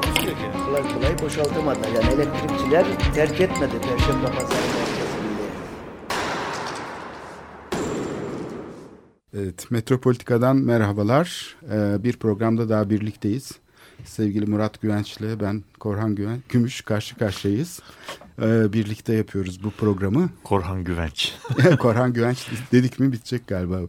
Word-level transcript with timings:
Takusuyor 0.00 0.36
ki. 0.36 0.42
Kolay 0.66 0.94
kolay 0.94 1.18
boşaltamadılar. 1.22 1.88
Yani 1.88 2.14
elektrikçiler 2.14 2.86
terk 3.14 3.40
etmedi 3.40 3.72
Perşembe 3.80 4.26
Pazarı 4.26 4.48
merkezini. 4.48 5.06
Evet, 9.34 9.70
Metropolitika'dan 9.70 10.56
merhabalar. 10.56 11.56
Ee, 11.72 12.04
bir 12.04 12.16
programda 12.16 12.68
daha 12.68 12.90
birlikteyiz. 12.90 13.52
Sevgili 14.04 14.46
Murat 14.46 14.80
Güvenç 14.80 15.16
ile 15.16 15.40
ben 15.40 15.62
Korhan 15.80 16.14
Güven, 16.14 16.38
Gümüş 16.48 16.80
karşı 16.80 17.16
karşıyayız. 17.16 17.80
Ee, 18.42 18.72
birlikte 18.72 19.14
yapıyoruz 19.14 19.64
bu 19.64 19.70
programı. 19.70 20.30
Korhan 20.44 20.84
Güvenç. 20.84 21.34
Korhan 21.78 22.12
Güvenç 22.12 22.46
dedik 22.72 23.00
mi 23.00 23.12
bitecek 23.12 23.46
galiba. 23.46 23.80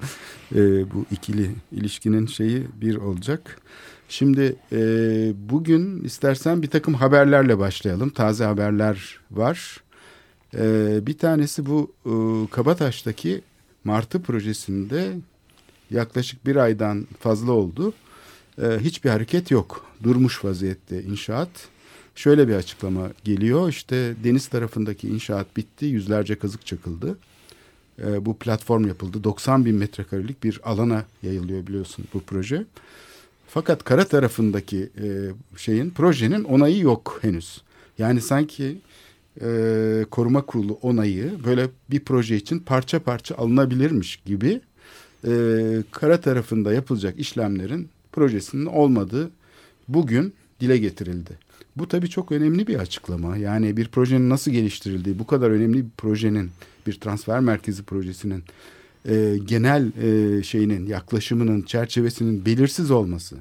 Ee, 0.55 0.91
bu 0.93 1.05
ikili 1.11 1.51
ilişkinin 1.71 2.25
şeyi 2.25 2.67
bir 2.81 2.95
olacak. 2.95 3.61
Şimdi 4.09 4.55
e, 4.71 4.79
bugün 5.49 6.03
istersen 6.03 6.61
bir 6.61 6.69
takım 6.69 6.93
haberlerle 6.93 7.59
başlayalım. 7.59 8.09
Taze 8.09 8.43
haberler 8.43 9.19
var. 9.31 9.81
Ee, 10.55 10.99
bir 11.07 11.17
tanesi 11.17 11.65
bu 11.65 11.91
e, 12.05 12.11
Kabataş'taki 12.51 13.41
Martı 13.83 14.21
projesinde 14.21 15.17
yaklaşık 15.91 16.45
bir 16.45 16.55
aydan 16.55 17.07
fazla 17.19 17.51
oldu. 17.51 17.93
Ee, 18.61 18.77
hiçbir 18.79 19.09
hareket 19.09 19.51
yok. 19.51 19.85
Durmuş 20.03 20.45
vaziyette 20.45 21.03
inşaat. 21.03 21.49
Şöyle 22.15 22.47
bir 22.47 22.55
açıklama 22.55 23.09
geliyor. 23.23 23.69
İşte 23.69 24.13
deniz 24.23 24.47
tarafındaki 24.47 25.07
inşaat 25.07 25.57
bitti. 25.57 25.85
Yüzlerce 25.85 26.39
kazık 26.39 26.65
çakıldı. 26.65 27.17
Ee, 27.99 28.25
bu 28.25 28.37
platform 28.37 28.87
yapıldı. 28.87 29.23
90 29.23 29.65
bin 29.65 29.75
metrekarelik 29.75 30.43
bir 30.43 30.61
alana 30.63 31.05
yayılıyor 31.23 31.67
biliyorsun 31.67 32.05
bu 32.13 32.21
proje. 32.21 32.65
Fakat 33.47 33.83
kara 33.83 34.05
tarafındaki 34.07 34.89
e, 35.03 35.07
şeyin 35.57 35.89
projenin 35.89 36.43
onayı 36.43 36.79
yok 36.79 37.19
henüz. 37.21 37.61
Yani 37.97 38.21
sanki 38.21 38.77
e, 39.41 40.05
koruma 40.11 40.41
kurulu 40.41 40.73
onayı 40.73 41.31
böyle 41.45 41.67
bir 41.91 41.99
proje 41.99 42.35
için 42.35 42.59
parça 42.59 42.99
parça 42.99 43.35
alınabilirmiş 43.35 44.15
gibi 44.25 44.61
e, 45.27 45.31
kara 45.91 46.21
tarafında 46.21 46.73
yapılacak 46.73 47.19
işlemlerin 47.19 47.89
projesinin 48.11 48.65
olmadığı 48.65 49.31
bugün 49.87 50.33
dile 50.59 50.77
getirildi. 50.77 51.31
Bu 51.75 51.87
tabii 51.87 52.09
çok 52.09 52.31
önemli 52.31 52.67
bir 52.67 52.75
açıklama. 52.75 53.37
Yani 53.37 53.77
bir 53.77 53.87
projenin 53.87 54.29
nasıl 54.29 54.51
geliştirildiği, 54.51 55.19
bu 55.19 55.27
kadar 55.27 55.49
önemli 55.49 55.85
bir 55.85 55.91
projenin, 55.97 56.49
bir 56.87 56.99
transfer 56.99 57.39
merkezi 57.39 57.83
projesinin 57.83 58.43
e, 59.07 59.37
genel 59.45 59.91
e, 60.01 60.43
şeyinin, 60.43 60.87
yaklaşımının, 60.87 61.61
çerçevesinin 61.61 62.45
belirsiz 62.45 62.91
olması, 62.91 63.35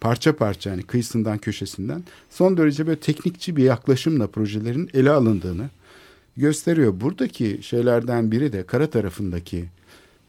parça 0.00 0.36
parça 0.36 0.70
yani 0.70 0.82
kıyısından 0.82 1.38
köşesinden 1.38 2.02
son 2.30 2.56
derece 2.56 2.86
böyle 2.86 3.00
teknikçi 3.00 3.56
bir 3.56 3.64
yaklaşımla 3.64 4.26
projelerin 4.26 4.90
ele 4.94 5.10
alındığını 5.10 5.70
gösteriyor. 6.36 7.00
Buradaki 7.00 7.58
şeylerden 7.62 8.32
biri 8.32 8.52
de 8.52 8.66
kara 8.66 8.90
tarafındaki 8.90 9.64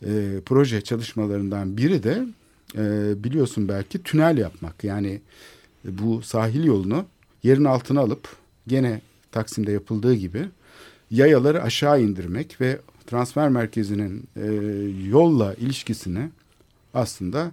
e, 0.06 0.40
proje 0.46 0.82
çalışmalarından 0.82 1.78
biri 1.78 2.04
de 2.04 2.26
e, 2.78 3.14
biliyorsun 3.24 3.68
belki 3.68 4.04
tünel 4.04 4.38
yapmak. 4.38 4.84
Yani 4.84 5.22
bu 5.86 6.22
sahil 6.22 6.64
yolunu 6.64 7.06
yerin 7.44 7.66
altına 7.66 8.00
alıp 8.00 8.28
gene 8.68 9.02
Taksim'de 9.32 9.72
yapıldığı 9.72 10.14
gibi 10.14 10.46
yayaları 11.12 11.64
aşağı 11.64 12.02
indirmek 12.02 12.62
ve 12.62 12.80
transfer 13.08 13.50
merkezinin 13.50 14.24
e, 14.36 14.46
yolla 15.10 15.54
ilişkisini 15.54 16.30
aslında 16.94 17.52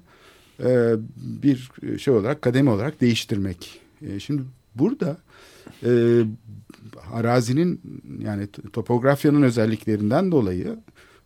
e, 0.64 0.94
bir 1.16 1.70
şey 1.98 2.14
olarak 2.14 2.42
kademe 2.42 2.70
olarak 2.70 3.00
değiştirmek. 3.00 3.80
E, 4.06 4.20
şimdi 4.20 4.42
burada 4.74 5.16
e, 5.84 6.22
arazinin 7.12 7.80
yani 8.18 8.48
topografyanın 8.72 9.42
özelliklerinden 9.42 10.32
dolayı 10.32 10.78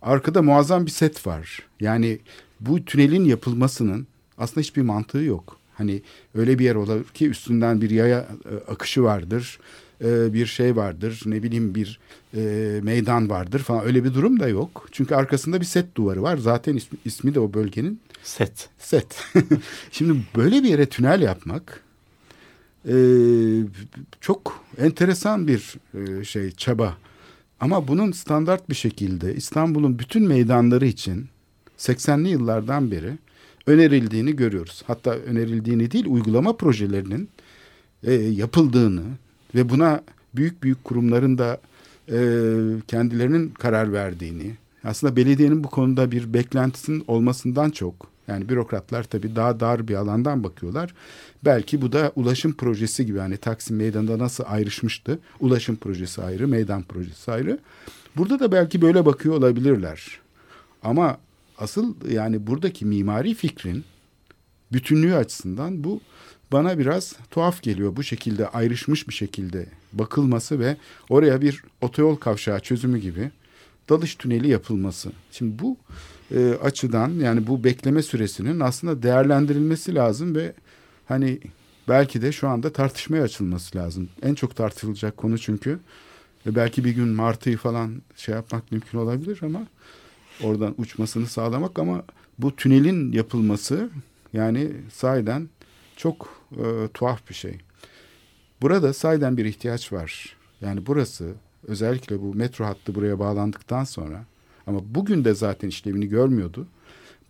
arkada 0.02 0.42
muazzam 0.42 0.86
bir 0.86 0.90
set 0.90 1.26
var. 1.26 1.62
Yani 1.80 2.18
bu 2.60 2.84
tünelin 2.84 3.24
yapılmasının 3.24 4.06
aslında 4.38 4.60
hiçbir 4.60 4.82
mantığı 4.82 5.22
yok. 5.22 5.56
Hani 5.74 6.02
öyle 6.34 6.58
bir 6.58 6.64
yer 6.64 6.74
olur 6.74 7.04
ki 7.04 7.28
üstünden 7.28 7.80
bir 7.80 7.90
yaya 7.90 8.18
e, 8.18 8.70
akışı 8.72 9.02
vardır, 9.02 9.58
e, 10.04 10.32
bir 10.32 10.46
şey 10.46 10.76
vardır, 10.76 11.22
ne 11.26 11.42
bileyim 11.42 11.74
bir 11.74 12.00
e, 12.36 12.40
meydan 12.82 13.30
vardır 13.30 13.58
falan 13.58 13.84
öyle 13.84 14.04
bir 14.04 14.14
durum 14.14 14.40
da 14.40 14.48
yok. 14.48 14.88
Çünkü 14.92 15.14
arkasında 15.14 15.60
bir 15.60 15.66
set 15.66 15.96
duvarı 15.96 16.22
var. 16.22 16.36
Zaten 16.36 16.76
ismi, 16.76 16.98
ismi 17.04 17.34
de 17.34 17.40
o 17.40 17.54
bölgenin 17.54 18.00
Set. 18.22 18.68
set. 18.78 19.24
Şimdi 19.90 20.20
böyle 20.36 20.62
bir 20.62 20.68
yere 20.68 20.86
tünel 20.86 21.22
yapmak 21.22 21.80
e, 22.88 22.94
çok 24.20 24.64
enteresan 24.78 25.48
bir 25.48 25.74
e, 25.94 26.24
şey 26.24 26.50
çaba. 26.50 26.96
Ama 27.60 27.88
bunun 27.88 28.12
standart 28.12 28.70
bir 28.70 28.74
şekilde 28.74 29.34
İstanbul'un 29.34 29.98
bütün 29.98 30.22
meydanları 30.28 30.86
için 30.86 31.28
80'li 31.78 32.28
yıllardan 32.28 32.90
beri 32.90 33.12
önerildiğini 33.66 34.36
görüyoruz. 34.36 34.82
Hatta 34.86 35.10
önerildiğini 35.14 35.90
değil 35.90 36.06
uygulama 36.06 36.56
projelerinin 36.56 37.28
e, 38.02 38.12
yapıldığını 38.12 39.02
ve 39.54 39.68
buna 39.68 40.02
büyük 40.34 40.62
büyük 40.62 40.84
kurumların 40.84 41.38
da 41.38 41.60
e, 42.08 42.18
kendilerinin 42.88 43.50
karar 43.50 43.92
verdiğini 43.92 44.54
aslında 44.84 45.16
belediyenin 45.16 45.64
bu 45.64 45.68
konuda 45.68 46.10
bir 46.10 46.34
beklentisinin 46.34 47.04
olmasından 47.06 47.70
çok 47.70 48.14
yani 48.28 48.48
bürokratlar 48.48 49.02
tabii 49.02 49.36
daha 49.36 49.60
dar 49.60 49.88
bir 49.88 49.94
alandan 49.94 50.44
bakıyorlar. 50.44 50.94
Belki 51.44 51.82
bu 51.82 51.92
da 51.92 52.12
ulaşım 52.16 52.52
projesi 52.52 53.06
gibi 53.06 53.18
hani 53.18 53.36
Taksim 53.36 53.76
Meydanı'nda 53.76 54.18
nasıl 54.18 54.44
ayrışmıştı. 54.46 55.18
Ulaşım 55.40 55.76
projesi 55.76 56.22
ayrı, 56.22 56.48
meydan 56.48 56.82
projesi 56.82 57.32
ayrı. 57.32 57.58
Burada 58.16 58.40
da 58.40 58.52
belki 58.52 58.82
böyle 58.82 59.06
bakıyor 59.06 59.34
olabilirler. 59.34 60.20
Ama 60.82 61.18
asıl 61.58 61.94
yani 62.10 62.46
buradaki 62.46 62.86
mimari 62.86 63.34
fikrin 63.34 63.84
bütünlüğü 64.72 65.14
açısından 65.14 65.84
bu 65.84 66.00
bana 66.54 66.78
biraz 66.78 67.16
tuhaf 67.30 67.62
geliyor. 67.62 67.96
Bu 67.96 68.02
şekilde 68.02 68.48
ayrışmış 68.48 69.08
bir 69.08 69.14
şekilde 69.14 69.66
bakılması 69.92 70.58
ve 70.58 70.76
oraya 71.08 71.40
bir 71.40 71.62
otoyol 71.80 72.16
kavşağı 72.16 72.60
çözümü 72.60 72.98
gibi 72.98 73.30
dalış 73.88 74.14
tüneli 74.14 74.48
yapılması. 74.48 75.12
Şimdi 75.32 75.62
bu 75.62 75.76
e, 76.34 76.54
açıdan 76.62 77.10
yani 77.10 77.46
bu 77.46 77.64
bekleme 77.64 78.02
süresinin 78.02 78.60
aslında 78.60 79.02
değerlendirilmesi 79.02 79.94
lazım 79.94 80.34
ve 80.34 80.52
hani 81.06 81.38
belki 81.88 82.22
de 82.22 82.32
şu 82.32 82.48
anda 82.48 82.72
tartışmaya 82.72 83.22
açılması 83.22 83.78
lazım. 83.78 84.08
En 84.22 84.34
çok 84.34 84.56
tartışılacak 84.56 85.16
konu 85.16 85.38
çünkü 85.38 85.78
ve 86.46 86.54
belki 86.54 86.84
bir 86.84 86.90
gün 86.90 87.08
Martı'yı 87.08 87.56
falan 87.56 88.02
şey 88.16 88.34
yapmak 88.34 88.72
mümkün 88.72 88.98
olabilir 88.98 89.40
ama 89.42 89.66
oradan 90.42 90.74
uçmasını 90.78 91.26
sağlamak 91.26 91.78
ama 91.78 92.02
bu 92.38 92.56
tünelin 92.56 93.12
yapılması 93.12 93.90
yani 94.32 94.72
sahiden 94.92 95.48
çok 95.96 96.43
e, 96.58 96.88
tuhaf 96.94 97.28
bir 97.28 97.34
şey. 97.34 97.58
Burada 98.62 98.92
sahiden 98.92 99.36
bir 99.36 99.44
ihtiyaç 99.44 99.92
var. 99.92 100.36
Yani 100.60 100.86
burası 100.86 101.34
özellikle 101.66 102.20
bu 102.20 102.34
metro 102.34 102.64
hattı 102.64 102.94
buraya 102.94 103.18
bağlandıktan 103.18 103.84
sonra 103.84 104.24
ama 104.66 104.80
bugün 104.84 105.24
de 105.24 105.34
zaten 105.34 105.68
işlevini 105.68 106.08
görmüyordu. 106.08 106.66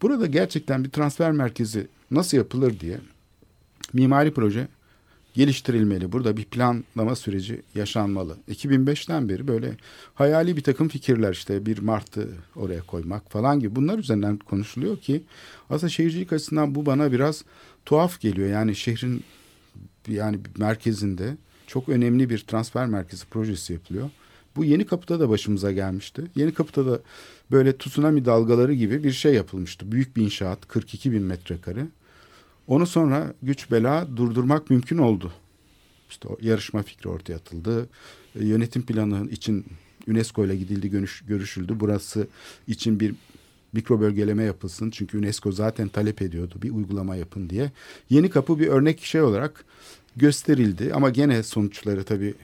Burada 0.03 0.27
gerçekten 0.27 0.85
bir 0.85 0.91
transfer 0.91 1.33
merkezi 1.33 1.87
nasıl 2.11 2.37
yapılır 2.37 2.81
diye 2.81 2.99
mimari 3.93 4.35
proje 4.35 4.69
geliştirilmeli. 5.35 6.13
Burada 6.13 6.37
bir 6.37 6.45
planlama 6.45 7.17
süreci 7.17 7.63
yaşanmalı. 7.75 8.37
2005'ten 8.51 9.29
beri 9.29 9.49
böyle 9.49 9.77
hayali 10.15 10.57
bir 10.57 10.63
takım 10.63 10.89
fikirler 10.89 11.33
işte 11.33 11.67
bir 11.67 11.79
martı 11.79 12.29
oraya 12.57 12.83
koymak 12.83 13.31
falan 13.31 13.61
gibi 13.61 13.77
bunlar 13.77 13.99
üzerinden 13.99 14.37
konuşuluyor 14.37 14.97
ki 14.97 15.23
aslında 15.71 15.91
şehircilik 15.91 16.33
açısından 16.33 16.75
bu 16.75 16.87
bana 16.87 17.13
biraz 17.13 17.45
tuhaf 17.87 18.21
geliyor. 18.21 18.49
Yani 18.49 18.77
şehrin 18.77 19.25
yani 20.09 20.39
merkezinde 20.59 21.37
çok 21.67 21.89
önemli 21.89 22.31
bir 22.31 22.39
transfer 22.39 22.87
merkezi 22.87 23.27
projesi 23.27 23.73
yapılıyor. 23.73 24.11
Bu 24.57 24.65
Yeni 24.65 24.87
Kapı'da 24.87 25.21
da 25.21 25.29
başımıza 25.29 25.73
gelmişti. 25.73 26.23
Yeni 26.37 26.55
Kapı'da 26.55 26.93
da 26.93 27.01
böyle 27.51 27.79
tsunami 27.79 28.25
dalgaları 28.25 28.75
gibi 28.75 29.05
bir 29.05 29.13
şey 29.13 29.35
yapılmıştı. 29.35 29.93
Büyük 29.93 30.17
bir 30.17 30.23
inşaat 30.23 30.69
42 30.69 31.13
bin 31.13 31.23
metrekare. 31.23 31.87
Onu 32.67 32.87
sonra 32.87 33.35
güç 33.43 33.71
bela 33.71 34.17
durdurmak 34.17 34.71
mümkün 34.71 34.99
oldu. 34.99 35.33
İşte 36.11 36.29
yarışma 36.41 36.83
fikri 36.83 37.09
ortaya 37.09 37.35
atıldı. 37.35 37.89
Yönetim 38.35 38.83
planı 38.83 39.31
için 39.31 39.65
UNESCO 40.09 40.45
ile 40.45 40.57
gidildi, 40.57 40.91
görüş, 40.91 41.23
görüşüldü. 41.29 41.77
Burası 41.81 42.27
için 42.69 43.01
bir 43.01 43.15
mikro 43.75 44.01
bölgeleme 44.01 44.45
yapılsın. 44.45 44.91
Çünkü 44.91 45.19
UNESCO 45.19 45.53
zaten 45.53 45.89
talep 45.89 46.23
ediyordu 46.23 46.55
bir 46.63 46.71
uygulama 46.71 47.17
yapın 47.17 47.51
diye. 47.51 47.73
Yeni 48.11 48.31
kapı 48.31 48.59
bir 48.59 48.67
örnek 48.67 49.01
şey 49.01 49.23
olarak 49.23 49.65
gösterildi 50.17 50.91
ama 50.95 51.11
gene 51.11 51.43
sonuçları 51.43 52.05
tabii 52.05 52.35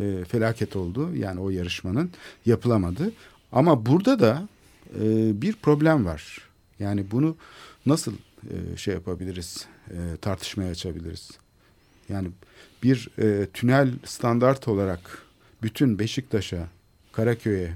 e, 0.00 0.24
felaket 0.24 0.76
oldu. 0.76 1.14
Yani 1.14 1.40
o 1.40 1.50
yarışmanın 1.50 2.10
yapılamadı. 2.46 3.12
Ama 3.52 3.86
burada 3.86 4.20
da 4.20 4.48
e, 5.00 5.32
bir 5.42 5.52
problem 5.52 6.04
var. 6.04 6.38
Yani 6.78 7.10
bunu 7.10 7.36
nasıl 7.86 8.12
e, 8.42 8.76
şey 8.76 8.94
yapabiliriz, 8.94 9.66
e, 9.90 9.96
tartışmaya 10.20 10.70
açabiliriz? 10.70 11.30
Yani 12.08 12.28
bir 12.82 13.08
e, 13.18 13.46
tünel 13.46 13.92
standart 14.04 14.68
olarak 14.68 15.18
bütün 15.62 15.98
Beşiktaş'a, 15.98 16.68
Karaköy'e, 17.12 17.72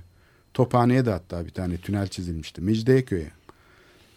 Tophane'ye 0.54 1.06
de 1.06 1.10
hatta 1.10 1.46
bir 1.46 1.50
tane 1.50 1.76
tünel 1.76 2.08
çizilmişti. 2.08 2.60
Mecidiyeköy'e. 2.60 3.30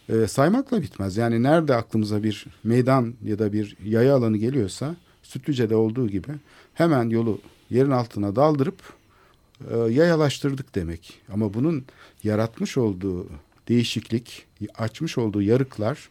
E, 0.10 0.28
saymakla 0.28 0.81
bitmez. 0.81 1.18
Yani 1.18 1.44
nerede 1.44 1.75
aklımıza 1.75 2.24
bir 2.24 2.45
meydan 2.63 3.13
ya 3.24 3.39
da 3.39 3.54
bir 3.54 3.78
yaya 3.86 4.16
alanı 4.16 4.38
geliyorsa 4.38 4.95
Sütlüce'de 5.24 5.75
olduğu 5.75 6.07
gibi 6.07 6.31
hemen 6.74 7.10
yolu 7.10 7.42
yerin 7.69 7.92
altına 7.92 8.36
daldırıp 8.36 8.80
e, 9.72 9.78
yayalaştırdık 9.78 10.75
demek. 10.75 11.22
Ama 11.34 11.54
bunun 11.54 11.86
yaratmış 12.24 12.78
olduğu 12.78 13.28
değişiklik, 13.68 14.45
açmış 14.78 15.18
olduğu 15.18 15.42
yarıklar 15.42 16.10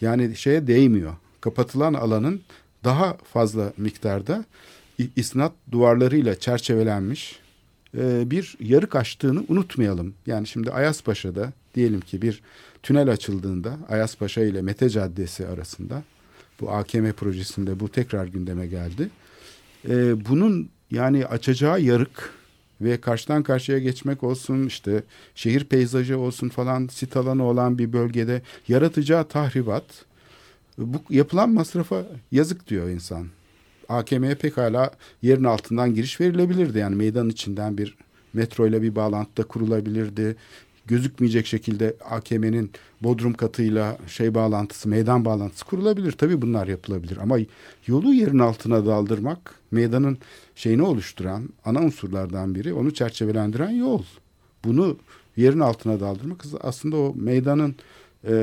yani 0.00 0.36
şeye 0.36 0.66
değmiyor. 0.66 1.12
Kapatılan 1.40 1.94
alanın 1.94 2.40
daha 2.84 3.16
fazla 3.32 3.72
miktarda 3.76 4.44
isnat 5.16 5.52
duvarlarıyla 5.72 6.40
çerçevelenmiş 6.40 7.40
e, 7.98 8.30
bir 8.30 8.56
yarık 8.60 8.96
açtığını 8.96 9.44
unutmayalım. 9.48 10.14
Yani 10.26 10.46
şimdi 10.46 10.70
Ayaspaşa'da 10.70 11.52
diyelim 11.74 12.00
ki 12.00 12.22
bir 12.22 12.42
tünel 12.82 13.10
açıldığında 13.10 13.78
Ayaspaşa 13.88 14.40
ile 14.40 14.62
Mete 14.62 14.88
Caddesi 14.88 15.46
arasında 15.46 16.02
bu 16.60 16.70
AKM 16.70 17.10
projesinde 17.10 17.80
bu 17.80 17.88
tekrar 17.88 18.26
gündeme 18.26 18.66
geldi. 18.66 19.10
E, 19.88 20.24
bunun 20.28 20.68
yani 20.90 21.26
açacağı 21.26 21.80
yarık 21.80 22.32
ve 22.80 23.00
karşıdan 23.00 23.42
karşıya 23.42 23.78
geçmek 23.78 24.22
olsun 24.22 24.66
işte 24.66 25.02
şehir 25.34 25.64
peyzajı 25.64 26.18
olsun 26.18 26.48
falan 26.48 26.86
sit 26.86 27.16
alanı 27.16 27.44
olan 27.44 27.78
bir 27.78 27.92
bölgede 27.92 28.42
yaratacağı 28.68 29.28
tahribat 29.28 29.84
bu 30.78 31.02
yapılan 31.10 31.50
masrafa 31.50 32.06
yazık 32.32 32.68
diyor 32.68 32.88
insan. 32.88 33.26
AKM'ye 33.90 34.34
pekala 34.34 34.90
yerin 35.22 35.44
altından 35.44 35.94
giriş 35.94 36.20
verilebilirdi. 36.20 36.78
Yani 36.78 36.96
meydanın 36.96 37.28
içinden 37.28 37.78
bir 37.78 37.96
metro 38.32 38.66
ile 38.66 38.82
bir 38.82 38.94
bağlantıda 38.94 39.46
kurulabilirdi. 39.46 40.36
Gözükmeyecek 40.86 41.46
şekilde 41.46 41.96
AKM'nin 42.10 42.70
bodrum 43.02 43.34
katıyla 43.34 43.98
şey 44.06 44.34
bağlantısı, 44.34 44.88
meydan 44.88 45.24
bağlantısı 45.24 45.64
kurulabilir. 45.64 46.12
Tabii 46.12 46.42
bunlar 46.42 46.66
yapılabilir 46.66 47.16
ama 47.16 47.38
yolu 47.86 48.14
yerin 48.14 48.38
altına 48.38 48.86
daldırmak 48.86 49.54
meydanın 49.70 50.18
şeyini 50.54 50.82
oluşturan 50.82 51.48
ana 51.64 51.80
unsurlardan 51.80 52.54
biri, 52.54 52.74
onu 52.74 52.94
çerçevelendiren 52.94 53.70
yol. 53.70 54.02
Bunu 54.64 54.96
yerin 55.36 55.60
altına 55.60 56.00
daldırmak 56.00 56.44
aslında 56.60 56.96
o 56.96 57.14
meydanın 57.16 57.74
e, 58.28 58.34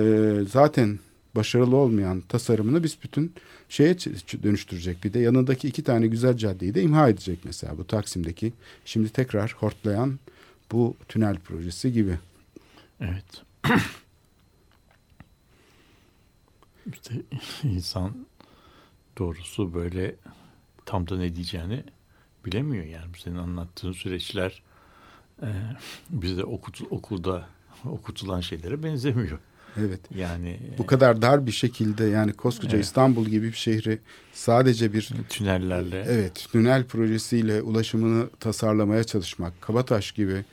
zaten 0.52 1.00
başarılı 1.38 1.76
olmayan 1.76 2.22
tasarımını 2.22 2.84
biz 2.84 2.98
bütün 3.04 3.34
şeye 3.70 3.98
dönüştürecek. 4.44 5.04
Bir 5.04 5.14
de 5.14 5.20
yanındaki 5.20 5.68
iki 5.68 5.84
tane 5.84 6.08
güzel 6.08 6.38
caddeyi 6.38 6.76
de 6.76 6.82
imha 6.82 7.10
edecek 7.10 7.40
mesela 7.44 7.78
bu 7.78 7.88
Taksim'deki 7.88 8.54
şimdi 8.86 9.10
tekrar 9.10 9.56
hortlayan 9.60 10.20
bu 10.72 10.96
tünel 11.08 11.40
projesi 11.40 11.92
gibi. 11.94 12.20
Evet. 13.02 13.44
işte 16.94 17.16
insan 17.64 18.26
doğrusu 19.18 19.74
böyle 19.74 20.16
tam 20.86 21.10
da 21.10 21.18
ne 21.18 21.36
diyeceğini 21.36 21.84
bilemiyor 22.46 22.86
yani. 22.86 23.08
Senin 23.18 23.36
anlattığın 23.36 23.92
süreçler 23.92 24.62
e, 25.42 25.50
bize 26.10 26.44
okut, 26.44 26.82
okulda 26.90 27.50
okutulan 27.86 28.42
şeylere 28.42 28.84
benzemiyor. 28.84 29.40
Evet. 29.80 30.00
Yani 30.16 30.60
bu 30.78 30.86
kadar 30.86 31.22
dar 31.22 31.46
bir 31.46 31.52
şekilde 31.52 32.06
yani 32.06 32.34
koskoca 32.34 32.76
evet. 32.76 32.86
İstanbul 32.86 33.26
gibi 33.26 33.48
bir 33.48 33.58
şehri 33.58 34.00
sadece 34.34 34.94
bir 34.94 35.12
tünellerle 35.30 36.06
evet 36.08 36.48
tünel 36.52 36.84
projesiyle 36.84 37.62
ulaşımını 37.62 38.30
tasarlamaya 38.40 39.04
çalışmak. 39.04 39.62
Kabataş 39.62 40.12
gibi 40.12 40.46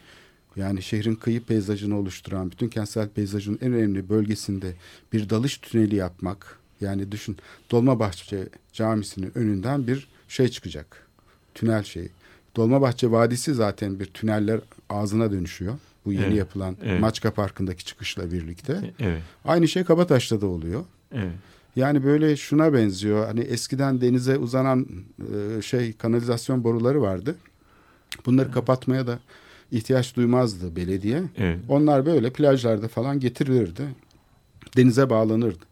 yani 0.56 0.82
şehrin 0.82 1.14
kıyı 1.14 1.42
peyzajını 1.44 1.98
oluşturan 1.98 2.50
bütün 2.50 2.68
kentsel 2.68 3.08
peyzajın 3.08 3.58
en 3.62 3.72
önemli 3.72 4.08
bölgesinde 4.08 4.74
bir 5.12 5.30
dalış 5.30 5.58
tüneli 5.58 5.96
yapmak. 5.96 6.58
Yani 6.80 7.12
düşün 7.12 7.36
Dolmabahçe 7.70 8.48
Camisi'nin 8.72 9.32
önünden 9.38 9.86
bir 9.86 10.08
şey 10.28 10.48
çıkacak. 10.48 11.06
Tünel 11.54 11.82
şey. 11.82 12.08
Dolmabahçe 12.56 13.10
Vadisi 13.10 13.54
zaten 13.54 14.00
bir 14.00 14.06
tüneller 14.06 14.60
ağzına 14.90 15.32
dönüşüyor. 15.32 15.74
Bu 16.04 16.12
yeni 16.12 16.24
evet, 16.24 16.36
yapılan 16.36 16.76
evet. 16.84 17.00
Maçka 17.00 17.34
Parkı'ndaki 17.34 17.84
çıkışla 17.84 18.32
birlikte. 18.32 18.72
E, 18.72 19.04
evet. 19.04 19.22
Aynı 19.44 19.68
şey 19.68 19.84
Kabataş'ta 19.84 20.40
da 20.40 20.46
oluyor. 20.46 20.84
Evet. 21.12 21.32
Yani 21.76 22.04
böyle 22.04 22.36
şuna 22.36 22.72
benziyor. 22.72 23.26
Hani 23.26 23.40
eskiden 23.40 24.00
denize 24.00 24.38
uzanan 24.38 24.86
e, 25.58 25.62
şey 25.62 25.92
kanalizasyon 25.92 26.64
boruları 26.64 27.02
vardı. 27.02 27.36
Bunları 28.26 28.46
evet. 28.46 28.54
kapatmaya 28.54 29.06
da 29.06 29.18
ihtiyaç 29.70 30.16
duymazdı 30.16 30.76
belediye. 30.76 31.22
Evet. 31.36 31.58
Onlar 31.68 32.06
böyle 32.06 32.30
plajlarda 32.32 32.88
falan 32.88 33.20
getirilirdi. 33.20 33.82
Denize 34.76 35.10
bağlanırdı. 35.10 35.64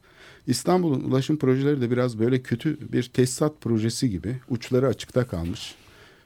İstanbul'un 0.46 1.00
ulaşım 1.00 1.37
projeleri 1.37 1.81
de 1.81 1.90
biraz 1.90 2.19
böyle 2.19 2.43
kötü 2.43 2.93
bir 2.93 3.02
tesisat 3.02 3.61
projesi 3.61 4.11
gibi 4.11 4.37
uçları 4.49 4.87
açıkta 4.87 5.26
kalmış. 5.26 5.75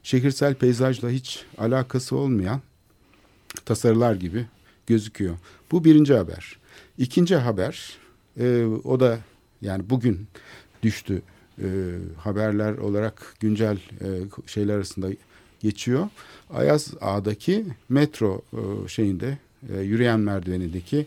Şehirsel 0.03 0.55
peyzajla 0.55 1.11
hiç 1.11 1.45
alakası 1.59 2.17
olmayan 2.17 2.61
tasarılar 3.65 4.15
gibi 4.15 4.47
gözüküyor. 4.87 5.37
Bu 5.71 5.85
birinci 5.85 6.15
haber. 6.15 6.57
İkinci 6.99 7.37
haber 7.37 7.99
e, 8.41 8.65
o 8.85 9.01
da 9.01 9.19
yani 9.63 9.91
bugün 9.91 10.27
düştü 10.83 11.23
e, 11.63 11.67
haberler 12.19 12.79
olarak 12.79 13.35
güncel 13.41 13.77
e, 13.77 14.07
şeyler 14.47 14.75
arasında 14.75 15.09
geçiyor. 15.61 16.09
Ayaz 16.55 16.95
Ağa'daki 17.01 17.67
metro 17.89 18.43
e, 18.53 18.89
şeyinde 18.89 19.39
e, 19.75 19.81
yürüyen 19.81 20.21
merdivenindeki 20.21 21.07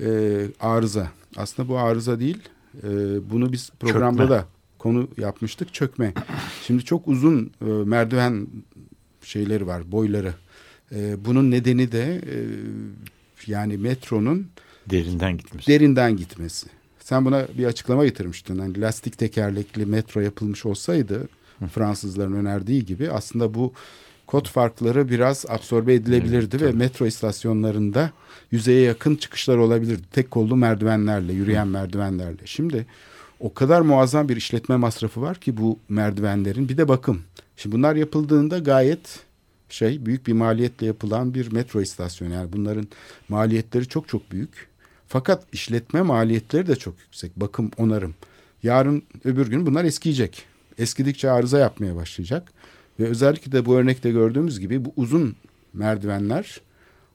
e, 0.00 0.40
arıza. 0.60 1.10
Aslında 1.36 1.68
bu 1.68 1.78
arıza 1.78 2.20
değil. 2.20 2.38
E, 2.82 2.88
bunu 3.30 3.52
biz 3.52 3.70
programda 3.80 4.22
çökme. 4.22 4.36
da 4.36 4.46
konu 4.78 5.08
yapmıştık. 5.16 5.74
Çökme. 5.74 6.12
Şimdi 6.66 6.84
çok 6.84 7.08
uzun 7.08 7.50
e, 7.60 7.64
merdiven 7.64 8.46
şeyleri 9.22 9.66
var, 9.66 9.92
boyları. 9.92 10.34
E, 10.94 11.24
bunun 11.24 11.50
nedeni 11.50 11.92
de 11.92 12.20
e, 12.32 12.36
yani 13.46 13.76
metronun 13.76 14.46
derinden 14.90 15.36
gitmesi. 15.36 15.66
Derinden 15.66 16.16
gitmesi. 16.16 16.66
Sen 17.00 17.24
buna 17.24 17.46
bir 17.58 17.64
açıklama 17.64 18.04
getirmiştin. 18.04 18.58
Hani 18.58 18.80
lastik 18.80 19.18
tekerlekli 19.18 19.86
metro 19.86 20.20
yapılmış 20.20 20.66
olsaydı 20.66 21.28
Fransızların 21.72 22.32
önerdiği 22.32 22.84
gibi 22.84 23.10
aslında 23.10 23.54
bu 23.54 23.72
kod 24.26 24.48
farkları 24.48 25.08
biraz 25.08 25.44
absorbe 25.48 25.94
edilebilirdi 25.94 26.56
evet, 26.60 26.62
ve 26.62 26.72
metro 26.72 27.06
istasyonlarında 27.06 28.10
yüzeye 28.50 28.80
yakın 28.80 29.16
çıkışlar 29.16 29.56
olabilirdi. 29.56 30.02
Tek 30.12 30.30
kollu 30.30 30.56
merdivenlerle, 30.56 31.32
yürüyen 31.32 31.66
Hı. 31.66 31.70
merdivenlerle. 31.70 32.42
Şimdi 32.44 32.86
o 33.40 33.54
kadar 33.54 33.80
muazzam 33.80 34.28
bir 34.28 34.36
işletme 34.36 34.76
masrafı 34.76 35.20
var 35.20 35.36
ki 35.36 35.56
bu 35.56 35.78
merdivenlerin 35.88 36.68
bir 36.68 36.76
de 36.76 36.88
bakım. 36.88 37.22
Şimdi 37.56 37.76
bunlar 37.76 37.96
yapıldığında 37.96 38.58
gayet 38.58 39.25
şey 39.68 40.06
büyük 40.06 40.26
bir 40.26 40.32
maliyetle 40.32 40.86
yapılan 40.86 41.34
bir 41.34 41.52
metro 41.52 41.80
istasyonu. 41.80 42.34
Yani 42.34 42.52
bunların 42.52 42.88
maliyetleri 43.28 43.88
çok 43.88 44.08
çok 44.08 44.32
büyük. 44.32 44.68
Fakat 45.08 45.44
işletme 45.52 46.02
maliyetleri 46.02 46.66
de 46.66 46.76
çok 46.76 47.00
yüksek. 47.00 47.36
Bakım, 47.36 47.70
onarım. 47.76 48.14
Yarın 48.62 49.02
öbür 49.24 49.46
gün 49.46 49.66
bunlar 49.66 49.84
eskiyecek. 49.84 50.42
Eskidikçe 50.78 51.30
arıza 51.30 51.58
yapmaya 51.58 51.96
başlayacak. 51.96 52.52
Ve 53.00 53.04
özellikle 53.04 53.52
de 53.52 53.66
bu 53.66 53.76
örnekte 53.76 54.10
gördüğümüz 54.10 54.60
gibi 54.60 54.84
bu 54.84 54.92
uzun 54.96 55.36
merdivenler 55.72 56.60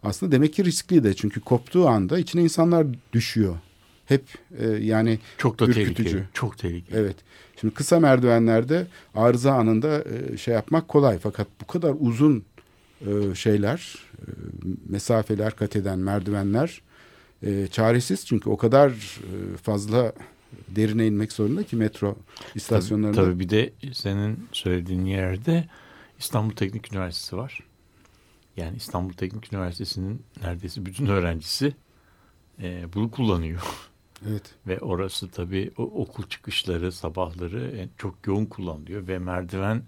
aslında 0.03 0.31
demek 0.31 0.53
ki 0.53 0.65
riskli 0.65 1.03
de. 1.03 1.13
Çünkü 1.13 1.41
koptuğu 1.41 1.88
anda 1.88 2.20
içine 2.20 2.41
insanlar 2.41 2.88
düşüyor. 3.13 3.55
Hep 4.05 4.24
e, 4.60 4.67
yani 4.67 5.20
çok 5.38 5.60
da 5.60 5.65
ürkütücü. 5.65 5.93
tehlikeli. 5.93 6.24
Çok 6.34 6.58
tehlikeli. 6.58 6.98
Evet. 7.00 7.15
Şimdi 7.62 7.74
kısa 7.74 8.00
merdivenlerde 8.00 8.88
arıza 9.15 9.53
anında 9.53 10.03
e, 10.03 10.38
şey 10.38 10.53
yapmak 10.53 10.88
kolay. 10.88 11.18
Fakat 11.18 11.48
bu 11.62 11.68
kadar 11.68 11.96
uzun 12.00 12.46
e, 13.01 13.36
şeyler, 13.36 13.96
e, 14.20 14.25
mesafeler 14.89 15.56
kat 15.56 15.75
eden 15.75 16.00
merdivenler 16.00 16.82
e, 17.44 17.68
çaresiz. 17.68 18.25
Çünkü 18.25 18.50
o 18.50 18.58
kadar 18.58 18.89
e, 18.89 19.58
fazla 19.58 20.13
derine 20.68 21.08
inmek 21.08 21.32
zorunda 21.32 21.63
ki 21.63 21.75
metro 21.75 22.18
istasyonlarında. 22.56 23.15
Tabii, 23.15 23.25
tabii 23.32 23.39
bir 23.39 23.50
de 23.50 23.74
senin 23.94 24.48
söylediğin 24.51 25.06
yerde 25.06 25.65
İstanbul 26.20 26.56
Teknik 26.56 26.94
Üniversitesi 26.94 27.38
var. 27.38 27.60
Yani 28.58 28.77
İstanbul 28.77 29.13
Teknik 29.13 29.53
Üniversitesi'nin 29.53 30.22
neredeyse 30.44 30.86
bütün 30.86 31.06
öğrencisi 31.06 31.74
e, 32.62 32.94
bunu 32.94 33.12
kullanıyor. 33.12 33.62
Evet. 34.29 34.55
Ve 34.67 34.79
orası 34.79 35.31
tabii 35.31 35.71
o, 35.77 35.83
okul 35.83 36.23
çıkışları, 36.23 36.91
sabahları 36.91 37.89
çok 37.97 38.27
yoğun 38.27 38.45
kullanılıyor 38.45 39.07
ve 39.07 39.19
merdiven 39.19 39.83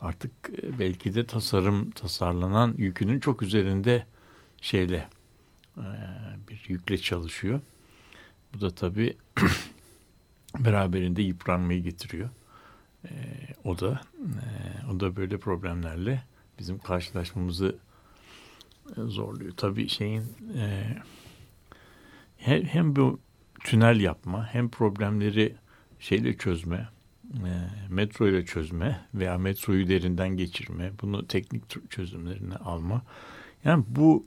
artık 0.00 0.30
e, 0.62 0.78
belki 0.78 1.14
de 1.14 1.26
tasarım 1.26 1.90
tasarlanan 1.90 2.74
yükünün 2.78 3.20
çok 3.20 3.42
üzerinde 3.42 4.06
şeyle 4.60 5.08
e, 5.76 5.86
bir 6.48 6.64
yükle 6.68 6.98
çalışıyor. 6.98 7.60
Bu 8.54 8.60
da 8.60 8.70
tabii 8.70 9.16
beraberinde 10.58 11.22
yıpranmayı 11.22 11.82
getiriyor. 11.82 12.30
E, 13.04 13.10
o 13.64 13.80
da 13.80 14.00
o 14.92 15.00
da 15.00 15.16
böyle 15.16 15.38
problemlerle 15.38 16.22
bizim 16.58 16.78
karşılaşmamızı 16.78 17.76
zorluyor. 18.96 19.52
Tabii 19.56 19.88
şeyin 19.88 20.24
hem 22.38 22.96
bu 22.96 23.18
tünel 23.64 24.00
yapma 24.00 24.46
hem 24.46 24.68
problemleri 24.68 25.54
şeyle 25.98 26.36
çözme 26.36 26.88
e, 27.34 27.50
metro 27.88 28.28
ile 28.28 28.44
çözme 28.44 29.06
veya 29.14 29.38
metroyu 29.38 29.88
derinden 29.88 30.28
geçirme 30.28 30.92
bunu 31.02 31.26
teknik 31.26 31.90
çözümlerine 31.90 32.56
alma. 32.56 33.02
Yani 33.64 33.84
bu 33.88 34.26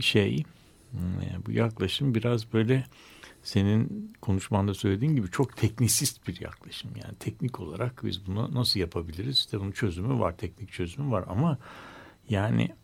şey 0.00 0.44
e, 0.94 1.46
bu 1.46 1.52
yaklaşım 1.52 2.14
biraz 2.14 2.52
böyle 2.52 2.84
senin 3.42 4.12
konuşmanda 4.20 4.74
söylediğin 4.74 5.16
gibi 5.16 5.30
çok 5.30 5.56
teknisist 5.56 6.28
bir 6.28 6.40
yaklaşım. 6.40 6.90
Yani 7.04 7.14
teknik 7.20 7.60
olarak 7.60 8.04
biz 8.04 8.26
bunu 8.26 8.54
nasıl 8.54 8.80
yapabiliriz? 8.80 9.36
İşte 9.36 9.60
bunun 9.60 9.72
çözümü 9.72 10.18
var 10.18 10.36
teknik 10.36 10.72
çözümü 10.72 11.10
var 11.10 11.24
ama 11.28 11.58
yani 12.28 12.74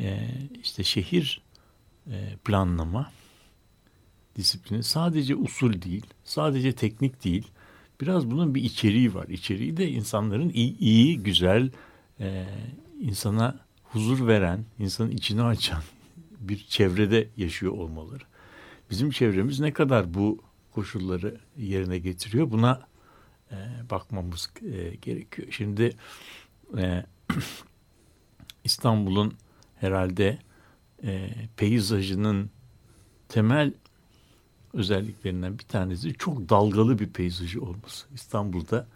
e, 0.00 0.28
işte 0.62 0.84
şehir 0.84 1.42
planlama 2.44 3.10
disiplini 4.36 4.82
sadece 4.82 5.36
usul 5.36 5.82
değil, 5.82 6.06
sadece 6.24 6.72
teknik 6.72 7.24
değil. 7.24 7.50
Biraz 8.00 8.30
bunun 8.30 8.54
bir 8.54 8.62
içeriği 8.62 9.14
var. 9.14 9.28
İçeriği 9.28 9.76
de 9.76 9.88
insanların 9.88 10.48
iyi, 10.48 10.78
iyi 10.78 11.18
güzel, 11.22 11.70
e, 12.20 12.46
insana 13.00 13.60
huzur 13.84 14.26
veren, 14.26 14.64
insanın 14.78 15.10
içini 15.10 15.42
açan 15.42 15.82
bir 16.40 16.58
çevrede 16.58 17.28
yaşıyor 17.36 17.72
olmaları. 17.72 18.24
Bizim 18.90 19.10
çevremiz 19.10 19.60
ne 19.60 19.72
kadar 19.72 20.14
bu 20.14 20.42
koşulları 20.72 21.40
yerine 21.56 21.98
getiriyor 21.98 22.50
buna 22.50 22.86
e, 23.50 23.56
bakmamız 23.90 24.50
e, 24.62 24.94
gerekiyor. 24.94 25.48
Şimdi 25.50 25.96
e, 26.78 27.04
İstanbul'un 28.64 29.34
herhalde 29.76 30.38
e, 31.04 31.30
peyzajının 31.56 32.50
temel 33.28 33.72
özelliklerinden 34.74 35.58
bir 35.58 35.64
tanesi 35.64 36.14
çok 36.14 36.48
dalgalı 36.48 36.98
bir 36.98 37.08
peyzajı 37.08 37.62
olması. 37.62 38.06
İstanbul'da 38.14 38.86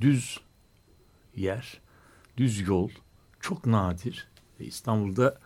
düz 0.00 0.40
yer, 1.36 1.80
düz 2.36 2.68
yol 2.68 2.90
çok 3.40 3.66
nadir. 3.66 4.28
Ve 4.60 4.64
İstanbul'da 4.64 5.38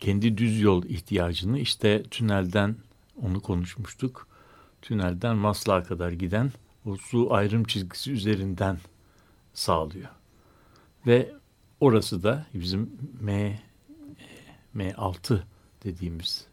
kendi 0.00 0.38
düz 0.38 0.60
yol 0.60 0.84
ihtiyacını 0.84 1.58
işte 1.58 2.02
tünelden 2.02 2.76
onu 3.22 3.40
konuşmuştuk. 3.40 4.28
Tünelden 4.82 5.36
Maslak'a 5.36 5.88
kadar 5.88 6.12
giden 6.12 6.52
o 6.86 6.96
su 6.96 7.34
ayrım 7.34 7.64
çizgisi 7.64 8.12
üzerinden 8.12 8.78
sağlıyor. 9.54 10.08
Ve 11.06 11.32
orası 11.80 12.22
da 12.22 12.46
bizim 12.54 12.90
M 13.20 13.60
M6 14.76 15.40
dediğimiz 15.84 16.46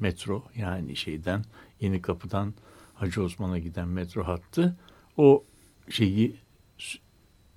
metro 0.00 0.44
yani 0.56 0.96
şeyden 0.96 1.44
Yeni 1.80 2.02
Kapı'dan 2.02 2.54
Hacı 2.94 3.22
Osman'a 3.22 3.58
giden 3.58 3.88
metro 3.88 4.24
hattı 4.24 4.76
o 5.16 5.44
şeyi 5.90 6.36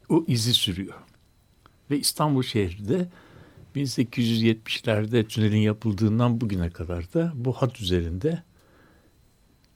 o 0.10 0.26
izi 0.28 0.54
sürüyor. 0.54 1.00
Ve 1.92 2.00
İstanbul 2.00 2.44
şehri 2.44 2.90
de 2.90 3.10
1870'lerde 3.76 5.28
tünelin 5.28 5.58
yapıldığından 5.58 6.42
bugüne 6.42 6.70
kadar 6.70 7.14
da 7.14 7.32
bu 7.36 7.54
hat 7.54 7.82
üzerinde 7.82 8.44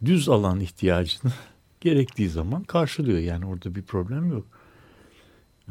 düz 0.06 0.30
alan 0.30 0.60
ihtiyacını 0.60 1.32
gerektiği 1.82 2.30
zaman 2.30 2.64
karşılıyor. 2.64 3.20
Yani 3.20 3.46
orada 3.46 3.76
bir 3.76 3.82
problem 3.82 4.32
yok. 4.32 4.48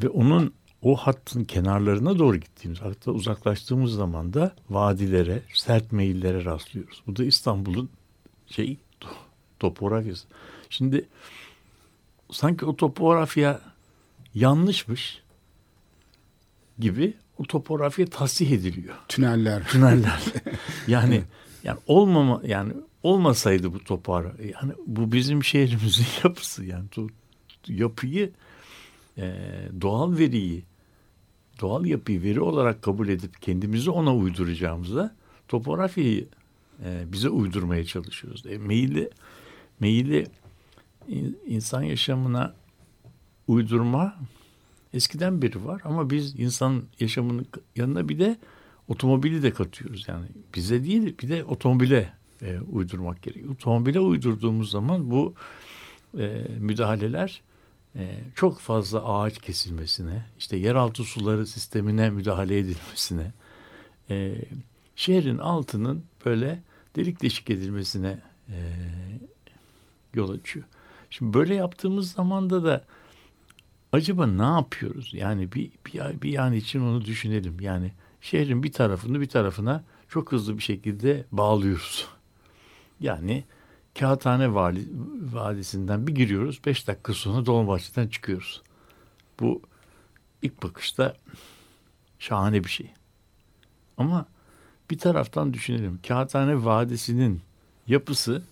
Ve 0.03 0.09
onun 0.09 0.53
o 0.85 0.95
hattın 0.95 1.43
kenarlarına 1.43 2.19
doğru 2.19 2.37
gittiğimiz 2.37 2.81
hatta 2.81 3.11
uzaklaştığımız 3.11 3.93
zaman 3.93 4.33
da 4.33 4.55
vadilere, 4.69 5.41
sert 5.53 5.91
meyillere 5.91 6.45
rastlıyoruz. 6.45 7.03
Bu 7.07 7.15
da 7.15 7.23
İstanbul'un 7.23 7.89
şey 8.47 8.77
topografyası. 9.59 10.27
Şimdi 10.69 11.07
sanki 12.31 12.65
o 12.65 12.75
topografya 12.75 13.61
yanlışmış 14.35 15.21
gibi 16.79 17.13
o 17.37 17.43
topografya 17.43 18.05
tasih 18.05 18.51
ediliyor. 18.51 18.95
Tüneller. 19.07 19.67
Tüneller. 19.67 20.23
yani 20.87 21.23
yani 21.63 21.79
olmama 21.87 22.41
yani 22.47 22.73
olmasaydı 23.03 23.73
bu 23.73 23.83
topografya 23.83 24.45
yani 24.45 24.73
bu 24.87 25.11
bizim 25.11 25.43
şehrimizin 25.43 26.05
yapısı 26.23 26.65
yani 26.65 26.85
yapıyı 27.67 28.31
e, 29.17 29.33
doğal 29.81 30.17
veriyi 30.17 30.63
doğal 31.61 31.85
yapıyı 31.85 32.23
veri 32.23 32.41
olarak 32.41 32.81
kabul 32.81 33.07
edip 33.07 33.41
kendimizi 33.41 33.89
ona 33.89 34.15
uyduracağımızda 34.15 35.15
topografyayı 35.47 36.27
e, 36.83 37.03
bize 37.11 37.29
uydurmaya 37.29 37.85
çalışıyoruz. 37.85 38.45
E, 38.45 38.57
meyilli, 38.57 39.09
meyilli 39.79 40.27
insan 41.47 41.83
yaşamına 41.83 42.53
uydurma 43.47 44.15
eskiden 44.93 45.41
beri 45.41 45.65
var 45.65 45.81
ama 45.83 46.09
biz 46.09 46.39
insan 46.39 46.83
yaşamının 46.99 47.45
yanına 47.75 48.09
bir 48.09 48.19
de 48.19 48.37
otomobili 48.87 49.43
de 49.43 49.51
katıyoruz. 49.51 50.05
Yani 50.07 50.25
bize 50.55 50.83
değil 50.83 51.15
bir 51.23 51.29
de 51.29 51.43
otomobile 51.43 52.13
e, 52.41 52.59
uydurmak 52.59 53.23
gerekiyor. 53.23 53.53
Otomobile 53.53 53.99
uydurduğumuz 53.99 54.71
zaman 54.71 55.11
bu 55.11 55.33
e, 56.19 56.47
müdahaleler 56.59 57.41
çok 58.35 58.59
fazla 58.59 59.05
ağaç 59.05 59.37
kesilmesine, 59.37 60.25
işte 60.39 60.57
yeraltı 60.57 61.03
suları 61.03 61.47
sistemine 61.47 62.09
müdahale 62.09 62.57
edilmesine, 62.57 63.31
e, 64.09 64.35
şehrin 64.95 65.37
altının 65.37 66.05
böyle 66.25 66.63
delik 66.95 67.21
deşik 67.21 67.49
edilmesine 67.49 68.19
e, 68.49 68.57
yol 70.13 70.29
açıyor. 70.29 70.65
Şimdi 71.09 71.33
böyle 71.33 71.55
yaptığımız 71.55 72.11
zamanda 72.11 72.63
da 72.63 72.85
acaba 73.91 74.27
ne 74.27 74.43
yapıyoruz? 74.43 75.13
Yani 75.13 75.51
bir, 75.51 75.71
bir, 75.85 76.21
bir 76.21 76.37
an 76.37 76.53
için 76.53 76.81
onu 76.81 77.05
düşünelim. 77.05 77.59
Yani 77.59 77.91
şehrin 78.21 78.63
bir 78.63 78.71
tarafını 78.71 79.21
bir 79.21 79.29
tarafına 79.29 79.83
çok 80.09 80.31
hızlı 80.31 80.57
bir 80.57 80.63
şekilde 80.63 81.25
bağlıyoruz. 81.31 82.07
Yani 82.99 83.43
Kağıthane 83.99 84.53
Vadisi'nden 85.33 86.07
bir 86.07 86.15
giriyoruz. 86.15 86.59
Beş 86.65 86.87
dakika 86.87 87.13
sonra 87.13 87.45
Dolmabahçe'den 87.45 88.07
çıkıyoruz. 88.07 88.61
Bu 89.39 89.61
ilk 90.41 90.63
bakışta 90.63 91.15
şahane 92.19 92.63
bir 92.63 92.69
şey. 92.69 92.91
Ama 93.97 94.25
bir 94.91 94.97
taraftan 94.97 95.53
düşünelim. 95.53 95.99
Kağıthane 96.07 96.65
Vadisi'nin 96.65 97.41
yapısı 97.87 98.43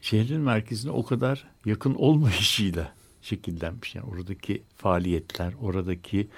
şehrin 0.00 0.40
merkezine 0.40 0.92
o 0.92 1.04
kadar 1.04 1.46
yakın 1.64 1.94
olmayışıyla 1.94 2.92
şekillenmiş. 3.22 3.94
Yani 3.94 4.06
oradaki 4.06 4.62
faaliyetler, 4.76 5.52
oradaki 5.60 6.28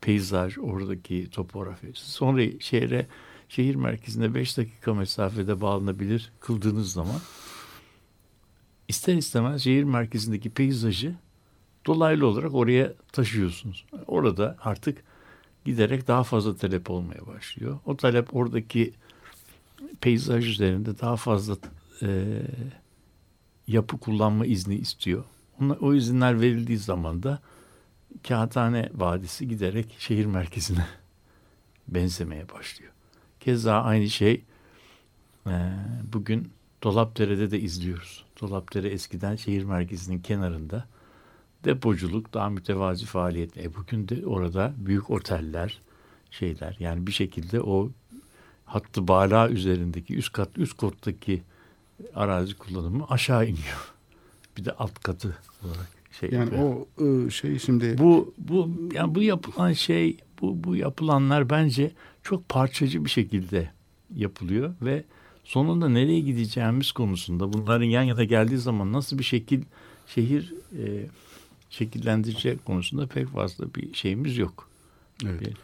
peyzaj, 0.00 0.58
oradaki 0.58 1.30
topografya. 1.30 1.90
Sonra 1.94 2.42
şehre 2.60 3.06
şehir 3.48 3.74
merkezine 3.74 4.34
5 4.34 4.58
dakika 4.58 4.94
mesafede 4.94 5.60
bağlanabilir 5.60 6.32
kıldığınız 6.40 6.92
zaman 6.92 7.20
ister 8.88 9.14
istemez 9.14 9.62
şehir 9.62 9.84
merkezindeki 9.84 10.50
peyzajı 10.50 11.14
dolaylı 11.86 12.26
olarak 12.26 12.54
oraya 12.54 12.92
taşıyorsunuz. 13.12 13.84
Orada 14.06 14.56
artık 14.60 15.04
giderek 15.64 16.08
daha 16.08 16.24
fazla 16.24 16.56
talep 16.56 16.90
olmaya 16.90 17.26
başlıyor. 17.26 17.78
O 17.86 17.96
talep 17.96 18.36
oradaki 18.36 18.94
peyzaj 20.00 20.48
üzerinde 20.48 20.98
daha 20.98 21.16
fazla 21.16 21.56
e, 22.02 22.42
yapı 23.66 23.98
kullanma 23.98 24.46
izni 24.46 24.74
istiyor. 24.74 25.24
Ona, 25.60 25.72
o 25.72 25.94
izinler 25.94 26.40
verildiği 26.40 26.78
zaman 26.78 27.22
da 27.22 27.40
Kağıthane 28.28 28.90
Vadisi 28.94 29.48
giderek 29.48 29.96
şehir 29.98 30.26
merkezine 30.26 30.86
benzemeye 31.88 32.48
başlıyor. 32.48 32.92
Keza 33.46 33.82
aynı 33.82 34.10
şey 34.10 34.42
e, 35.46 35.54
bugün 36.12 36.50
Dolapdere'de 36.82 37.50
de 37.50 37.60
izliyoruz. 37.60 38.24
Dolapdere 38.40 38.88
eskiden 38.88 39.36
şehir 39.36 39.64
merkezinin 39.64 40.18
kenarında 40.18 40.86
depoculuk 41.64 42.34
daha 42.34 42.50
mütevazi 42.50 43.06
faaliyet. 43.06 43.56
E 43.56 43.74
bugün 43.74 44.08
de 44.08 44.26
orada 44.26 44.72
büyük 44.76 45.10
oteller, 45.10 45.78
şeyler 46.30 46.76
yani 46.80 47.06
bir 47.06 47.12
şekilde 47.12 47.60
o 47.60 47.90
hattı 48.64 49.08
bala 49.08 49.48
üzerindeki 49.48 50.16
üst 50.16 50.32
kat 50.32 50.58
üst 50.58 50.76
kottaki 50.76 51.42
arazi 52.14 52.54
kullanımı 52.54 53.06
aşağı 53.10 53.44
iniyor. 53.44 53.94
Bir 54.56 54.64
de 54.64 54.72
alt 54.72 54.98
katı 54.98 55.38
olarak 55.64 55.90
şey. 56.20 56.30
Yani 56.30 56.44
yapıyor. 56.44 56.76
o 56.98 57.04
ıı, 57.04 57.30
şey 57.30 57.58
şimdi 57.58 57.98
bu 57.98 58.34
bu 58.38 58.70
yani 58.92 59.14
bu 59.14 59.22
yapılan 59.22 59.72
şey 59.72 60.16
bu 60.40 60.64
bu 60.64 60.76
yapılanlar 60.76 61.50
bence 61.50 61.92
çok 62.26 62.48
parçacı 62.48 63.04
bir 63.04 63.10
şekilde 63.10 63.70
yapılıyor 64.16 64.74
ve 64.82 65.04
sonunda 65.44 65.88
nereye 65.88 66.20
gideceğimiz 66.20 66.92
konusunda 66.92 67.52
bunların 67.52 67.84
yan 67.84 68.02
yana 68.02 68.24
geldiği 68.24 68.58
zaman 68.58 68.92
nasıl 68.92 69.18
bir 69.18 69.24
şekil 69.24 69.62
şehir 70.06 70.54
e, 70.84 71.06
şekillendirecek 71.70 72.64
konusunda 72.64 73.06
pek 73.06 73.28
fazla 73.28 73.74
bir 73.74 73.94
şeyimiz 73.94 74.38
yok. 74.38 74.68
Evet. 75.24 75.40
Bir- 75.40 75.56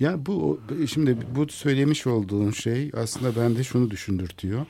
Ya 0.00 0.26
bu 0.26 0.60
şimdi 0.90 1.18
bu 1.36 1.48
söylemiş 1.48 2.06
olduğun 2.06 2.50
şey 2.50 2.90
aslında 2.96 3.36
bende 3.42 3.64
şunu 3.64 3.90
düşündürtüyor. 3.90 4.66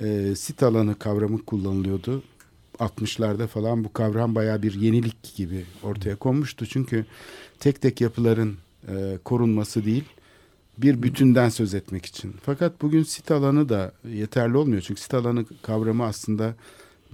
Ee, 0.00 0.34
sit 0.36 0.62
alanı 0.62 0.98
kavramı 0.98 1.44
kullanılıyordu. 1.44 2.22
60'larda 2.78 3.46
falan 3.46 3.84
bu 3.84 3.92
kavram 3.92 4.34
bayağı 4.34 4.62
bir 4.62 4.74
yenilik 4.80 5.34
gibi 5.36 5.64
ortaya 5.82 6.16
konmuştu. 6.16 6.66
Çünkü 6.66 7.06
tek 7.60 7.80
tek 7.80 8.00
yapıların 8.00 8.56
e, 8.88 9.18
korunması 9.24 9.84
değil 9.84 10.04
bir 10.78 11.02
bütünden 11.02 11.48
söz 11.48 11.74
etmek 11.74 12.06
için. 12.06 12.34
Fakat 12.42 12.82
bugün 12.82 13.02
sit 13.02 13.30
alanı 13.30 13.68
da 13.68 13.92
yeterli 14.08 14.56
olmuyor. 14.56 14.82
Çünkü 14.82 15.00
sit 15.00 15.14
alanı 15.14 15.44
kavramı 15.62 16.04
aslında 16.04 16.54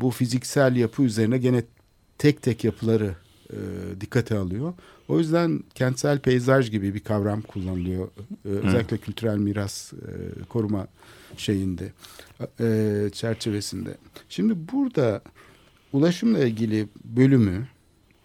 bu 0.01 0.11
fiziksel 0.11 0.77
yapı 0.77 1.03
üzerine 1.03 1.39
gene 1.39 1.65
tek 2.19 2.43
tek 2.43 2.65
yapıları 2.65 3.15
e, 3.51 3.57
dikkate 4.01 4.39
alıyor. 4.39 4.75
O 5.09 5.19
yüzden 5.19 5.61
kentsel 5.75 6.19
peyzaj 6.19 6.71
gibi 6.71 6.95
bir 6.95 7.01
kavram 7.01 7.43
kullanılıyor. 7.43 8.09
E, 8.45 8.49
özellikle 8.49 8.99
kültürel 8.99 9.37
miras 9.37 9.93
e, 9.93 9.99
koruma 10.49 10.87
şeyinde 11.37 11.93
e, 12.61 13.11
çerçevesinde. 13.13 13.97
Şimdi 14.29 14.55
burada 14.73 15.23
ulaşımla 15.93 16.39
ilgili 16.39 16.89
bölümü 17.05 17.69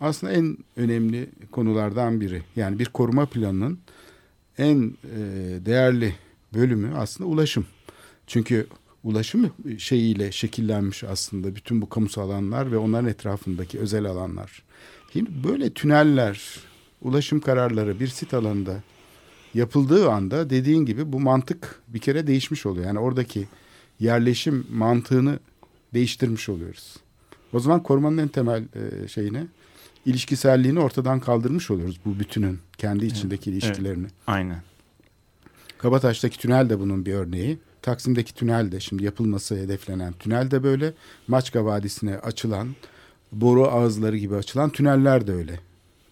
aslında 0.01 0.33
en 0.33 0.57
önemli 0.77 1.29
konulardan 1.51 2.21
biri. 2.21 2.41
Yani 2.55 2.79
bir 2.79 2.85
koruma 2.85 3.25
planının 3.25 3.79
en 4.57 4.97
e, 5.03 5.19
değerli 5.65 6.15
bölümü 6.53 6.95
aslında 6.95 7.29
ulaşım. 7.29 7.65
Çünkü 8.27 8.67
ulaşım 9.03 9.51
şeyiyle 9.77 10.31
şekillenmiş 10.31 11.03
aslında 11.03 11.55
bütün 11.55 11.81
bu 11.81 11.89
kamusal 11.89 12.29
alanlar 12.29 12.71
ve 12.71 12.77
onların 12.77 13.09
etrafındaki 13.09 13.79
özel 13.79 14.05
alanlar. 14.05 14.63
Şimdi 15.13 15.29
böyle 15.43 15.69
tüneller, 15.69 16.59
ulaşım 17.01 17.39
kararları 17.39 17.99
bir 17.99 18.07
sit 18.07 18.33
alanında 18.33 18.83
yapıldığı 19.53 20.09
anda 20.09 20.49
dediğin 20.49 20.85
gibi 20.85 21.13
bu 21.13 21.19
mantık 21.19 21.81
bir 21.87 21.99
kere 21.99 22.27
değişmiş 22.27 22.65
oluyor. 22.65 22.85
Yani 22.85 22.99
oradaki 22.99 23.47
yerleşim 23.99 24.67
mantığını 24.71 25.39
değiştirmiş 25.93 26.49
oluyoruz. 26.49 26.95
O 27.53 27.59
zaman 27.59 27.83
korumanın 27.83 28.17
en 28.17 28.27
temel 28.27 28.63
e, 28.63 29.07
şeyine 29.07 29.47
ilişkiselliğini 30.05 30.79
ortadan 30.79 31.19
kaldırmış 31.19 31.71
oluyoruz 31.71 31.99
bu 32.05 32.19
bütünün 32.19 32.59
kendi 32.77 33.05
içindeki 33.05 33.51
ilişkilerini. 33.51 34.07
Aynen. 34.27 34.61
Kabataş'taki 35.77 36.39
tünel 36.39 36.69
de 36.69 36.79
bunun 36.79 37.05
bir 37.05 37.13
örneği. 37.13 37.59
Taksim'deki 37.81 38.33
tünel 38.33 38.71
de 38.71 38.79
şimdi 38.79 39.03
yapılması 39.03 39.55
hedeflenen 39.55 40.13
tünel 40.13 40.51
de 40.51 40.63
böyle. 40.63 40.93
Maçka 41.27 41.65
Vadisi'ne 41.65 42.17
açılan 42.17 42.67
boru 43.31 43.67
ağızları 43.67 44.17
gibi 44.17 44.35
açılan 44.35 44.69
tüneller 44.69 45.27
de 45.27 45.33
öyle. 45.33 45.59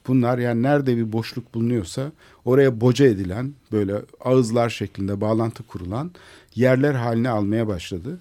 Bunlar 0.08 0.38
yani 0.38 0.64
nerede 0.64 0.98
bir 0.98 1.12
boşluk 1.12 1.54
bulunuyorsa 1.54 2.12
oraya 2.46 2.82
boca 2.82 3.06
edilen 3.06 3.54
böyle 3.72 3.96
ağızlar 4.20 4.70
şeklinde 4.70 5.22
bağlantı 5.22 5.64
kurulan 5.64 6.12
yerler 6.56 6.94
haline 6.94 7.30
almaya 7.30 7.68
başladı. 7.68 8.20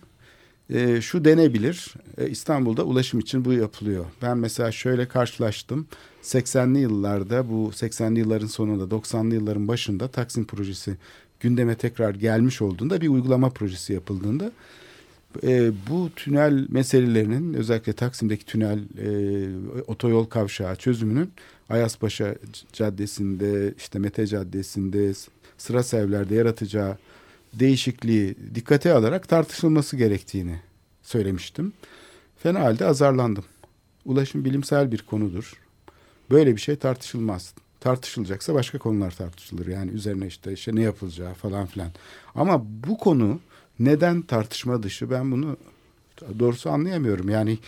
E, 0.73 1.01
şu 1.01 1.25
denebilir 1.25 1.95
e, 2.19 2.29
İstanbul'da 2.29 2.85
ulaşım 2.85 3.21
için 3.21 3.45
bu 3.45 3.53
yapılıyor. 3.53 4.05
Ben 4.23 4.39
mesela 4.39 4.73
şöyle 4.73 5.09
karşılaştım. 5.09 5.87
80'li 6.23 6.79
yıllarda 6.79 7.51
bu 7.51 7.71
80'li 7.75 8.19
yılların 8.19 8.47
sonunda 8.47 8.97
90'lı 8.97 9.35
yılların 9.35 9.69
başında 9.69 10.09
Taksim 10.09 10.45
projesi 10.45 10.97
gündeme 11.41 11.75
tekrar 11.75 12.15
gelmiş 12.15 12.63
olduğunda 12.63 13.01
bir 13.01 13.09
uygulama 13.09 13.51
projesi 13.51 13.93
yapıldığında 13.93 14.53
e, 15.43 15.73
bu 15.91 16.11
tünel 16.17 16.67
meselelerinin 16.69 17.55
özellikle 17.55 17.93
Taksim'deki 17.93 18.47
tünel 18.47 18.79
e, 18.79 19.83
otoyol 19.87 20.25
kavşağı 20.25 20.77
çözümünün 20.77 21.33
Ayaspaşa 21.69 22.35
Caddesi'nde 22.73 23.75
işte 23.79 23.99
Mete 23.99 24.27
Caddesi'nde 24.27 25.13
sıra 25.59 25.83
sevlerde 25.83 26.35
yaratacağı 26.35 26.97
değişikliği 27.55 28.37
dikkate 28.55 28.93
alarak 28.93 29.29
tartışılması 29.29 29.97
gerektiğini 29.97 30.61
söylemiştim. 31.03 31.73
Fena 32.37 32.61
halde 32.61 32.87
azarlandım. 32.87 33.45
Ulaşım 34.05 34.45
bilimsel 34.45 34.93
bir 34.93 34.99
konudur. 34.99 35.53
Böyle 36.31 36.57
bir 36.57 36.61
şey 36.61 36.77
tartışılmaz. 36.77 37.55
Tartışılacaksa 37.81 38.55
başka 38.55 38.79
konular 38.79 39.11
tartışılır. 39.11 39.67
Yani 39.67 39.91
üzerine 39.91 40.27
işte, 40.27 40.53
işte 40.53 40.75
ne 40.75 40.83
yapılacağı 40.83 41.35
falan 41.35 41.67
filan. 41.67 41.91
Ama 42.35 42.63
bu 42.65 42.99
konu 42.99 43.41
neden 43.79 44.23
tartışma 44.23 44.83
dışı 44.83 45.11
ben 45.11 45.33
bunu 45.33 45.57
doğrusu 46.39 46.71
anlayamıyorum. 46.71 47.29
Yani 47.29 47.59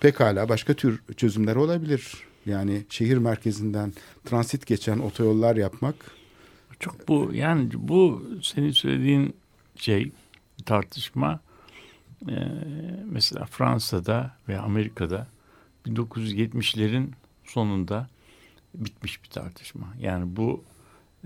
pekala 0.00 0.48
başka 0.48 0.74
tür 0.74 1.00
çözümler 1.16 1.56
olabilir. 1.56 2.12
Yani 2.46 2.84
şehir 2.88 3.16
merkezinden 3.16 3.92
transit 4.24 4.66
geçen 4.66 4.98
otoyollar 4.98 5.56
yapmak 5.56 5.94
Çok 6.84 7.08
bu 7.08 7.30
yani 7.34 7.70
bu 7.74 8.24
senin 8.42 8.70
söylediğin 8.70 9.36
şey 9.76 10.12
tartışma 10.66 11.40
e, 12.28 12.34
mesela 13.04 13.44
Fransa'da 13.44 14.36
ve 14.48 14.58
Amerika'da 14.58 15.26
1970'lerin 15.86 17.10
sonunda 17.44 18.08
bitmiş 18.74 19.22
bir 19.22 19.28
tartışma. 19.28 19.86
Yani 20.00 20.36
bu 20.36 20.64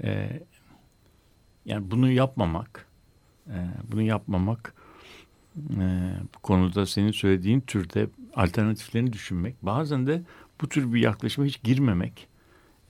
e, 0.03 0.41
yani 1.67 1.91
bunu 1.91 2.11
yapmamak 2.11 2.87
e, 3.47 3.57
bunu 3.93 4.03
yapmamak 4.03 4.75
e, 5.57 6.13
bu 6.35 6.39
konuda 6.43 6.87
senin 6.87 7.13
söylediğin 7.13 7.61
türde 7.61 8.09
alternatiflerini 8.35 9.13
düşünmek 9.13 9.55
bazen 9.63 10.07
de 10.07 10.23
bu 10.61 10.69
tür 10.69 10.93
bir 10.93 11.01
yaklaşıma 11.01 11.47
hiç 11.47 11.63
girmemek 11.63 12.28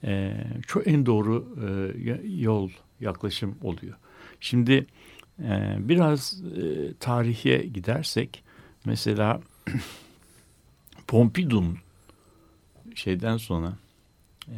e, 0.03 0.33
çok 0.67 0.87
en 0.87 1.05
doğru 1.05 1.55
e, 1.61 2.27
yol 2.27 2.69
yaklaşım 2.99 3.57
oluyor. 3.61 3.95
Şimdi 4.39 4.85
e, 5.39 5.75
biraz 5.79 6.41
e, 6.57 6.93
tarihe 6.99 7.57
gidersek 7.57 8.43
mesela 8.85 9.41
Pompidou'nun 11.07 11.77
şeyden 12.95 13.37
sonra 13.37 13.77
e, 14.47 14.57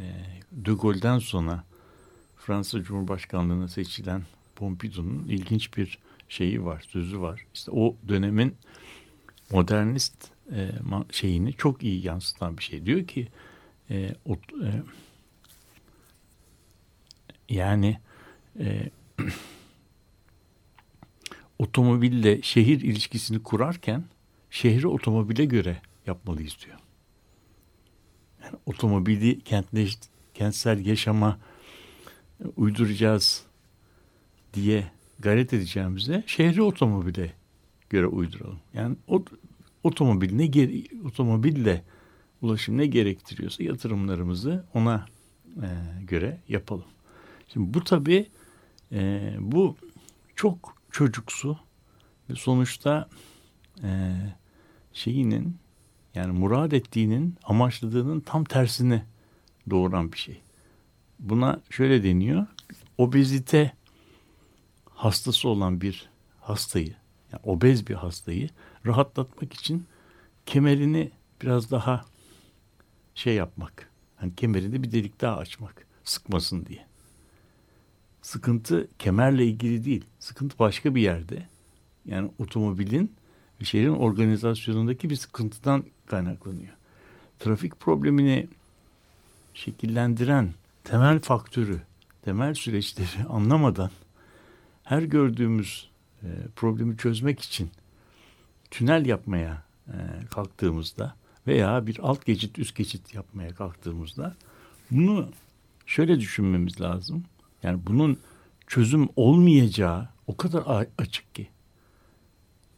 De 0.52 0.74
Gaulle'den 0.74 1.20
sonra 1.20 1.64
Fransa 2.38 2.84
Cumhurbaşkanlığına 2.84 3.68
seçilen 3.68 4.24
Pompidou'nun 4.56 5.28
ilginç 5.28 5.78
bir 5.78 6.00
şeyi 6.30 6.66
var, 6.66 6.86
sözü 6.90 7.22
var. 7.22 7.46
İşte 7.54 7.72
o 7.72 7.96
dönemin 8.08 8.56
modernist 9.52 10.32
e, 10.52 10.70
şeyini 11.12 11.54
çok 11.54 11.84
iyi 11.84 12.06
yansıtan 12.06 12.58
bir 12.58 12.64
şey. 12.64 12.86
Diyor 12.86 13.08
ki 13.08 13.28
e, 13.90 14.16
o, 14.26 14.34
e, 14.34 14.70
yani 17.52 17.98
e, 18.60 18.90
otomobille 21.60 22.42
şehir 22.42 22.82
ilişkisini 22.82 23.44
kurarken 23.44 24.04
şehri 24.50 24.88
otomobile 24.88 25.46
göre 25.46 25.82
yapmalıyız 26.08 26.58
diyor. 26.66 26.78
Yani 28.44 28.56
otomobili 28.66 29.42
kentleş, 29.42 29.98
kentsel 30.34 30.86
yaşama 30.86 31.40
uyduracağız 32.58 33.46
diye 34.54 34.92
gayret 35.20 35.54
edeceğimize 35.54 36.24
şehri 36.28 36.62
otomobile 36.62 37.34
göre 37.90 38.08
uyduralım. 38.08 38.60
Yani 38.74 38.96
o, 39.08 39.24
otomobil 39.84 40.36
ne 40.36 40.46
gere, 40.46 40.72
otomobille 41.06 41.84
ulaşım 42.42 42.78
ne 42.78 42.86
gerektiriyorsa 42.86 43.64
yatırımlarımızı 43.64 44.66
ona 44.74 45.06
e, 45.56 45.68
göre 46.04 46.40
yapalım. 46.48 46.86
Şimdi 47.54 47.74
bu 47.74 47.84
tabii 47.84 48.30
e, 48.92 49.34
bu 49.40 49.78
çok 50.36 50.76
çocuksu 50.92 51.60
ve 52.30 52.36
sonuçta 52.36 53.10
e, 53.84 54.16
şeyinin 54.94 55.58
yani 56.16 56.40
murad 56.40 56.72
ettiğinin 56.72 57.36
amaçladığının 57.44 58.20
tam 58.20 58.44
tersini 58.44 59.04
doğuran 59.70 60.12
bir 60.12 60.18
şey. 60.18 60.42
Buna 61.20 61.62
şöyle 61.70 62.04
deniyor. 62.04 62.48
Obezite 62.98 63.74
hastası 64.90 65.50
olan 65.50 65.82
bir 65.82 66.10
hastayı, 66.40 66.96
yani 67.32 67.42
obez 67.44 67.88
bir 67.88 67.96
hastayı 67.96 68.50
rahatlatmak 68.86 69.54
için 69.54 69.86
kemerini 70.46 71.12
biraz 71.42 71.72
daha 71.72 72.06
şey 73.16 73.36
yapmak. 73.36 73.90
Hani 74.16 74.36
kemerini 74.36 74.84
bir 74.84 74.92
delik 74.92 75.22
daha 75.22 75.38
açmak. 75.38 75.88
Sıkmasın 76.04 76.66
diye. 76.66 76.91
Sıkıntı 78.22 78.88
kemerle 79.00 79.46
ilgili 79.46 79.86
değil. 79.86 80.06
Sıkıntı 80.20 80.60
başka 80.60 80.96
bir 80.96 81.02
yerde. 81.02 81.48
Yani 82.06 82.32
otomobilin 82.40 83.16
şehrin 83.64 83.96
organizasyonundaki 83.96 85.10
bir 85.10 85.16
sıkıntıdan 85.16 85.84
kaynaklanıyor. 86.08 86.74
Trafik 87.40 87.80
problemini 87.80 88.48
şekillendiren 89.54 90.54
temel 90.84 91.20
faktörü, 91.20 91.82
temel 92.22 92.54
süreçleri 92.54 93.24
anlamadan 93.30 93.92
her 94.84 95.02
gördüğümüz 95.02 95.90
e, 96.24 96.28
problemi 96.56 96.98
çözmek 96.98 97.40
için 97.40 97.72
tünel 98.72 99.06
yapmaya 99.06 99.64
e, 99.88 99.98
kalktığımızda 100.32 101.16
veya 101.48 101.88
bir 101.88 102.00
alt 102.00 102.26
geçit 102.26 102.60
üst 102.60 102.76
geçit 102.76 103.14
yapmaya 103.14 103.56
kalktığımızda 103.56 104.36
bunu 104.92 105.30
şöyle 105.86 106.20
düşünmemiz 106.20 106.82
lazım. 106.82 107.24
Yani 107.64 107.80
bunun 107.88 108.18
çözüm 108.68 109.10
olmayacağı 109.16 110.10
o 110.28 110.38
kadar 110.38 110.88
açık 110.98 111.36
ki. 111.36 111.48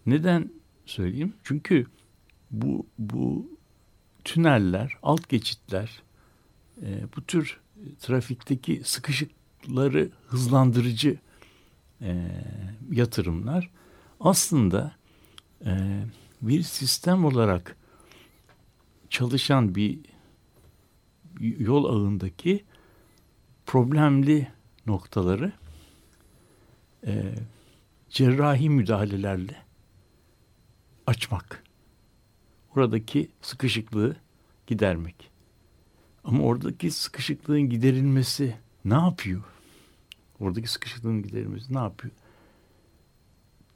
Neden 0.06 0.52
söyleyeyim? 0.86 1.34
Çünkü 1.44 1.88
bu 2.52 2.88
bu 3.00 3.48
tüneller, 4.24 4.98
alt 5.04 5.30
geçitler, 5.30 6.02
e, 6.82 7.04
bu 7.16 7.22
tür 7.22 7.60
trafikteki 8.00 8.82
sıkışıkları 8.86 10.10
hızlandırıcı 10.28 11.18
e, 12.02 12.42
yatırımlar 12.92 13.70
aslında 14.20 14.96
e, 15.66 16.04
bir 16.42 16.62
sistem 16.64 17.26
olarak 17.26 17.76
çalışan 19.10 19.76
bir 19.76 20.00
yol 21.40 21.86
ağındaki 21.86 22.64
problemli 23.66 24.48
noktaları 24.88 25.52
e, 27.08 27.36
cerrahi 28.10 28.70
müdahalelerle 28.70 29.56
açmak. 31.08 31.64
Oradaki 32.76 33.30
sıkışıklığı 33.42 34.16
gidermek. 34.68 35.32
Ama 36.24 36.44
oradaki 36.44 36.92
sıkışıklığın 36.92 37.70
giderilmesi 37.70 38.56
ne 38.86 38.94
yapıyor? 38.94 39.44
Oradaki 40.40 40.68
sıkışıklığın 40.68 41.24
giderilmesi 41.24 41.74
ne 41.74 41.80
yapıyor? 41.80 42.14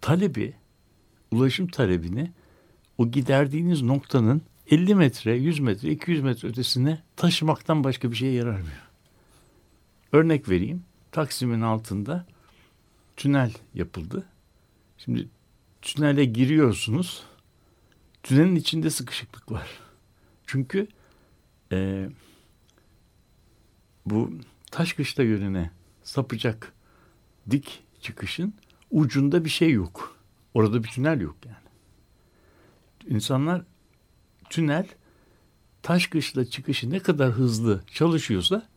Talebi, 0.01 0.53
ulaşım 1.31 1.67
talebini 1.67 2.31
o 2.97 3.07
giderdiğiniz 3.07 3.81
noktanın 3.81 4.41
50 4.71 4.95
metre, 4.95 5.35
100 5.35 5.59
metre, 5.59 5.91
200 5.91 6.21
metre 6.21 6.47
ötesine 6.47 7.03
taşımaktan 7.15 7.83
başka 7.83 8.11
bir 8.11 8.15
şeye 8.15 8.33
yaramıyor. 8.33 8.87
Örnek 10.11 10.49
vereyim. 10.49 10.83
Taksim'in 11.17 11.61
altında 11.61 12.25
tünel 13.15 13.53
yapıldı. 13.73 14.25
Şimdi 14.97 15.27
tünele 15.81 16.25
giriyorsunuz. 16.25 17.23
Tünelin 18.23 18.55
içinde 18.55 18.89
sıkışıklık 18.89 19.51
var. 19.51 19.69
Çünkü 20.45 20.87
e, 21.71 22.09
bu 24.05 24.31
Taşkışla 24.71 25.23
yönüne 25.23 25.71
sapacak 26.03 26.73
dik 27.51 27.83
çıkışın 28.01 28.53
ucunda 28.91 29.45
bir 29.45 29.49
şey 29.49 29.71
yok. 29.71 30.17
Orada 30.53 30.83
bir 30.83 30.89
tünel 30.89 31.21
yok 31.21 31.35
yani. 31.45 33.15
İnsanlar 33.15 33.61
tünel 34.49 34.87
Taşkışla 35.83 36.45
çıkışı 36.45 36.89
ne 36.89 36.99
kadar 36.99 37.31
hızlı 37.31 37.83
çalışıyorsa 37.87 38.67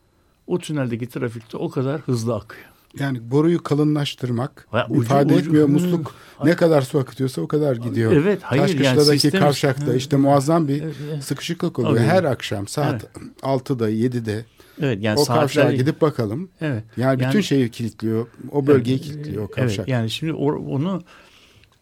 o 0.51 0.59
tüneldeki 0.59 1.07
trafikte 1.09 1.57
o 1.57 1.71
kadar 1.71 2.01
hızlı 2.01 2.35
akıyor. 2.35 2.65
Yani 2.99 3.31
boruyu 3.31 3.63
kalınlaştırmak 3.63 4.67
Ha, 4.71 4.87
ucu- 4.91 5.03
ifade 5.03 5.33
ucu- 5.35 5.39
etmiyor. 5.41 5.69
Hı. 5.69 5.73
Musluk 5.73 6.15
ne 6.45 6.57
kadar 6.57 6.83
su 6.83 6.99
akıtıyorsa 6.99 7.41
o 7.41 7.49
kadar 7.49 7.77
gidiyor. 7.77 8.13
Evet, 8.13 8.43
hayır, 8.43 8.63
yani 8.63 8.73
Taşkışla'daki 8.73 9.21
sistem- 9.21 9.41
kavşakta 9.41 9.95
işte 9.95 10.17
muazzam 10.17 10.69
bir 10.69 10.83
Evet, 10.83 10.95
evet. 11.11 11.25
sıkışıklık 11.25 11.79
oluyor. 11.79 11.97
Tabii. 11.97 12.07
Her 12.07 12.25
akşam 12.25 12.69
saat 12.69 13.07
6'da 13.43 13.91
7'de 13.91 14.45
Evet 14.81 14.99
yani 15.03 15.21
o 15.21 15.25
kavşağa 15.25 15.61
saatler- 15.63 15.75
gidip 15.77 16.01
bakalım. 16.01 16.49
Evet. 16.61 16.85
Yani 16.97 17.19
bütün 17.19 17.31
Yani- 17.31 17.43
şeyi 17.45 17.71
kilitliyor. 17.71 18.27
O 18.53 18.67
bölgeyi 18.67 18.97
Evet, 18.97 19.07
kilitliyor 19.07 19.43
o 19.43 19.47
Evet 19.47 19.55
kavşak. 19.57 19.89
yani 19.89 20.11
şimdi 20.11 20.33
or- 20.33 20.67
onu 20.71 21.03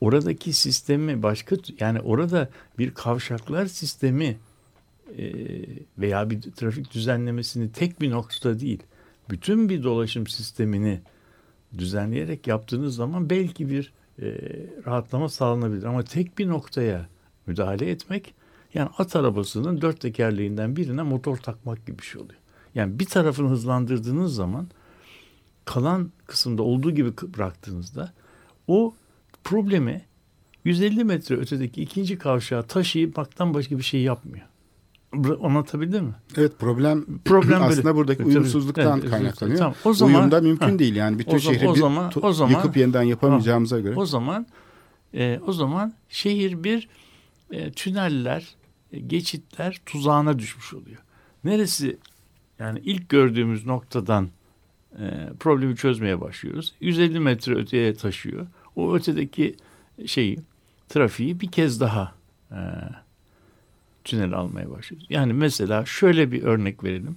oradaki 0.01 0.53
sistemi 0.53 1.23
başka 1.23 1.57
yani 1.81 2.01
orada 2.01 2.49
bir 2.79 2.91
kavşaklar 2.95 3.67
sistemi 3.67 4.37
veya 5.99 6.31
bir 6.31 6.43
trafik 6.43 6.95
düzenlemesini 6.95 7.73
tek 7.73 8.01
bir 8.01 8.11
noktada 8.11 8.61
değil 8.61 8.83
bütün 9.31 9.69
bir 9.69 9.83
dolaşım 9.83 10.27
sistemini 10.27 11.01
düzenleyerek 11.79 12.47
yaptığınız 12.47 12.97
zaman 12.97 13.31
belki 13.31 13.71
bir 13.71 13.93
e, 14.23 14.27
rahatlama 14.87 15.29
sağlanabilir 15.29 15.85
ama 15.85 16.03
tek 16.03 16.39
bir 16.39 16.49
noktaya 16.49 17.09
müdahale 17.47 17.91
etmek 17.91 18.35
yani 18.75 18.91
at 18.99 19.17
arabasının 19.17 19.81
dört 19.81 20.01
tekerleğinden 20.01 20.77
birine 20.77 21.03
motor 21.03 21.37
takmak 21.37 21.87
gibi 21.87 21.99
bir 21.99 22.05
şey 22.05 22.21
oluyor. 22.21 22.41
Yani 22.75 22.99
bir 22.99 23.05
tarafını 23.05 23.49
hızlandırdığınız 23.49 24.35
zaman 24.35 24.69
kalan 25.65 26.13
kısımda 26.27 26.63
olduğu 26.63 26.91
gibi 26.91 27.17
bıraktığınızda 27.17 28.13
o 28.67 28.95
problemi 29.45 30.05
150 30.65 31.05
metre 31.05 31.37
ötedeki 31.37 31.83
ikinci 31.83 32.19
kavşağa 32.19 32.63
taşıymaktan 32.63 33.55
başka 33.55 33.79
bir 33.79 33.83
şey 33.83 34.03
yapmıyor. 34.03 34.47
Anlatabildim 35.43 36.05
mi? 36.05 36.15
Evet 36.37 36.53
problem, 36.59 37.05
Problem 37.25 37.51
böyle. 37.61 37.65
aslında 37.65 37.97
buradaki 37.97 38.19
Tabii, 38.19 38.29
uyumsuzluktan 38.29 38.99
evet, 39.01 39.11
kaynaklanıyor. 39.11 39.59
tamam. 39.59 39.75
O 39.85 39.93
zaman- 39.95 40.15
Uyumda 40.21 40.41
mümkün 40.41 40.71
Ha. 40.73 40.79
değil 40.79 40.97
yani 40.97 41.19
bütün 41.19 41.37
O 41.37 41.39
zaman- 41.39 41.55
şehri 41.59 41.69
o 41.69 41.75
bir 41.75 41.81
zaman- 41.81 42.11
tu- 42.11 42.21
o 42.27 42.33
zaman- 42.33 42.51
yıkıp 42.53 42.77
yeniden 42.77 43.03
yapamayacağımıza 43.03 43.81
göre. 43.81 43.97
O 43.97 44.07
zaman 44.07 44.47
e, 45.15 45.41
o 45.47 45.53
zaman 45.53 45.95
şehir 46.09 46.65
bir 46.65 46.89
e, 47.51 47.71
tüneller, 47.73 48.55
e, 48.93 48.99
geçitler 49.01 49.81
tuzağına 49.87 50.39
düşmüş 50.39 50.75
oluyor. 50.75 50.99
Neresi 51.45 51.99
yani 52.59 52.79
ilk 52.85 53.09
gördüğümüz 53.09 53.67
noktadan 53.67 54.29
e, 54.99 55.29
problemi 55.41 55.77
çözmeye 55.77 56.21
başlıyoruz. 56.21 56.75
150 56.81 57.21
metre 57.21 57.55
öteye 57.55 57.95
taşıyor. 57.95 58.47
O 58.77 58.95
ötedeki 58.95 59.57
şeyi, 60.07 60.39
trafiği 60.89 61.41
bir 61.41 61.51
kez 61.51 61.81
daha 61.81 62.13
e, 62.51 62.57
tünel 64.09 64.33
almaya 64.33 64.71
başlıyoruz. 64.71 65.07
Yani 65.11 65.33
mesela 65.33 65.85
şöyle 65.87 66.33
bir 66.33 66.43
örnek 66.43 66.85
verelim. 66.85 67.17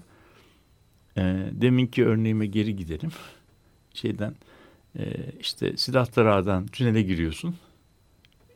E, 1.18 1.22
deminki 1.52 2.06
örneğime 2.06 2.46
geri 2.46 2.76
gidelim. 2.76 3.12
Şeyden 3.94 4.36
e, 5.00 5.04
işte 5.40 5.78
Siddhartha 5.78 6.26
Ra'dan 6.26 6.68
tünele 6.68 7.02
giriyorsun. 7.02 7.56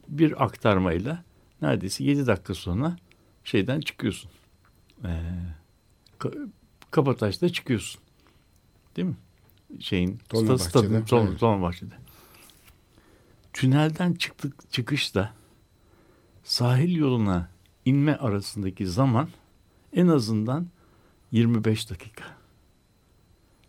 Bir 0.07 0.43
aktarmayla 0.43 1.23
neredeyse 1.61 2.03
7 2.03 2.27
dakika 2.27 2.53
sonra 2.53 2.97
şeyden 3.43 3.79
çıkıyorsun. 3.79 4.31
E, 5.03 5.11
Ka- 6.19 6.49
Kabataş'ta 6.91 7.49
çıkıyorsun. 7.49 8.01
Değil 8.95 9.07
mi? 9.07 9.15
Şeyin 9.79 10.19
Dolmabahçe'de, 10.33 10.63
sta- 10.63 10.69
stadın 10.69 11.01
Dol- 11.05 11.29
evet. 11.29 11.41
Dolmabahçe'de. 11.41 11.95
Tünelden 13.53 14.13
çıktık 14.13 14.71
çıkışta 14.71 15.33
sahil 16.43 16.95
yoluna 16.95 17.49
inme 17.85 18.15
arasındaki 18.15 18.87
zaman 18.87 19.29
en 19.93 20.07
azından 20.07 20.67
25 21.31 21.89
dakika. 21.89 22.23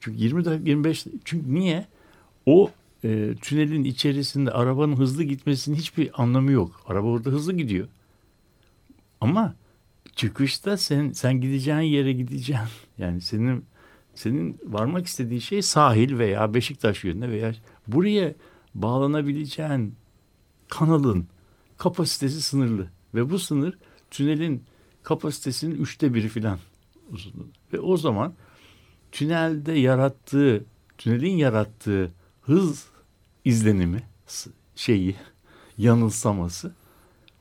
Çünkü 0.00 0.18
20 0.18 0.44
dakika 0.44 0.68
25 0.68 1.06
çünkü 1.24 1.54
niye? 1.54 1.86
O 2.46 2.70
e, 3.04 3.34
tünelin 3.40 3.84
içerisinde 3.84 4.50
arabanın 4.50 4.96
hızlı 4.96 5.22
gitmesinin 5.24 5.76
hiçbir 5.76 6.22
anlamı 6.22 6.52
yok. 6.52 6.80
Araba 6.86 7.06
orada 7.06 7.30
hızlı 7.30 7.52
gidiyor. 7.52 7.88
Ama 9.20 9.54
çıkışta 10.16 10.76
sen 10.76 11.12
sen 11.12 11.40
gideceğin 11.40 11.80
yere 11.80 12.12
gideceksin. 12.12 12.68
Yani 12.98 13.20
senin 13.20 13.64
senin 14.14 14.58
varmak 14.64 15.06
istediğin 15.06 15.40
şey 15.40 15.62
sahil 15.62 16.18
veya 16.18 16.54
Beşiktaş 16.54 17.04
yönüne 17.04 17.30
veya 17.30 17.54
buraya 17.86 18.34
bağlanabileceğin 18.74 19.94
kanalın 20.68 21.26
kapasitesi 21.76 22.42
sınırlı 22.42 22.90
ve 23.14 23.30
bu 23.30 23.38
sınır 23.38 23.78
tünelin 24.16 24.64
kapasitesinin 25.02 25.82
üçte 25.82 26.14
biri 26.14 26.28
filan 26.28 26.58
uzunluğu. 27.10 27.48
Ve 27.72 27.80
o 27.80 27.96
zaman 27.96 28.34
tünelde 29.12 29.72
yarattığı, 29.72 30.64
tünelin 30.98 31.36
yarattığı 31.36 32.12
hız 32.40 32.86
izlenimi 33.44 34.02
şeyi, 34.76 35.16
yanılsaması 35.78 36.74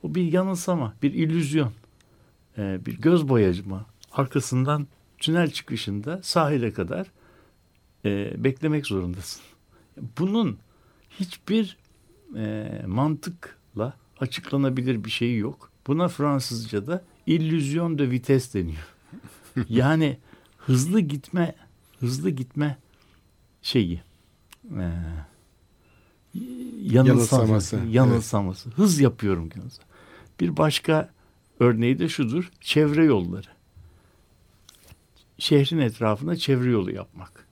o 0.02 0.14
bir 0.14 0.32
yanılsama, 0.32 0.94
bir 1.02 1.12
illüzyon, 1.12 1.72
e, 2.58 2.86
bir 2.86 2.98
göz 2.98 3.28
boyacıma. 3.28 3.86
Arkasından 4.12 4.86
tünel 5.18 5.50
çıkışında 5.50 6.20
sahile 6.22 6.72
kadar 6.72 7.06
e, 8.04 8.44
beklemek 8.44 8.86
zorundasın. 8.86 9.42
Bunun 10.18 10.58
hiçbir 11.10 11.76
e, 12.36 12.68
mantıkla 12.86 13.96
açıklanabilir 14.20 15.04
bir 15.04 15.10
şeyi 15.10 15.38
yok. 15.38 15.75
Buna 15.86 16.08
Fransızca'da 16.08 17.04
illüzyon 17.26 17.98
de 17.98 18.10
vites 18.10 18.54
deniyor. 18.54 18.86
Yani 19.68 20.18
hızlı 20.58 21.00
gitme 21.00 21.54
hızlı 22.00 22.30
gitme 22.30 22.78
şeyi 23.62 24.02
e, 24.64 24.84
yanılsaması, 26.82 27.76
Yanılsaması, 27.76 27.76
yanılsaması. 27.90 28.70
Hız 28.70 29.00
yapıyorum. 29.00 29.50
Bir 30.40 30.56
başka 30.56 31.10
örneği 31.60 31.98
de 31.98 32.08
şudur. 32.08 32.50
Çevre 32.60 33.04
yolları. 33.04 33.46
Şehrin 35.38 35.78
etrafında 35.78 36.36
çevre 36.36 36.70
yolu 36.70 36.90
yapmak. 36.92 37.46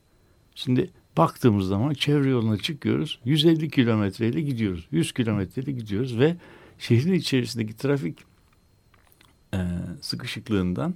Şimdi 0.55 0.91
baktığımız 1.17 1.67
zaman 1.67 1.95
çevre 1.95 2.31
yoluna 2.31 2.57
çıkıyoruz. 2.59 3.21
150 3.25 3.71
kilometreyle 3.71 4.41
gidiyoruz. 4.41 4.89
100 4.91 5.13
kilometreyle 5.13 5.73
gidiyoruz 5.73 6.19
ve 6.19 6.37
şehrin 6.85 7.13
içerisindeki 7.13 7.77
trafik 7.77 8.19
e, 9.55 9.59
sıkışıklığından 10.01 10.95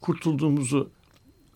kurtulduğumuzu 0.00 0.90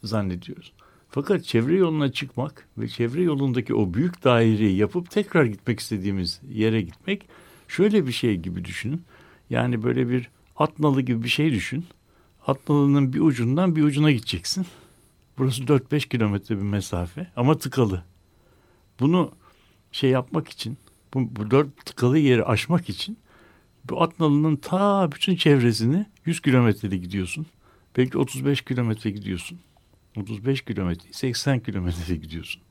zannediyoruz. 0.02 0.72
Fakat 1.10 1.44
çevre 1.44 1.76
yoluna 1.76 2.12
çıkmak 2.12 2.68
ve 2.78 2.88
çevre 2.88 3.22
yolundaki 3.22 3.74
o 3.74 3.94
büyük 3.94 4.24
daireyi 4.24 4.76
yapıp 4.76 5.10
tekrar 5.10 5.44
gitmek 5.44 5.80
istediğimiz 5.80 6.40
yere 6.50 6.82
gitmek 6.82 7.28
şöyle 7.68 8.06
bir 8.06 8.12
şey 8.12 8.36
gibi 8.36 8.64
düşünün. 8.64 9.02
Yani 9.50 9.82
böyle 9.82 10.08
bir 10.08 10.30
atnalı 10.56 11.02
gibi 11.02 11.24
bir 11.24 11.28
şey 11.28 11.52
düşün. 11.52 11.84
Atnalının 12.46 13.12
bir 13.12 13.20
ucundan 13.20 13.76
bir 13.76 13.82
ucuna 13.82 14.10
gideceksin. 14.10 14.66
Burası 15.38 15.62
4-5 15.62 16.08
kilometre 16.08 16.56
bir 16.56 16.62
mesafe 16.62 17.26
ama 17.36 17.58
tıkalı. 17.58 18.04
Bunu 19.00 19.32
şey 19.92 20.10
yapmak 20.10 20.48
için, 20.48 20.78
bu, 21.14 21.36
bu 21.36 21.50
dört 21.50 21.86
tıkalı 21.86 22.18
yeri 22.18 22.44
aşmak 22.44 22.88
için 22.88 23.18
bu 23.90 24.02
Atnalı'nın 24.02 24.56
ta 24.56 25.12
bütün 25.12 25.36
çevresini 25.36 26.06
100 26.26 26.40
kilometrede 26.40 26.96
gidiyorsun. 26.96 27.46
Belki 27.96 28.18
35 28.18 28.62
kilometre 28.62 29.10
gidiyorsun. 29.10 29.58
35 30.16 30.62
kilometre, 30.62 31.12
80 31.12 31.60
kilometre 31.60 32.16
gidiyorsun. 32.16 32.62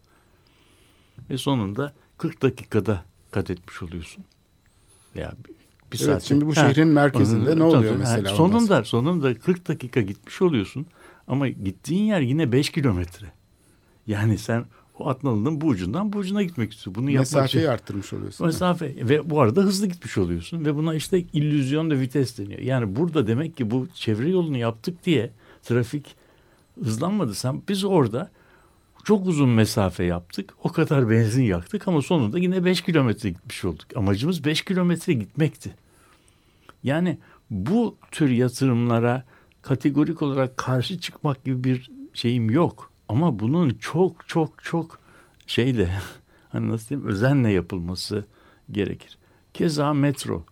Ve 1.29 1.37
sonunda 1.37 1.93
40 2.17 2.41
dakikada 2.41 3.05
kat 3.31 3.49
etmiş 3.49 3.81
oluyorsun. 3.81 4.23
Veya 5.15 5.33
bir, 5.45 5.99
Evet, 5.99 6.01
saat. 6.01 6.23
şimdi 6.23 6.45
bu 6.45 6.55
şehrin 6.55 6.87
merkezinde 6.87 7.59
ne 7.59 7.63
oluyor 7.63 7.95
mesela 7.95 8.29
Sonunda, 8.35 8.57
ondan 8.57 8.83
sonunda 8.83 9.39
40 9.39 9.67
dakika 9.67 10.01
gitmiş 10.01 10.41
oluyorsun. 10.41 10.85
Ama 11.27 11.47
gittiğin 11.47 12.03
yer 12.03 12.21
yine 12.21 12.51
5 12.51 12.69
kilometre. 12.69 13.31
Yani 14.07 14.37
sen 14.37 14.65
Atnalı'nın 15.07 15.61
bu 15.61 15.67
ucundan 15.67 16.13
bu 16.13 16.17
ucuna 16.17 16.43
gitmek 16.43 16.73
istiyorsun. 16.73 17.03
Bunu 17.03 17.09
yapmak 17.09 17.19
Mesafeyi 17.19 17.69
arttırmış 17.69 18.13
oluyorsun. 18.13 18.47
Mesafe 18.47 18.95
ve 19.09 19.29
bu 19.29 19.41
arada 19.41 19.61
hızlı 19.61 19.87
gitmiş 19.87 20.17
oluyorsun 20.17 20.65
ve 20.65 20.75
buna 20.75 20.95
işte 20.95 21.19
illüzyon 21.33 21.91
de 21.91 21.99
vites 21.99 22.37
deniyor. 22.37 22.59
Yani 22.59 22.95
burada 22.95 23.27
demek 23.27 23.57
ki 23.57 23.71
bu 23.71 23.87
çevre 23.95 24.29
yolunu 24.29 24.57
yaptık 24.57 25.05
diye 25.05 25.31
trafik 25.63 26.15
hızlanmadı. 26.83 27.35
Sen 27.35 27.61
biz 27.69 27.83
orada 27.83 28.31
çok 29.03 29.27
uzun 29.27 29.49
mesafe 29.49 30.03
yaptık. 30.03 30.53
O 30.63 30.71
kadar 30.71 31.09
benzin 31.09 31.43
yaktık 31.43 31.87
ama 31.87 32.01
sonunda 32.01 32.39
yine 32.39 32.65
5 32.65 32.81
kilometre 32.81 33.29
gitmiş 33.29 33.65
olduk. 33.65 33.85
Amacımız 33.95 34.45
5 34.45 34.61
kilometre 34.61 35.13
gitmekti. 35.13 35.75
Yani 36.83 37.17
bu 37.49 37.95
tür 38.11 38.29
yatırımlara 38.29 39.23
kategorik 39.61 40.21
olarak 40.21 40.57
karşı 40.57 40.99
çıkmak 40.99 41.43
gibi 41.45 41.63
bir 41.63 41.91
şeyim 42.13 42.49
yok. 42.49 42.90
Ama 43.11 43.39
bunun 43.39 43.69
çok 43.69 44.27
çok 44.27 44.63
çok 44.63 44.99
şeyle 45.47 45.89
hani 46.49 46.69
nasıl 46.69 46.89
diyeyim 46.89 47.07
özenle 47.09 47.51
yapılması 47.51 48.25
gerekir. 48.71 49.17
Keza 49.53 49.93
metro. 49.93 50.45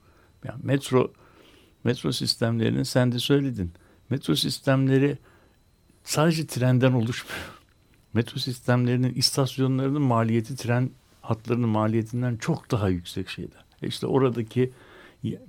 Yani 0.44 0.60
metro 0.64 1.12
metro 1.84 2.12
sistemlerinin 2.12 2.84
sen 2.84 3.12
de 3.12 3.20
söyledin. 3.20 3.72
Metro 4.10 4.36
sistemleri 4.36 5.18
sadece 6.04 6.48
trenden 6.48 6.92
oluşmuyor. 6.92 7.40
Metro 8.14 8.40
sistemlerinin 8.40 9.14
istasyonlarının 9.14 10.02
maliyeti 10.02 10.56
tren 10.56 10.90
hatlarının 11.22 11.70
maliyetinden 11.70 12.38
çok 12.38 12.72
daha 12.72 12.90
yüksek 12.90 13.30
şeyler. 13.30 13.66
E 13.82 13.88
İşte 13.88 14.08
oradaki 14.08 14.72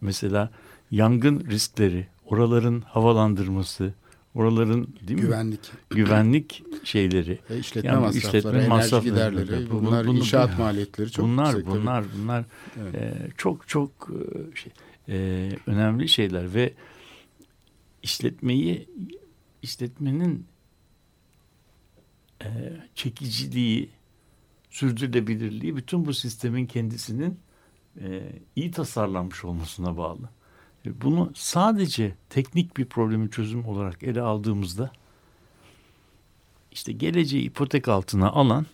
mesela 0.01 0.51
yangın 0.91 1.47
riskleri, 1.51 2.07
oraların 2.25 2.81
havalandırması, 2.81 3.95
oraların 4.35 4.87
değil 5.01 5.19
mi? 5.19 5.21
Güvenlik, 5.27 5.61
güvenlik 5.91 6.63
şeyleri. 6.87 7.39
e, 7.51 7.59
işletme 7.59 7.91
Yani 7.91 8.01
masrafları, 8.01 8.37
işletme 8.39 8.51
enerji 8.51 8.69
masrafları, 8.69 9.05
giderleri, 9.15 9.71
bu- 9.71 9.87
bunlar 9.87 10.07
bunu- 10.07 10.19
inşaat 10.19 10.59
maliyetleri 10.59 11.11
çok 11.11 11.25
bunlar 11.25 11.47
yüksek. 11.47 11.65
tabii. 11.67 11.81
bunlar 11.81 12.05
bunlar 12.19 12.45
Evet. 12.81 12.95
e, 12.95 13.29
çok 13.37 13.69
çok 13.69 13.91
e, 14.11 14.57
şey, 14.57 14.73
e, 15.09 15.49
önemli 15.67 16.09
şeyler 16.09 16.55
ve 16.55 16.75
işletmeyi 18.03 18.89
işletmenin 19.63 20.47
e, 22.45 22.49
çekiciliği, 22.95 23.89
sürdürülebilirliği 24.71 25.77
bütün 25.77 26.07
bu 26.07 26.15
sistemin 26.15 26.67
kendisinin 26.67 27.39
e, 28.01 28.33
iyi 28.57 28.71
tasarlanmış 28.71 29.45
olmasına 29.45 29.97
bağlı. 29.97 30.29
Bunu 30.85 31.33
sadece 31.35 32.15
teknik 32.31 32.77
bir 32.77 32.85
problemi 32.85 33.31
çözüm 33.31 33.67
olarak 33.67 34.03
ele 34.03 34.21
aldığımızda 34.21 34.93
işte 36.73 36.93
geleceği 36.93 37.43
ipotek 37.43 37.89
altına 37.89 38.31
alan 38.31 38.67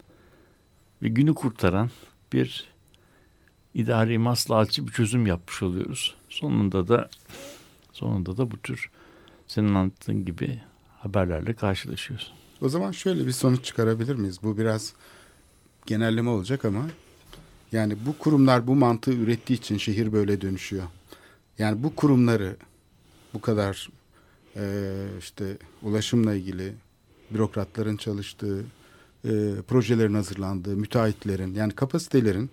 ve 1.02 1.08
günü 1.08 1.34
kurtaran 1.34 1.90
bir 2.32 2.64
idari 3.74 4.18
maslahatçı 4.18 4.86
bir 4.86 4.92
çözüm 4.92 5.26
yapmış 5.26 5.62
oluyoruz. 5.62 6.14
Sonunda 6.28 6.88
da 6.88 7.08
sonunda 7.92 8.36
da 8.36 8.50
bu 8.50 8.56
tür 8.56 8.90
senin 9.46 9.74
anlattığın 9.74 10.24
gibi 10.24 10.60
haberlerle 10.98 11.54
karşılaşıyoruz. 11.54 12.32
O 12.60 12.68
zaman 12.68 12.92
şöyle 12.92 13.26
bir 13.26 13.32
sonuç 13.32 13.64
çıkarabilir 13.64 14.14
miyiz? 14.14 14.38
Bu 14.42 14.58
biraz 14.58 14.92
genelleme 15.86 16.30
olacak 16.30 16.64
ama 16.64 16.86
yani 17.72 17.96
bu 18.06 18.18
kurumlar 18.18 18.66
bu 18.66 18.74
mantığı 18.74 19.12
ürettiği 19.12 19.58
için 19.58 19.78
şehir 19.78 20.12
böyle 20.12 20.40
dönüşüyor. 20.40 20.84
Yani 21.58 21.82
bu 21.82 21.96
kurumları 21.96 22.56
bu 23.34 23.40
kadar 23.40 23.88
e, 24.56 24.92
işte 25.18 25.56
ulaşımla 25.82 26.34
ilgili 26.34 26.72
bürokratların 27.30 27.96
çalıştığı, 27.96 28.64
e, 29.24 29.30
projelerin 29.68 30.14
hazırlandığı, 30.14 30.76
müteahhitlerin 30.76 31.54
yani 31.54 31.72
kapasitelerin 31.72 32.50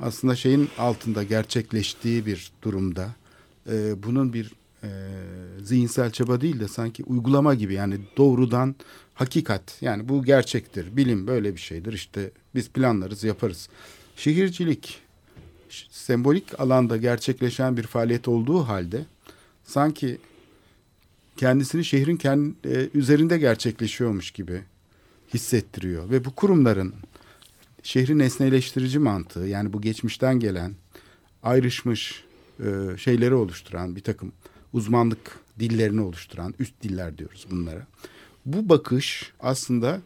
aslında 0.00 0.36
şeyin 0.36 0.68
altında 0.78 1.22
gerçekleştiği 1.22 2.26
bir 2.26 2.52
durumda 2.62 3.14
e, 3.70 4.02
bunun 4.02 4.32
bir 4.32 4.52
e, 4.82 4.88
zihinsel 5.62 6.10
çaba 6.10 6.40
değil 6.40 6.60
de 6.60 6.68
sanki 6.68 7.04
uygulama 7.04 7.54
gibi 7.54 7.74
yani 7.74 7.98
doğrudan 8.16 8.74
hakikat. 9.14 9.82
Yani 9.82 10.08
bu 10.08 10.24
gerçektir 10.24 10.96
bilim 10.96 11.26
böyle 11.26 11.54
bir 11.54 11.60
şeydir 11.60 11.92
işte 11.92 12.30
biz 12.54 12.68
planlarız 12.68 13.24
yaparız. 13.24 13.68
Şehircilik 14.16 14.98
sembolik 15.90 16.60
alanda 16.60 16.96
gerçekleşen 16.96 17.76
bir 17.76 17.82
faaliyet 17.82 18.28
olduğu 18.28 18.60
halde 18.60 19.04
sanki 19.64 20.18
kendisini 21.36 21.84
şehrin 21.84 22.16
kendi, 22.16 22.54
e, 22.64 22.88
üzerinde 22.94 23.38
gerçekleşiyormuş 23.38 24.30
gibi 24.30 24.62
hissettiriyor 25.34 26.10
ve 26.10 26.24
bu 26.24 26.34
kurumların 26.34 26.94
şehrin 27.82 28.18
nesneleştirici 28.18 28.98
mantığı 28.98 29.46
yani 29.46 29.72
bu 29.72 29.80
geçmişten 29.80 30.40
gelen 30.40 30.74
ayrışmış 31.42 32.24
e, 32.60 32.96
şeyleri 32.96 33.34
oluşturan 33.34 33.96
bir 33.96 34.00
takım 34.00 34.32
uzmanlık 34.72 35.38
dillerini 35.58 36.00
oluşturan 36.00 36.54
üst 36.58 36.82
diller 36.82 37.18
diyoruz 37.18 37.46
bunlara. 37.50 37.86
Bu 38.46 38.68
bakış 38.68 39.32
aslında 39.40 40.00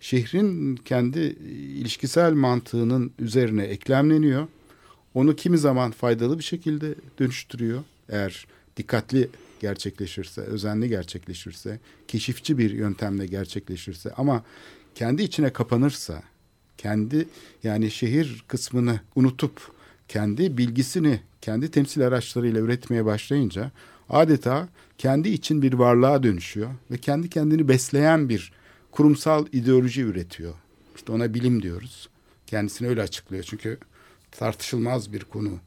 şehrin 0.00 0.76
kendi 0.76 1.18
ilişkisel 1.50 2.32
mantığının 2.32 3.12
üzerine 3.18 3.64
eklemleniyor. 3.64 4.46
Onu 5.18 5.36
kimi 5.36 5.58
zaman 5.58 5.90
faydalı 5.90 6.38
bir 6.38 6.44
şekilde 6.44 6.94
dönüştürüyor. 7.18 7.84
Eğer 8.08 8.46
dikkatli 8.76 9.28
gerçekleşirse, 9.60 10.40
özenli 10.40 10.88
gerçekleşirse, 10.88 11.80
keşifçi 12.08 12.58
bir 12.58 12.70
yöntemle 12.70 13.26
gerçekleşirse 13.26 14.12
ama 14.16 14.44
kendi 14.94 15.22
içine 15.22 15.52
kapanırsa, 15.52 16.22
kendi 16.76 17.28
yani 17.64 17.90
şehir 17.90 18.44
kısmını 18.48 19.00
unutup 19.16 19.72
kendi 20.08 20.58
bilgisini 20.58 21.20
kendi 21.40 21.70
temsil 21.70 22.06
araçlarıyla 22.06 22.60
üretmeye 22.60 23.04
başlayınca 23.04 23.70
adeta 24.08 24.68
kendi 24.98 25.28
için 25.28 25.62
bir 25.62 25.72
varlığa 25.72 26.22
dönüşüyor 26.22 26.70
ve 26.90 26.98
kendi 26.98 27.30
kendini 27.30 27.68
besleyen 27.68 28.28
bir 28.28 28.52
kurumsal 28.90 29.46
ideoloji 29.52 30.02
üretiyor. 30.02 30.54
İşte 30.96 31.12
ona 31.12 31.34
bilim 31.34 31.62
diyoruz. 31.62 32.08
Kendisini 32.46 32.88
öyle 32.88 33.02
açıklıyor. 33.02 33.44
Çünkü 33.44 33.78
tartışılmaz 34.30 35.12
bir 35.12 35.24
konu 35.24 35.58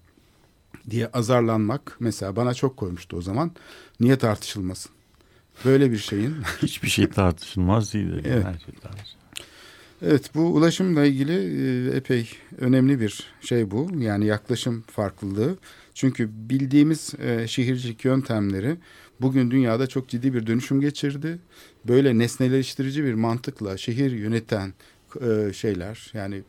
diye 0.90 1.08
azarlanmak 1.08 1.98
mesela 2.00 2.36
bana 2.36 2.54
çok 2.54 2.78
koymuştu 2.78 3.18
o 3.18 3.22
zaman. 3.22 3.52
Niye 4.00 4.18
tartışılmasın? 4.18 4.92
Böyle 5.66 5.92
bir 5.92 5.98
şeyin 5.98 6.36
Hiçbir 6.62 6.90
şey 6.90 7.10
tartışılmaz 7.10 7.94
değil. 7.94 8.12
Evet. 8.26 8.46
Her 8.46 8.60
şey 8.60 8.74
tartışılmaz. 8.82 9.22
Evet 10.02 10.36
bu 10.36 10.42
ulaşımla 10.42 11.06
ilgili 11.06 11.34
e, 11.34 11.96
epey 11.96 12.30
önemli 12.58 13.00
bir 13.00 13.34
şey 13.42 13.72
bu. 13.72 13.90
Yani 13.98 14.26
yaklaşım 14.26 14.82
farklılığı. 14.82 15.58
Çünkü 15.94 16.30
bildiğimiz 16.50 17.14
e, 17.20 17.48
şehircilik 17.48 18.06
yöntemleri 18.06 18.78
bugün 19.22 19.52
dünyada 19.52 19.88
çok 19.88 20.10
ciddi 20.10 20.34
bir 20.34 20.48
dönüşüm 20.48 20.82
geçirdi. 20.82 21.40
Böyle 21.88 22.18
nesneleştirici 22.18 23.04
bir 23.04 23.14
mantıkla 23.14 23.78
şehir 23.78 24.12
yöneten 24.12 24.74
e, 25.22 25.54
şeyler 25.54 26.12
yani 26.14 26.44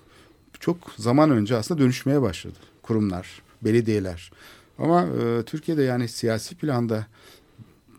çok 0.62 0.77
zaman 0.96 1.31
önce 1.31 1.57
aslında 1.57 1.81
dönüşmeye 1.81 2.22
başladı. 2.22 2.59
Kurumlar, 2.83 3.42
belediyeler. 3.62 4.33
Ama 4.79 5.03
e, 5.03 5.42
Türkiye'de 5.42 5.83
yani 5.83 6.09
siyasi 6.09 6.55
planda 6.55 7.07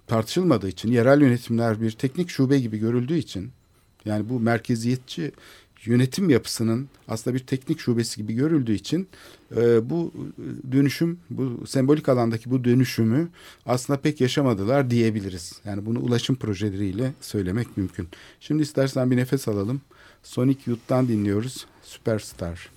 tartışılmadığı 0.08 0.70
için 0.70 0.92
yerel 0.92 1.22
yönetimler 1.22 1.82
bir 1.82 1.92
teknik 1.92 2.30
şube 2.30 2.60
gibi 2.60 2.78
görüldüğü 2.78 3.18
için 3.18 3.52
yani 4.06 4.30
bu 4.30 4.40
merkeziyetçi 4.40 5.32
yönetim 5.86 6.30
yapısının 6.30 6.90
aslında 7.08 7.36
bir 7.36 7.46
teknik 7.46 7.80
şubesi 7.80 8.18
gibi 8.18 8.34
görüldüğü 8.34 8.74
için 8.74 9.08
e, 9.56 9.90
bu 9.90 10.14
dönüşüm, 10.72 11.20
bu 11.30 11.68
sembolik 11.68 12.10
alandaki 12.10 12.52
bu 12.52 12.64
dönüşümü 12.64 13.30
aslında 13.66 14.00
pek 14.00 14.22
yaşamadılar 14.22 14.90
diyebiliriz. 14.90 15.62
Yani 15.66 15.86
bunu 15.86 16.00
ulaşım 16.00 16.36
projeleriyle 16.36 17.14
söylemek 17.22 17.78
mümkün. 17.78 18.08
Şimdi 18.40 18.64
istersen 18.64 19.12
bir 19.12 19.18
nefes 19.18 19.48
alalım. 19.48 19.82
Sonic 20.24 20.68
Youth'tan 20.68 21.08
dinliyoruz. 21.08 21.66
Superstar. 21.84 22.70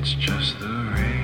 it's 0.00 0.14
just 0.14 0.58
the 0.60 0.66
rain. 0.66 1.19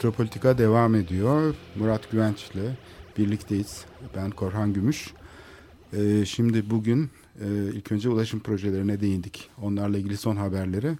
Metropolitika 0.00 0.58
devam 0.58 0.94
ediyor. 0.94 1.54
Murat 1.76 2.10
Güvenç 2.10 2.50
ile 2.50 2.76
birlikteyiz. 3.18 3.84
Ben 4.16 4.30
Korhan 4.30 4.72
Gümüş. 4.72 5.10
Ee, 5.92 6.24
şimdi 6.26 6.70
bugün 6.70 7.10
e, 7.40 7.46
ilk 7.74 7.92
önce 7.92 8.08
ulaşım 8.08 8.40
projelerine 8.40 9.00
değindik. 9.00 9.50
Onlarla 9.62 9.98
ilgili 9.98 10.16
son 10.16 10.36
haberleri. 10.36 10.98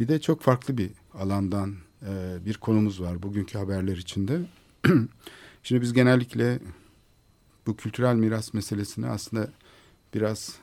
Bir 0.00 0.08
de 0.08 0.20
çok 0.20 0.42
farklı 0.42 0.78
bir 0.78 0.90
alandan 1.14 1.74
e, 2.02 2.36
bir 2.46 2.54
konumuz 2.54 3.02
var 3.02 3.22
bugünkü 3.22 3.58
haberler 3.58 3.96
içinde. 3.96 4.40
Şimdi 5.62 5.82
biz 5.82 5.92
genellikle 5.92 6.58
bu 7.66 7.76
kültürel 7.76 8.14
miras 8.14 8.54
meselesine 8.54 9.08
aslında 9.08 9.48
biraz 10.14 10.54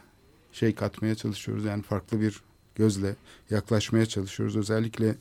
şey 0.52 0.76
katmaya 0.76 1.16
çalışıyoruz. 1.16 1.66
Yani 1.66 1.84
farklı 1.84 2.22
bir 2.22 2.42
gözle 2.76 3.16
yaklaşmaya 3.50 4.06
çalışıyoruz. 4.06 4.56
Özellikle 4.56 5.16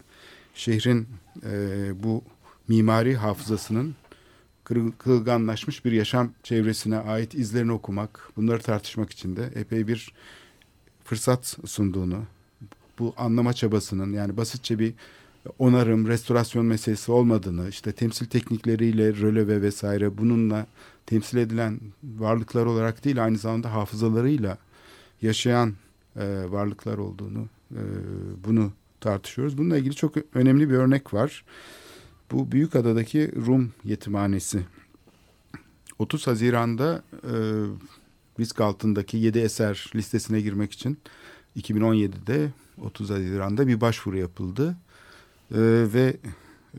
şehrin 0.55 1.09
e, 1.43 1.93
bu 2.03 2.25
mimari 2.69 3.17
hafızasının 3.17 3.95
kırılganlaşmış 4.99 5.85
bir 5.85 5.93
yaşam 5.93 6.33
çevresine 6.43 6.97
ait 6.99 7.35
izlerini 7.35 7.73
okumak, 7.73 8.31
bunları 8.37 8.63
tartışmak 8.63 9.11
için 9.11 9.37
de 9.37 9.51
epey 9.55 9.89
bir 9.89 10.13
fırsat 11.05 11.59
sunduğunu, 11.67 12.25
bu 12.99 13.15
anlama 13.17 13.53
çabasının 13.53 14.13
yani 14.13 14.37
basitçe 14.37 14.79
bir 14.79 14.95
onarım, 15.59 16.07
restorasyon 16.09 16.67
meselesi 16.67 17.13
olmadığını, 17.13 17.69
işte 17.69 17.93
temsil 17.93 18.27
teknikleriyle 18.27 19.15
röleve 19.15 19.63
vesaire 19.63 20.19
bununla 20.19 20.67
temsil 21.07 21.39
edilen 21.39 21.81
varlıklar 22.05 22.67
olarak 22.67 23.05
değil 23.05 23.25
aynı 23.25 23.39
zamanda 23.39 23.73
hafızalarıyla 23.73 24.59
yaşayan 25.23 25.75
e, 26.17 26.45
varlıklar 26.49 26.99
olduğunu 26.99 27.49
e, 27.73 27.83
bunu 28.45 28.73
tartışıyoruz. 29.01 29.59
Bununla 29.59 29.79
ilgili 29.79 29.95
çok 29.95 30.15
önemli 30.35 30.71
bir 30.71 30.75
örnek 30.75 31.15
var. 31.15 31.45
Bu 32.31 32.53
büyük 32.53 32.77
adadaki 32.77 33.33
Rum 33.47 33.73
yetimhanesi. 33.85 34.61
30 35.99 36.27
Haziran'da 36.27 37.03
e, 37.13 37.35
risk 38.41 38.61
altındaki 38.61 39.17
7 39.17 39.39
eser 39.39 39.91
listesine 39.95 40.41
girmek 40.41 40.73
için 40.73 40.99
2017'de 41.57 42.51
30 42.83 43.11
Haziran'da 43.11 43.67
bir 43.67 43.81
başvuru 43.81 44.19
yapıldı. 44.19 44.77
E, 45.51 45.59
ve 45.95 46.17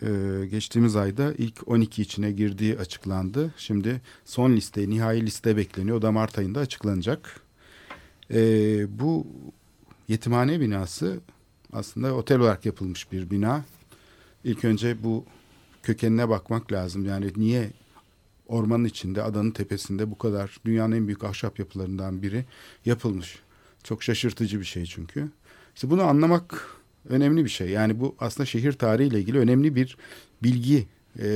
e, 0.02 0.46
geçtiğimiz 0.46 0.96
ayda 0.96 1.34
ilk 1.34 1.68
12 1.68 2.02
içine 2.02 2.32
girdiği 2.32 2.78
açıklandı. 2.78 3.54
Şimdi 3.58 4.02
son 4.26 4.56
liste, 4.56 4.90
nihai 4.90 5.26
liste 5.26 5.58
bekleniyor. 5.58 5.98
O 5.98 6.02
da 6.02 6.12
Mart 6.12 6.40
ayında 6.40 6.60
açıklanacak. 6.60 7.42
E, 8.34 8.40
bu 9.00 9.28
yetimhane 10.08 10.60
binası 10.60 11.20
aslında 11.74 12.14
otel 12.14 12.40
olarak 12.40 12.66
yapılmış 12.66 13.12
bir 13.12 13.30
bina. 13.30 13.66
İlk 14.44 14.66
önce 14.66 15.04
bu 15.04 15.26
kökenine 15.86 16.30
bakmak 16.30 16.72
lazım. 16.72 17.06
Yani 17.06 17.32
niye 17.36 17.70
ormanın 18.48 18.86
içinde, 18.86 19.24
adanın 19.24 19.52
tepesinde 19.52 20.12
bu 20.12 20.18
kadar 20.18 20.58
dünyanın 20.66 20.96
en 20.96 21.08
büyük 21.08 21.24
ahşap 21.24 21.60
yapılarından 21.60 22.22
biri 22.22 22.46
yapılmış. 22.86 23.40
Çok 23.84 24.04
şaşırtıcı 24.04 24.60
bir 24.60 24.66
şey 24.66 24.86
çünkü. 24.86 25.30
İşte 25.76 25.90
bunu 25.90 26.04
anlamak 26.04 26.68
önemli 27.10 27.46
bir 27.46 27.50
şey. 27.50 27.70
Yani 27.70 28.00
bu 28.00 28.16
aslında 28.20 28.46
şehir 28.46 28.74
tarihiyle 28.74 29.20
ilgili 29.20 29.40
önemli 29.40 29.76
bir 29.76 29.98
bilgi 30.44 30.88
e, 31.20 31.28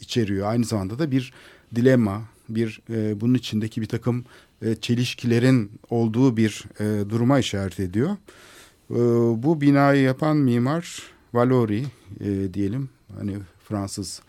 içeriyor. 0.00 0.46
Aynı 0.46 0.64
zamanda 0.64 0.98
da 0.98 1.10
bir 1.10 1.32
dilemma, 1.74 2.22
bir 2.48 2.80
e, 2.90 3.20
bunun 3.20 3.34
içindeki 3.34 3.80
bir 3.80 3.86
takım 3.86 4.24
e, 4.62 4.74
çelişkilerin 4.74 5.70
olduğu 5.90 6.36
bir 6.36 6.64
e, 6.80 7.10
duruma 7.10 7.38
işaret 7.38 7.80
ediyor. 7.80 8.16
E, 8.90 8.98
bu 9.42 9.60
binayı 9.60 10.02
yapan 10.02 10.36
mimar 10.36 11.02
Valori 11.34 11.84
e, 12.20 12.54
diyelim. 12.54 12.88
Hani 13.18 13.36
Fransız 13.68 14.22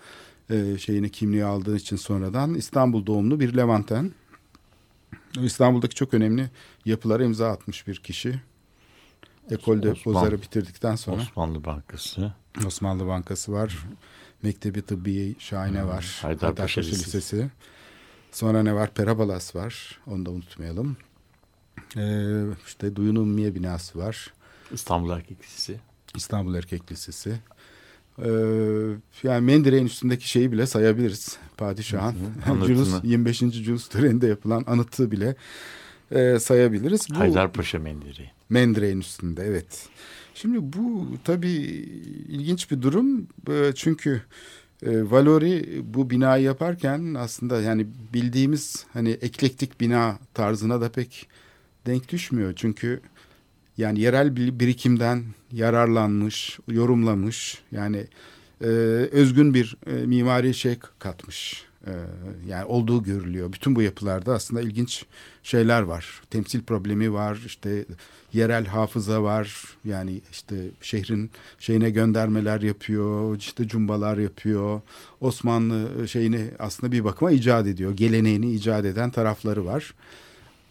e, 0.50 0.78
şeyini 0.78 1.12
kimliği 1.12 1.46
aldığı 1.46 1.76
için 1.76 1.96
sonradan 1.96 2.54
İstanbul 2.54 3.06
doğumlu 3.06 3.40
bir 3.40 3.58
Levanten. 3.58 4.12
İstanbul'daki 5.42 5.96
çok 5.96 6.14
önemli 6.14 6.50
yapılara 6.86 7.24
imza 7.24 7.52
atmış 7.52 7.88
bir 7.88 7.96
kişi. 7.96 8.42
Ekolde 9.52 9.94
Bozar'ı 10.06 10.42
bitirdikten 10.42 10.96
sonra. 10.96 11.22
Osmanlı 11.22 11.64
Bankası. 11.64 12.34
Osmanlı 12.66 13.08
Bankası 13.08 13.52
var. 13.52 13.88
Mektebi 14.44 14.82
Tıbbiye 14.82 15.36
Şahine 15.40 15.82
hmm. 15.82 15.88
var. 15.88 16.20
Haydarpaşa 16.22 16.82
Lisesi. 16.82 17.06
Lisesi. 17.06 17.50
Sonra 18.32 18.64
ne 18.64 18.76
var? 18.76 18.94
Perabalas 18.94 19.56
var. 19.56 20.00
Onu 20.08 20.26
da 20.26 20.32
unutmayalım. 20.32 20.98
Ee, 21.98 22.44
işte 22.68 22.96
Duyun 22.96 23.16
Ummiye 23.16 23.56
binası 23.56 24.00
var. 24.00 24.34
İstanbul 24.72 25.10
Erkek 25.10 25.44
Lisesi. 25.44 25.80
İstanbul 26.16 26.56
Erkek 26.56 26.92
Lisesi. 26.92 27.40
Ee, 28.26 28.30
yani 29.24 29.46
Mendireğin 29.46 29.86
üstündeki 29.86 30.30
şeyi 30.30 30.52
bile 30.52 30.66
sayabiliriz. 30.66 31.38
Padişahın. 31.58 32.16
Julius, 32.68 33.04
25. 33.04 33.38
Julius 33.38 33.88
töreninde 33.90 34.28
yapılan 34.28 34.64
anıtı 34.68 35.12
bile 35.12 35.36
e, 36.12 36.40
sayabiliriz. 36.40 37.08
Bu, 37.10 37.20
Haydarpaşa 37.20 37.80
Mendireği. 37.80 38.32
Mendireğin 38.50 39.00
üstünde 39.00 39.44
evet. 39.44 39.90
Şimdi 40.34 40.74
bu 40.74 41.08
tabii 41.24 41.50
ilginç 42.30 42.72
bir 42.72 42.82
durum. 42.82 43.28
Ee, 43.50 43.72
çünkü 43.76 44.22
e, 44.86 45.12
Valori 45.12 45.82
bu 45.84 46.10
binayı 46.10 46.44
yaparken 46.44 47.14
aslında 47.14 47.62
yani 47.62 47.88
bildiğimiz 48.14 48.86
hani 48.94 49.10
eklektik 49.10 49.82
bina 49.82 50.20
tarzına 50.34 50.82
da 50.82 50.90
pek 50.90 51.28
denk 51.86 52.10
düşmüyor. 52.10 52.54
Çünkü 52.56 53.02
yani 53.80 54.00
yerel 54.00 54.36
bir 54.36 54.60
birikimden 54.60 55.24
yararlanmış, 55.52 56.60
yorumlamış. 56.68 57.62
Yani 57.72 58.08
e, 58.62 58.66
özgün 59.12 59.54
bir 59.54 59.78
e, 59.88 59.92
mimari 59.92 60.54
şey 60.54 60.80
katmış. 61.00 61.66
E, 61.88 61.92
yani 62.48 62.66
olduğu 62.66 63.04
görülüyor. 63.04 63.54
Bütün 63.54 63.76
bu 63.76 63.82
yapılarda 63.82 64.34
aslında 64.34 64.62
ilginç 64.62 65.06
şeyler 65.44 65.82
var. 65.82 66.22
Temsil 66.30 66.62
problemi 66.64 67.14
var. 67.14 67.40
İşte 67.46 67.86
yerel 68.34 68.66
hafıza 68.66 69.24
var. 69.24 69.64
Yani 69.86 70.22
işte 70.32 70.56
şehrin 70.82 71.32
şeyine 71.60 71.90
göndermeler 71.90 72.62
yapıyor. 72.62 73.38
işte 73.38 73.68
cumbalar 73.68 74.18
yapıyor. 74.18 74.82
Osmanlı 75.22 76.08
şeyini 76.08 76.52
aslında 76.60 76.92
bir 76.92 77.04
bakıma 77.04 77.32
icat 77.32 77.68
ediyor. 77.68 77.92
Geleneğini 77.92 78.52
icat 78.52 78.86
eden 78.86 79.12
tarafları 79.12 79.66
var. 79.66 79.94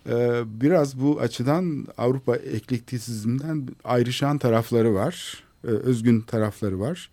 Ee, 0.08 0.42
biraz 0.46 1.00
bu 1.00 1.20
açıdan 1.20 1.86
Avrupa 1.98 2.36
eklektisizmden 2.36 3.68
ayrışan 3.84 4.38
tarafları 4.38 4.94
var. 4.94 5.44
Ee, 5.64 5.66
özgün 5.66 6.20
tarafları 6.20 6.80
var. 6.80 7.10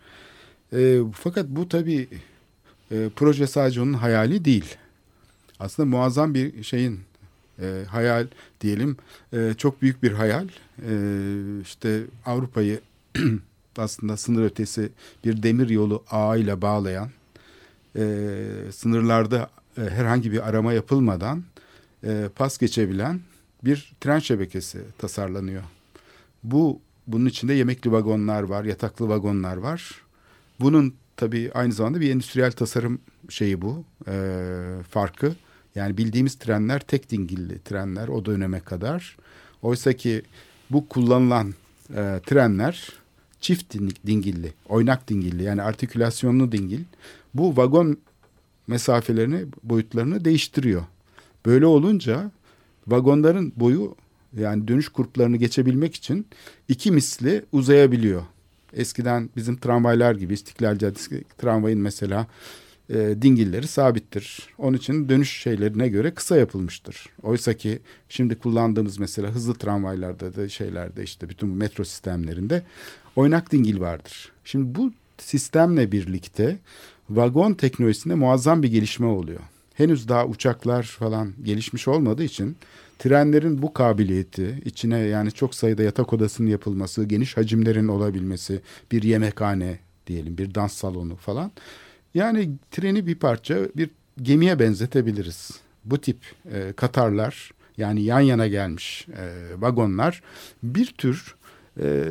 Ee, 0.74 1.00
fakat 1.14 1.46
bu 1.48 1.70
tabii 1.70 2.08
e, 2.92 3.10
proje 3.16 3.48
sadece 3.48 3.82
onun 3.82 3.94
hayali 3.94 4.46
değil. 4.46 4.76
Aslında 5.60 5.90
muazzam 5.90 6.34
bir 6.34 6.64
şeyin 6.64 7.00
e, 7.62 7.84
hayal 7.90 8.28
diyelim. 8.62 8.98
E, 9.34 9.54
çok 9.58 9.82
büyük 9.82 10.04
bir 10.04 10.12
hayal. 10.12 10.48
İşte 11.62 12.04
Avrupa'yı 12.26 12.80
aslında 13.78 14.18
sınır 14.18 14.44
ötesi 14.44 14.90
bir 15.26 15.44
demir 15.44 15.70
yolu 15.70 16.04
ağıyla 16.12 16.62
bağlayan, 16.62 17.10
sınırlarda 18.72 19.50
herhangi 19.76 20.32
bir 20.32 20.50
arama 20.50 20.74
yapılmadan 20.74 21.44
e, 22.06 22.30
pas 22.36 22.58
geçebilen 22.58 23.20
bir 23.64 23.94
tren 24.02 24.20
şebekesi 24.20 24.82
tasarlanıyor. 24.98 25.64
Bu 26.44 26.80
bunun 27.08 27.26
içinde 27.26 27.54
yemekli 27.54 27.92
vagonlar 27.92 28.44
var, 28.44 28.64
yataklı 28.64 29.10
vagonlar 29.10 29.58
var. 29.58 30.02
Bunun 30.60 30.94
tabii 31.18 31.52
aynı 31.54 31.74
zamanda 31.74 32.02
bir 32.02 32.12
endüstriyel 32.12 32.52
tasarım 32.52 33.00
şeyi 33.30 33.62
bu 33.62 33.84
e, 34.08 34.14
farkı. 34.90 35.36
Yani 35.76 35.98
bildiğimiz 35.98 36.36
trenler 36.36 36.80
tek 36.80 37.12
dingilli 37.12 37.60
trenler 37.60 38.08
o 38.08 38.26
döneme 38.26 38.60
kadar. 38.60 39.18
Oysa 39.62 39.94
ki 39.94 40.22
bu 40.70 40.90
kullanılan 40.90 41.54
e, 41.90 42.20
trenler 42.26 42.90
çift 43.42 43.76
dingilli, 44.08 44.54
oynak 44.70 45.10
dingilli 45.10 45.44
yani 45.44 45.62
artikülasyonlu 45.62 46.52
dingil. 46.52 46.84
Bu 47.34 47.58
vagon 47.58 47.98
mesafelerini, 48.68 49.46
boyutlarını 49.64 50.26
değiştiriyor. 50.26 50.84
Böyle 51.46 51.66
olunca 51.66 52.32
vagonların 52.88 53.54
boyu 53.56 53.96
yani 54.38 54.68
dönüş 54.68 54.90
kurplarını 54.90 55.38
geçebilmek 55.38 55.96
için 55.96 56.28
iki 56.68 56.92
misli 56.92 57.46
uzayabiliyor. 57.52 58.24
Eskiden 58.74 59.30
bizim 59.36 59.58
tramvaylar 59.58 60.16
gibi 60.16 60.34
İstiklal 60.34 60.78
Caddesi 60.78 61.24
tramvayın 61.38 61.80
mesela 61.80 62.28
e, 62.90 62.96
dingilleri 63.22 63.68
sabittir. 63.68 64.50
Onun 64.58 64.78
için 64.78 65.10
dönüş 65.10 65.38
şeylerine 65.42 65.88
göre 65.88 66.14
kısa 66.14 66.38
yapılmıştır. 66.38 67.10
Oysa 67.24 67.54
ki 67.54 67.80
şimdi 68.10 68.36
kullandığımız 68.36 69.00
mesela 69.00 69.30
hızlı 69.30 69.54
tramvaylarda 69.54 70.36
da 70.36 70.50
şeylerde 70.50 71.04
işte 71.04 71.30
bütün 71.30 71.50
metro 71.50 71.84
sistemlerinde 71.84 72.64
oynak 73.16 73.52
dingil 73.52 73.80
vardır. 73.80 74.32
Şimdi 74.44 74.76
bu 74.76 74.94
sistemle 75.18 75.92
birlikte 75.92 76.58
vagon 77.10 77.54
teknolojisinde 77.54 78.16
muazzam 78.16 78.64
bir 78.64 78.72
gelişme 78.72 79.08
oluyor 79.08 79.42
henüz 79.76 80.08
daha 80.08 80.26
uçaklar 80.26 80.84
falan 80.84 81.34
gelişmiş 81.44 81.88
olmadığı 81.88 82.24
için 82.24 82.58
trenlerin 83.00 83.62
bu 83.62 83.74
kabiliyeti 83.74 84.62
içine 84.66 85.00
yani 85.00 85.32
çok 85.32 85.56
sayıda 85.56 85.84
yatak 85.84 86.14
odasının 86.14 86.48
yapılması, 86.48 87.04
geniş 87.04 87.38
hacimlerin 87.38 87.88
olabilmesi, 87.88 88.62
bir 88.92 89.04
yemekhane 89.04 89.80
diyelim, 90.08 90.38
bir 90.38 90.56
dans 90.56 90.74
salonu 90.74 91.16
falan. 91.16 91.52
Yani 92.14 92.52
treni 92.72 93.08
bir 93.08 93.16
parça 93.16 93.60
bir 93.76 93.90
gemiye 94.22 94.60
benzetebiliriz. 94.60 95.52
Bu 95.86 95.98
tip 95.98 96.18
e, 96.52 96.74
Katarlar 96.76 97.52
yani 97.78 98.04
yan 98.04 98.20
yana 98.20 98.48
gelmiş 98.48 99.08
e, 99.08 99.62
vagonlar 99.62 100.22
bir 100.64 100.86
tür 100.86 101.36
e, 101.80 102.04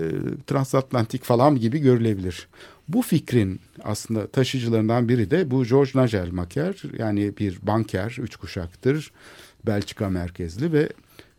transatlantik 0.47 1.25
falan 1.25 1.57
gibi 1.57 1.79
görülebilir. 1.79 2.49
Bu 2.89 3.03
fikrin 3.03 3.61
aslında 3.83 4.27
taşıyıcılarından 4.27 5.09
biri 5.09 5.31
de 5.31 5.51
bu 5.51 5.65
George 5.65 5.91
Nagel 5.95 6.33
Maker 6.33 6.83
yani 6.99 7.39
bir 7.39 7.59
banker, 7.63 8.17
üç 8.21 8.37
kuşaktır, 8.37 9.13
Belçika 9.67 10.09
merkezli 10.09 10.73
ve 10.73 10.89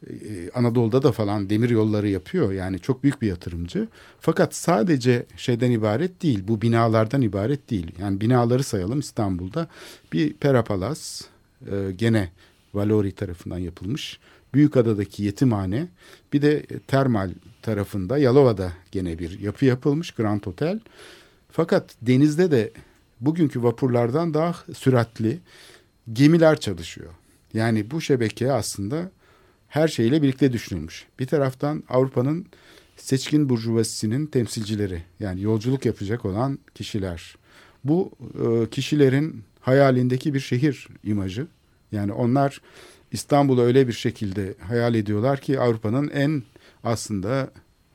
e, 0.07 0.49
Anadolu'da 0.53 1.03
da 1.03 1.11
falan 1.11 1.49
demir 1.49 1.69
yolları 1.69 2.09
yapıyor. 2.09 2.51
Yani 2.51 2.79
çok 2.79 3.03
büyük 3.03 3.21
bir 3.21 3.27
yatırımcı. 3.27 3.87
Fakat 4.19 4.55
sadece 4.55 5.25
şeyden 5.37 5.71
ibaret 5.71 6.23
değil. 6.23 6.43
Bu 6.47 6.61
binalardan 6.61 7.21
ibaret 7.21 7.69
değil. 7.69 7.91
Yani 7.99 8.21
binaları 8.21 8.63
sayalım 8.63 8.99
İstanbul'da. 8.99 9.67
Bir 10.13 10.33
Perapalas 10.33 11.21
e, 11.71 11.91
gene 11.95 12.29
Valori 12.73 13.11
tarafından 13.11 13.57
yapılmış. 13.57 14.19
Büyükada'daki 14.53 15.23
yetimhane. 15.23 15.87
Bir 16.33 16.41
de 16.41 16.65
termal 16.87 17.29
tarafında 17.61 18.17
Yalova'da 18.17 18.71
gene 18.91 19.19
bir 19.19 19.39
yapı 19.39 19.65
yapılmış. 19.65 20.11
Grand 20.11 20.45
Hotel. 20.45 20.79
Fakat 21.55 21.95
denizde 22.01 22.51
de 22.51 22.71
bugünkü 23.21 23.63
vapurlardan 23.63 24.33
daha 24.33 24.55
süratli 24.73 25.39
gemiler 26.13 26.59
çalışıyor. 26.59 27.09
Yani 27.53 27.91
bu 27.91 28.01
şebeke 28.01 28.51
aslında 28.51 29.11
her 29.67 29.87
şeyle 29.87 30.21
birlikte 30.21 30.53
düşünülmüş. 30.53 31.05
Bir 31.19 31.27
taraftan 31.27 31.83
Avrupa'nın 31.89 32.45
seçkin 32.97 33.49
burjuvazisinin 33.49 34.25
temsilcileri 34.25 35.03
yani 35.19 35.41
yolculuk 35.41 35.85
yapacak 35.85 36.25
olan 36.25 36.59
kişiler. 36.73 37.35
Bu 37.83 38.11
e, 38.19 38.69
kişilerin 38.69 39.43
hayalindeki 39.59 40.33
bir 40.33 40.39
şehir 40.39 40.87
imajı. 41.03 41.47
Yani 41.91 42.13
onlar 42.13 42.61
İstanbul'u 43.11 43.61
öyle 43.61 43.87
bir 43.87 43.93
şekilde 43.93 44.53
hayal 44.59 44.95
ediyorlar 44.95 45.41
ki 45.41 45.59
Avrupa'nın 45.59 46.09
en 46.09 46.43
aslında 46.83 47.51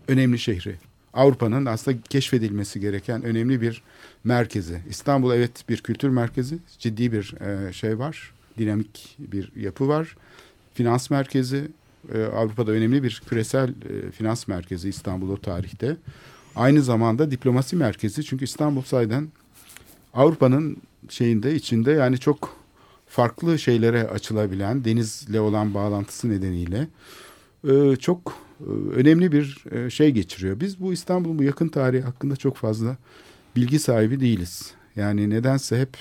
önemli 0.08 0.38
şehri. 0.38 0.89
Avrupa'nın 1.14 1.66
aslında 1.66 1.98
keşfedilmesi 2.10 2.80
gereken 2.80 3.22
önemli 3.22 3.60
bir 3.60 3.82
merkezi. 4.24 4.80
İstanbul 4.88 5.32
evet 5.32 5.68
bir 5.68 5.76
kültür 5.76 6.08
merkezi, 6.08 6.58
ciddi 6.78 7.12
bir 7.12 7.34
e, 7.40 7.72
şey 7.72 7.98
var, 7.98 8.32
dinamik 8.58 9.16
bir 9.18 9.52
yapı 9.56 9.88
var 9.88 10.16
finans 10.74 11.10
merkezi. 11.10 11.68
E, 12.14 12.24
Avrupa'da 12.24 12.72
önemli 12.72 13.02
bir 13.02 13.22
küresel 13.28 13.68
e, 13.68 14.10
finans 14.10 14.48
merkezi 14.48 14.88
İstanbul 14.88 15.30
o 15.30 15.36
tarihte. 15.36 15.96
Aynı 16.56 16.82
zamanda 16.82 17.30
diplomasi 17.30 17.76
merkezi. 17.76 18.24
Çünkü 18.24 18.44
İstanbul 18.44 18.82
sayeden 18.82 19.28
Avrupa'nın 20.14 20.76
şeyinde 21.08 21.54
içinde 21.54 21.92
yani 21.92 22.18
çok 22.18 22.56
farklı 23.06 23.58
şeylere 23.58 24.08
açılabilen 24.08 24.84
denizle 24.84 25.40
olan 25.40 25.74
bağlantısı 25.74 26.30
nedeniyle 26.30 26.88
e, 27.68 27.96
çok 27.96 28.34
önemli 28.94 29.32
bir 29.32 29.64
e, 29.70 29.90
şey 29.90 30.10
geçiriyor. 30.10 30.60
Biz 30.60 30.80
bu 30.80 30.92
İstanbul'un 30.92 31.38
bu 31.38 31.42
yakın 31.42 31.68
tarihi 31.68 32.02
hakkında 32.02 32.36
çok 32.36 32.56
fazla 32.56 32.96
bilgi 33.56 33.78
sahibi 33.78 34.20
değiliz. 34.20 34.74
Yani 34.96 35.30
nedense 35.30 35.80
hep 35.80 35.96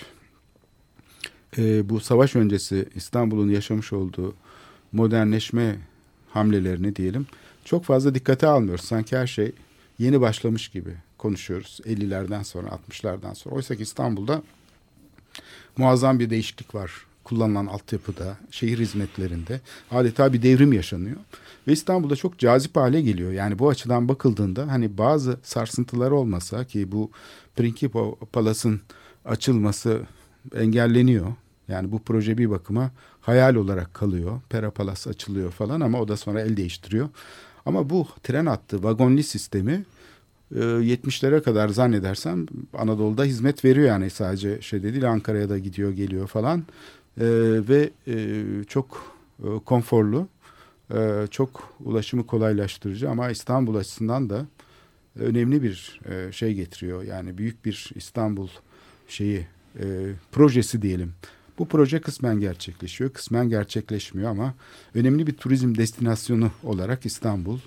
e, 1.58 1.90
bu 1.90 2.00
savaş 2.00 2.36
öncesi 2.36 2.86
İstanbul'un 2.96 3.50
yaşamış 3.50 3.94
olduğu 3.94 4.36
modernleşme 4.92 5.76
hamlelerini 6.30 6.96
diyelim 6.96 7.28
çok 7.66 7.84
fazla 7.84 8.16
dikkate 8.16 8.48
almıyoruz. 8.48 8.86
Sanki 8.86 9.18
her 9.18 9.28
şey 9.28 9.52
yeni 10.00 10.22
başlamış 10.22 10.68
gibi 10.68 10.94
konuşuyoruz 11.18 11.80
50'lerden 11.86 12.44
sonra 12.44 12.68
60'lardan 12.90 13.36
sonra. 13.36 13.56
Oysa 13.56 13.76
ki 13.76 13.84
İstanbul'da 13.84 14.44
muazzam 15.78 16.20
bir 16.20 16.30
değişiklik 16.30 16.76
var. 16.76 16.92
Kullanılan 17.24 17.66
altyapıda, 17.66 18.38
şehir 18.52 18.80
hizmetlerinde 18.80 19.62
adeta 19.92 20.34
bir 20.34 20.42
devrim 20.42 20.74
yaşanıyor. 20.74 21.18
Ve 21.68 21.72
İstanbul'da 21.72 22.16
çok 22.16 22.38
cazip 22.38 22.76
hale 22.76 23.02
geliyor. 23.02 23.32
Yani 23.32 23.60
bu 23.60 23.70
açıdan 23.70 24.08
bakıldığında 24.08 24.68
hani 24.72 24.98
bazı 24.98 25.40
sarsıntılar 25.44 26.12
olmasa 26.12 26.64
ki 26.64 26.92
bu 26.92 27.12
Principal 27.56 28.16
Palace'ın 28.34 28.82
açılması 29.26 30.02
engelleniyor. 30.56 31.28
Yani 31.68 31.92
bu 31.92 32.00
proje 32.00 32.38
bir 32.38 32.50
bakıma 32.50 32.92
hayal 33.22 33.56
olarak 33.56 33.94
kalıyor. 33.94 34.42
Perapalas 34.50 35.08
açılıyor 35.08 35.52
falan 35.52 35.82
ama 35.82 36.02
o 36.02 36.08
da 36.08 36.18
sonra 36.18 36.42
el 36.42 36.58
değiştiriyor. 36.58 37.10
Ama 37.66 37.90
bu 37.90 38.08
tren 38.24 38.46
hattı 38.46 38.84
vagonli 38.84 39.24
sistemi 39.24 39.86
70'lere 40.56 41.38
e, 41.38 41.42
kadar 41.42 41.70
zannedersem 41.70 42.46
Anadolu'da 42.78 43.24
hizmet 43.24 43.66
veriyor 43.66 43.88
yani 43.88 44.10
sadece 44.10 44.62
şey 44.62 44.84
değil 44.84 45.10
Ankara'ya 45.10 45.50
da 45.50 45.58
gidiyor 45.58 45.92
geliyor 45.92 46.28
falan 46.28 46.64
ee, 47.18 47.26
ve 47.70 47.90
e, 48.08 48.44
çok 48.68 49.16
e, 49.44 49.48
konforlu 49.66 50.28
e, 50.94 51.28
çok 51.32 51.74
ulaşımı 51.86 52.28
kolaylaştırıcı 52.28 53.10
ama 53.10 53.30
İstanbul 53.30 53.76
açısından 53.76 54.30
da 54.30 54.46
önemli 55.16 55.64
bir 55.64 56.02
e, 56.10 56.32
şey 56.32 56.54
getiriyor 56.54 57.04
yani 57.04 57.38
büyük 57.38 57.66
bir 57.66 57.92
İstanbul 57.96 58.48
şeyi 59.08 59.48
e, 59.80 59.86
projesi 60.32 60.82
diyelim. 60.82 61.14
Bu 61.60 61.68
proje 61.68 62.02
kısmen 62.02 62.40
gerçekleşiyor, 62.40 63.10
kısmen 63.10 63.50
gerçekleşmiyor 63.50 64.30
ama 64.30 64.54
önemli 64.96 65.28
bir 65.28 65.34
turizm 65.34 65.76
destinasyonu 65.76 66.52
olarak 66.64 67.06
İstanbul 67.06 67.60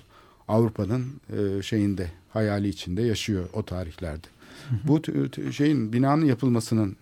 Avrupa'nın 0.47 1.05
e, 1.37 1.61
şeyinde 1.61 2.11
hayali 2.29 2.67
içinde 2.67 3.01
yaşıyor 3.01 3.45
o 3.53 3.63
tarihlerde. 3.63 4.27
Bu 4.83 5.01
şeyin 5.51 5.93
binanın 5.93 6.25
yapılmasının 6.25 6.95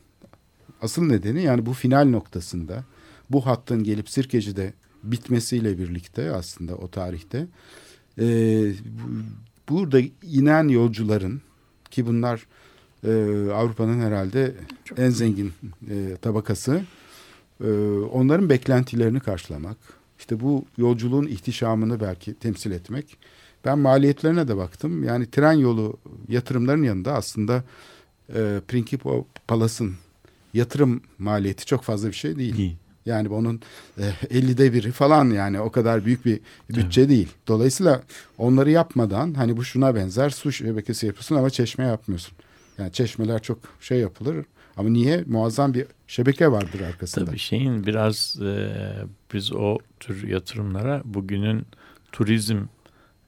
asıl 0.82 1.04
nedeni 1.04 1.44
yani 1.44 1.66
bu 1.66 1.74
final 1.74 2.06
noktasında 2.06 2.84
bu 3.30 3.46
hattın 3.46 3.84
gelip 3.84 4.10
Sirkeci'de 4.10 4.74
bitmesiyle 5.04 5.78
birlikte 5.78 6.32
aslında 6.32 6.76
o 6.76 6.88
tarihte 6.88 7.48
e, 8.20 8.26
burada 9.70 10.00
inen 10.24 10.68
yolcuların 10.68 11.42
ki 11.92 12.06
bunlar 12.06 12.48
e, 13.04 13.12
Avrupa'nın 13.52 14.02
herhalde 14.02 14.56
Çok 14.86 15.00
en 15.00 15.10
zengin 15.10 15.54
e, 15.90 16.18
tabakası. 16.22 16.82
E, 17.64 17.72
onların 18.12 18.50
beklentilerini 18.50 19.20
karşılamak. 19.20 19.78
İşte 20.20 20.40
bu 20.40 20.66
yolculuğun 20.78 21.28
ihtişamını 21.28 22.00
belki 22.00 22.34
temsil 22.34 22.72
etmek. 22.72 23.18
Ben 23.66 23.80
maliyetlerine 23.80 24.48
de 24.48 24.58
baktım. 24.58 25.04
Yani 25.04 25.32
tren 25.32 25.54
yolu 25.54 25.98
yatırımların 26.30 26.84
yanında 26.84 27.14
aslında 27.14 27.64
e, 28.36 28.62
Principal 28.68 29.24
Palace'ın 29.48 29.94
yatırım 30.54 31.02
maliyeti 31.20 31.66
çok 31.66 31.84
fazla 31.84 32.08
bir 32.08 32.14
şey 32.14 32.38
değil. 32.38 32.58
değil. 32.58 32.76
Yani 33.06 33.30
onun 33.30 33.62
e, 33.98 34.02
50'de 34.30 34.74
biri 34.74 34.92
falan 34.92 35.30
yani 35.30 35.60
o 35.60 35.72
kadar 35.72 36.06
büyük 36.06 36.26
bir 36.26 36.40
bütçe 36.70 37.02
evet. 37.02 37.10
değil. 37.10 37.30
Dolayısıyla 37.48 38.02
onları 38.38 38.72
yapmadan 38.72 39.34
hani 39.34 39.58
bu 39.58 39.64
şuna 39.64 39.96
benzer 39.96 40.30
su 40.30 40.52
şebekesi 40.52 41.06
yapıyorsun 41.06 41.36
ama 41.36 41.50
çeşme 41.50 41.86
yapmıyorsun. 41.86 42.34
Yani 42.78 42.92
çeşmeler 42.92 43.42
çok 43.42 43.60
şey 43.82 44.00
yapılır. 44.00 44.46
Ama 44.78 44.90
niye? 44.90 45.24
Muazzam 45.28 45.74
bir 45.74 45.86
şebeke 46.08 46.52
vardır 46.52 46.82
arkasında. 46.82 47.26
Tabii 47.26 47.38
şeyin 47.38 47.86
biraz 47.86 48.38
e, 48.42 48.72
biz 49.34 49.54
o 49.54 49.78
tür 50.00 50.28
yatırımlara 50.28 51.02
bugünün 51.06 51.66
turizm 52.12 52.58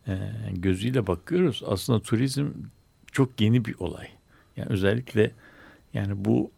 e, 0.07 0.17
gözüyle 0.51 1.07
bakıyoruz. 1.07 1.63
Aslında 1.67 1.99
turizm 1.99 2.47
çok 3.11 3.41
yeni 3.41 3.65
bir 3.65 3.75
olay. 3.79 4.07
Yani 4.57 4.67
özellikle 4.69 5.31
yani 5.93 6.25
bu 6.25 6.51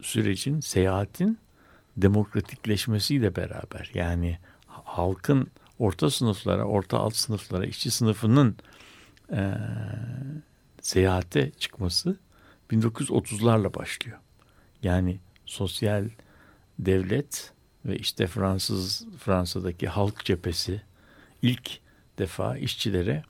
sürecin 0.00 0.60
seyahatin 0.60 1.38
demokratikleşmesiyle 2.02 3.36
beraber 3.36 3.90
yani 3.94 4.38
halkın 4.66 5.50
orta 5.78 6.10
sınıflara, 6.10 6.64
orta 6.64 6.98
alt 6.98 7.16
sınıflara, 7.16 7.66
işçi 7.66 7.90
sınıfının 7.90 8.56
e, 9.32 9.54
seyahate 10.80 11.50
çıkması 11.50 12.16
1930'larla 12.70 13.74
başlıyor. 13.74 14.18
Yani 14.82 15.18
sosyal 15.46 16.08
devlet 16.78 17.52
ve 17.84 17.98
işte 17.98 18.26
Fransız 18.26 19.06
Fransa'daki 19.18 19.88
halk 19.88 20.24
cephesi 20.24 20.82
ilk 21.42 21.80
defa 22.18 22.56
işçilere 22.56 23.22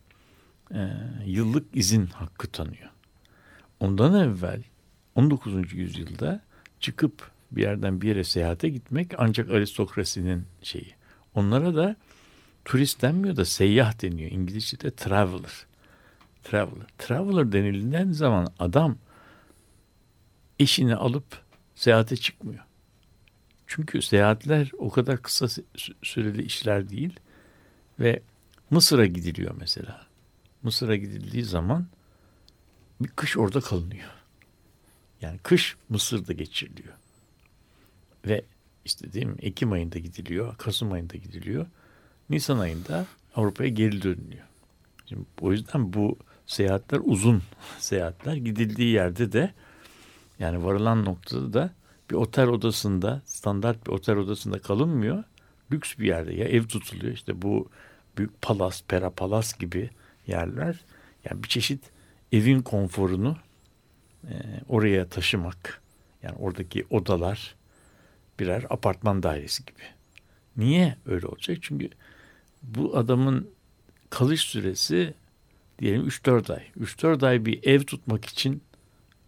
e, 0.74 0.90
yıllık 1.24 1.76
izin 1.76 2.06
hakkı 2.06 2.48
tanıyor. 2.48 2.90
Ondan 3.80 4.14
evvel 4.14 4.62
19. 5.14 5.72
yüzyılda 5.74 6.40
çıkıp 6.80 7.30
bir 7.50 7.62
yerden 7.62 8.00
bir 8.00 8.08
yere 8.08 8.24
seyahate 8.24 8.68
gitmek 8.68 9.12
ancak 9.18 9.50
aristokrasinin 9.50 10.44
şeyi. 10.62 10.94
Onlara 11.34 11.76
da 11.76 11.96
turist 12.64 13.02
denmiyor 13.02 13.36
da 13.36 13.44
seyyah 13.44 14.02
deniyor. 14.02 14.30
İngilizce'de 14.30 14.90
traveler. 14.90 15.66
Traveler. 16.44 16.86
Traveler 16.98 17.52
denildiğinden 17.52 18.12
zaman 18.12 18.52
adam 18.58 18.98
eşini 20.58 20.96
alıp 20.96 21.42
seyahate 21.74 22.16
çıkmıyor. 22.16 22.64
Çünkü 23.66 24.02
seyahatler 24.02 24.70
o 24.78 24.90
kadar 24.90 25.22
kısa 25.22 25.62
süreli 26.02 26.42
işler 26.42 26.88
değil 26.88 27.20
ve 28.00 28.22
Mısır'a 28.70 29.06
gidiliyor 29.06 29.54
mesela. 29.58 30.06
Mısır'a 30.62 30.96
gidildiği 30.96 31.44
zaman 31.44 31.86
bir 33.00 33.08
kış 33.08 33.36
orada 33.36 33.60
kalınıyor. 33.60 34.10
Yani 35.20 35.38
kış 35.38 35.76
Mısır'da 35.88 36.32
geçiriliyor. 36.32 36.94
Ve 38.28 38.44
işte 38.84 39.12
değil 39.12 39.26
mi 39.26 39.36
Ekim 39.40 39.72
ayında 39.72 39.98
gidiliyor, 39.98 40.56
Kasım 40.56 40.92
ayında 40.92 41.16
gidiliyor. 41.16 41.66
Nisan 42.30 42.58
ayında 42.58 43.06
Avrupa'ya 43.34 43.68
geri 43.68 44.02
dönülüyor. 44.02 44.44
Şimdi 45.06 45.22
o 45.40 45.52
yüzden 45.52 45.92
bu 45.92 46.18
seyahatler 46.46 47.00
uzun 47.04 47.42
seyahatler. 47.78 48.34
Gidildiği 48.34 48.92
yerde 48.92 49.32
de 49.32 49.52
yani 50.38 50.64
varılan 50.64 51.04
noktada 51.04 51.52
da 51.52 51.74
bir 52.10 52.14
otel 52.14 52.48
odasında 52.48 53.22
standart 53.26 53.86
bir 53.86 53.92
otel 53.92 54.16
odasında 54.16 54.58
kalınmıyor. 54.58 55.24
Lüks 55.72 55.98
bir 55.98 56.06
yerde 56.06 56.34
ya 56.34 56.44
ev 56.44 56.64
tutuluyor 56.64 57.12
işte 57.12 57.42
bu 57.42 57.68
büyük 58.18 58.42
palas, 58.42 58.82
pera 58.88 59.10
palas 59.10 59.58
gibi 59.58 59.90
yerler. 60.26 60.84
Yani 61.24 61.42
bir 61.42 61.48
çeşit 61.48 61.84
evin 62.32 62.62
konforunu 62.62 63.36
e, 64.24 64.34
oraya 64.68 65.08
taşımak. 65.08 65.82
Yani 66.22 66.36
oradaki 66.38 66.86
odalar 66.90 67.57
birer 68.38 68.64
apartman 68.70 69.22
dairesi 69.22 69.64
gibi. 69.64 69.82
Niye 70.56 70.96
öyle 71.06 71.26
olacak? 71.26 71.58
Çünkü 71.60 71.90
bu 72.62 72.96
adamın 72.96 73.50
kalış 74.10 74.40
süresi 74.40 75.14
diyelim 75.78 76.08
3-4 76.08 76.54
ay. 76.54 76.62
3-4 76.80 77.26
ay 77.26 77.44
bir 77.44 77.66
ev 77.66 77.80
tutmak 77.80 78.24
için 78.24 78.62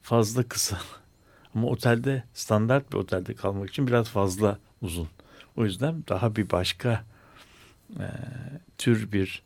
fazla 0.03 0.43
kısa. 0.43 0.79
Ama 1.55 1.67
otelde 1.67 2.25
standart 2.35 2.93
bir 2.93 2.97
otelde 2.97 3.35
kalmak 3.35 3.71
için 3.71 3.87
biraz 3.87 4.09
fazla 4.09 4.59
uzun. 4.83 5.09
O 5.57 5.65
yüzden 5.65 6.05
daha 6.09 6.37
bir 6.37 6.51
başka 6.51 7.05
e, 7.99 8.07
tür 8.79 9.13
bir 9.13 9.43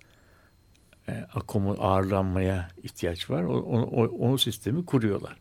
e, 1.08 1.12
akomu 1.34 1.76
ağırlanmaya 1.78 2.68
ihtiyaç 2.82 3.30
var. 3.30 3.42
O, 3.42 3.52
o, 3.52 3.80
o, 3.80 4.30
o 4.32 4.38
sistemi 4.38 4.84
kuruyorlar. 4.84 5.36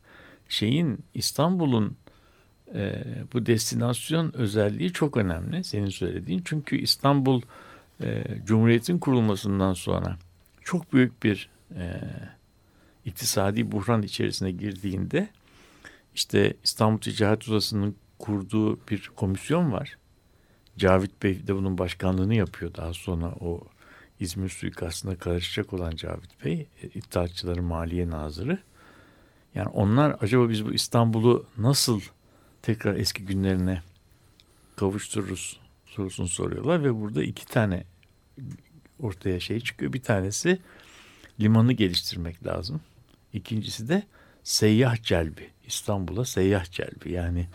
Şeyin 0.50 1.00
İstanbul'un 1.14 1.98
e, 2.76 3.03
bu 3.34 3.45
destinasyon 3.45 4.34
özelliği 4.36 4.93
çok 4.93 5.18
önemli 5.18 5.64
senin 5.64 5.89
söylediğin. 5.89 6.41
Çünkü 6.45 6.78
İstanbul 6.78 7.41
e, 8.03 8.24
Cumhuriyet'in 8.45 8.99
kurulmasından 8.99 9.74
sonra 9.74 10.18
çok 10.64 10.93
büyük 10.93 11.24
bir 11.24 11.49
e, 11.76 12.01
iktisadi 13.05 13.72
buhran 13.72 14.01
içerisine 14.01 14.51
girdiğinde 14.51 15.30
işte 16.16 16.53
İstanbul 16.64 16.99
Ticaret 16.99 17.49
Odası'nın 17.49 17.95
kurduğu 18.20 18.80
bir 18.88 19.11
komisyon 19.16 19.72
var. 19.72 19.97
Cavit 20.78 21.24
Bey 21.24 21.47
de 21.47 21.55
bunun 21.55 21.78
başkanlığını 21.78 22.36
yapıyor. 22.36 22.74
Daha 22.76 22.93
sonra 22.93 23.28
o 23.39 23.61
İzmir 24.20 24.49
suikastına 24.49 25.16
karışacak 25.16 25.74
olan 25.74 25.91
Cavit 25.95 26.45
Bey, 26.45 26.68
e, 26.84 26.88
İttihatçıların 26.88 27.64
Maliye 27.64 28.09
Nazırı. 28.09 28.57
Yani 29.55 29.68
onlar 29.68 30.16
acaba 30.22 30.49
biz 30.49 30.66
bu 30.66 30.74
İstanbul'u 30.74 31.45
nasıl 31.57 32.01
tekrar 32.64 32.95
eski 32.95 33.26
günlerine 33.26 33.82
kavuştururuz 34.76 35.59
sorusunu 35.86 36.28
soruyorlar 36.28 36.84
ve 36.84 37.01
burada 37.01 37.24
iki 37.24 37.45
tane 37.45 37.84
ortaya 38.99 39.39
şey 39.39 39.59
çıkıyor. 39.59 39.93
Bir 39.93 40.01
tanesi 40.01 40.59
limanı 41.39 41.74
geliştirmek 41.74 42.45
lazım. 42.45 42.82
İkincisi 43.34 43.89
de 43.89 44.03
seyyah 44.43 45.03
celbi. 45.03 45.49
İstanbul'a 45.68 46.26
seyyah 46.26 46.66
celbi. 46.66 47.11
Yani 47.11 47.47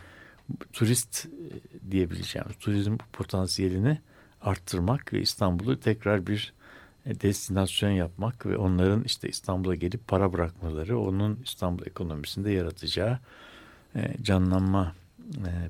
turist 0.73 1.27
e, 1.27 1.91
diyebileceğimiz 1.91 2.57
turizm 2.57 2.97
potansiyelini 3.13 3.99
arttırmak 4.41 5.13
ve 5.13 5.21
İstanbul'u 5.21 5.81
tekrar 5.81 6.27
bir 6.27 6.53
e, 7.07 7.21
destinasyon 7.21 7.91
yapmak 7.91 8.47
ve 8.47 8.57
onların 8.57 9.05
işte 9.05 9.29
İstanbul'a 9.29 9.75
gelip 9.75 10.09
para 10.09 10.33
bırakmaları 10.33 10.99
onun 10.99 11.41
İstanbul 11.45 11.87
ekonomisinde 11.87 12.51
yaratacağı 12.51 13.19
canlanma 14.23 14.95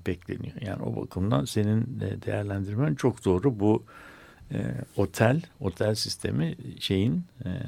bekleniyor. 0.07 0.55
Yani 0.61 0.83
o 0.83 0.97
bakımdan 0.97 1.45
senin 1.45 2.01
değerlendirmen 2.27 2.95
çok 2.95 3.25
doğru. 3.25 3.61
Bu 3.61 3.85
otel, 4.97 5.43
otel 5.61 5.95
sistemi 5.95 6.57
şeyin 6.81 7.25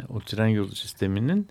o 0.09 0.21
tren 0.21 0.47
yolu 0.47 0.75
sisteminin 0.75 1.49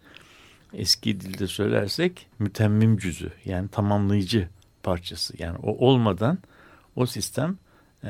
eski 0.74 1.22
dilde 1.22 1.48
söylersek 1.48 2.28
mütemmim 2.40 2.98
cüzü 2.98 3.32
yani 3.46 3.68
tamamlayıcı 3.68 4.50
parçası. 4.84 5.34
Yani 5.42 5.58
o 5.64 5.88
olmadan 5.88 6.38
o 6.96 7.06
sistem 7.06 7.58
e, 8.04 8.10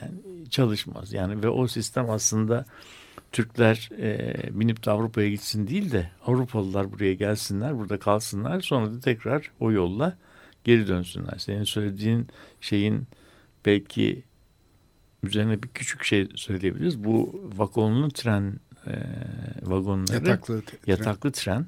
yani 0.00 0.48
çalışmaz. 0.50 1.12
Yani 1.12 1.42
ve 1.42 1.48
o 1.48 1.68
sistem 1.68 2.10
aslında 2.10 2.64
Türkler 3.32 3.90
e, 3.98 4.34
binip 4.60 4.86
de 4.86 4.90
Avrupa'ya 4.90 5.28
gitsin 5.28 5.66
değil 5.66 5.92
de 5.92 6.10
Avrupalılar 6.26 6.92
buraya 6.92 7.14
gelsinler, 7.14 7.78
burada 7.78 7.98
kalsınlar. 7.98 8.60
Sonra 8.60 8.92
da 8.92 9.00
tekrar 9.00 9.50
o 9.60 9.72
yolla 9.72 10.16
geri 10.64 10.88
dönsünler. 10.88 11.38
Senin 11.38 11.64
söylediğin 11.64 12.28
şeyin 12.60 13.06
belki 13.66 14.22
üzerine 15.22 15.62
bir 15.62 15.68
küçük 15.68 16.04
şey 16.04 16.28
söyleyebiliriz. 16.34 17.04
Bu 17.04 17.50
vagonlu 17.56 18.10
tren 18.10 18.54
e, 18.86 18.92
vagonları 19.62 20.14
yataklı 20.14 20.62
tren. 20.62 20.78
yataklı 20.86 21.32
tren 21.32 21.66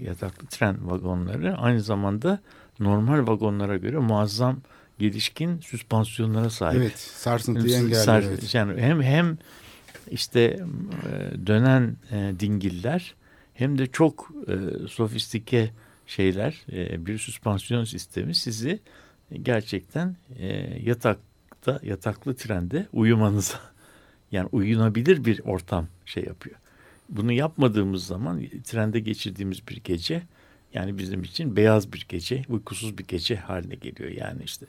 yataklı 0.00 0.46
tren 0.46 0.90
vagonları 0.90 1.56
aynı 1.56 1.80
zamanda 1.80 2.40
normal 2.80 3.26
vagonlara 3.26 3.76
göre 3.76 3.98
muazzam 3.98 4.60
gelişkin 4.98 5.60
süspansiyonlara 5.60 6.50
sahip. 6.50 6.80
Evet, 6.80 6.98
sarsıntıyı 6.98 7.74
engelliyor. 7.74 8.02
Sar, 8.02 8.22
evet. 8.22 8.54
Yani 8.54 8.80
hem 8.80 9.02
hem 9.02 9.38
işte 10.10 10.40
e, 10.40 11.46
dönen 11.46 11.96
e, 12.10 12.32
dingiller 12.40 13.14
hem 13.54 13.78
de 13.78 13.86
çok 13.86 14.32
e, 14.48 14.88
sofistike 14.88 15.70
şeyler 16.06 16.64
bir 17.06 17.18
süspansiyon 17.18 17.84
sistemi 17.84 18.34
sizi 18.34 18.80
gerçekten 19.42 20.16
yatakta 20.82 21.80
yataklı 21.82 22.36
trende 22.36 22.86
uyumanıza 22.92 23.60
yani 24.32 24.48
uyunabilir 24.52 25.24
bir 25.24 25.40
ortam 25.44 25.86
şey 26.06 26.24
yapıyor. 26.24 26.56
Bunu 27.08 27.32
yapmadığımız 27.32 28.06
zaman 28.06 28.42
trende 28.64 29.00
geçirdiğimiz 29.00 29.68
bir 29.68 29.76
gece 29.76 30.22
yani 30.74 30.98
bizim 30.98 31.22
için 31.22 31.56
beyaz 31.56 31.92
bir 31.92 32.06
gece, 32.08 32.44
uykusuz 32.48 32.98
bir 32.98 33.04
gece 33.04 33.36
haline 33.36 33.74
geliyor 33.74 34.10
yani 34.10 34.42
işte. 34.44 34.66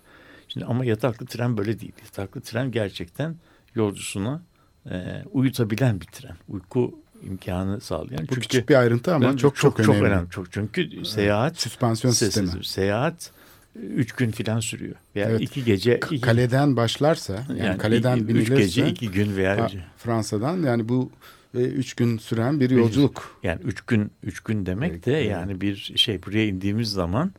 Şimdi 0.47 0.65
ama 0.65 0.85
yataklı 0.85 1.25
tren 1.25 1.57
böyle 1.57 1.79
değil. 1.79 1.93
Yataklı 2.05 2.41
tren 2.41 2.71
gerçekten 2.71 3.35
yolcusuna 3.75 4.41
e, 4.89 5.23
uyutabilen 5.31 6.01
bir 6.01 6.05
tren. 6.05 6.35
Uyku 6.49 6.99
imkanı 7.23 7.81
sağlayan. 7.81 8.23
Bu 8.23 8.27
çünkü, 8.27 8.41
küçük 8.41 8.69
bir 8.69 8.75
ayrıntı 8.75 9.15
ama 9.15 9.37
çok 9.37 9.55
çok, 9.55 9.77
çok 9.77 9.79
önemli. 9.79 9.99
Çok 9.99 10.05
önemli. 10.05 10.29
Çok, 10.29 10.51
çünkü 10.51 11.05
seyahat 11.05 11.59
süspansiyon 11.59 12.13
sistemi. 12.13 12.65
Seyahat 12.65 13.31
üç 13.75 14.11
gün 14.11 14.31
filan 14.31 14.59
sürüyor. 14.59 14.95
Veya 15.15 15.29
evet. 15.29 15.41
iki 15.41 15.63
gece. 15.63 15.95
Iki, 15.95 16.21
kaleden 16.21 16.75
başlarsa 16.75 17.45
yani, 17.49 17.59
yani 17.59 17.77
kaleden 17.77 18.17
iki, 18.17 18.27
binilirse. 18.27 18.53
Üç 18.53 18.59
gece 18.59 18.87
iki 18.87 19.11
gün 19.11 19.37
veya. 19.37 19.69
Fransa'dan 19.97 20.63
yani 20.63 20.89
bu 20.89 21.11
ve 21.55 21.63
üç 21.63 21.93
gün 21.93 22.17
süren 22.17 22.59
bir 22.59 22.69
yolculuk. 22.69 23.39
Yani 23.43 23.61
üç 23.63 23.81
gün 23.81 24.11
üç 24.23 24.39
gün 24.39 24.65
demek 24.65 24.91
evet, 24.91 25.05
de 25.05 25.11
yani 25.11 25.61
bir 25.61 25.93
şey 25.95 26.23
buraya 26.23 26.47
indiğimiz 26.47 26.91
zaman 26.91 27.31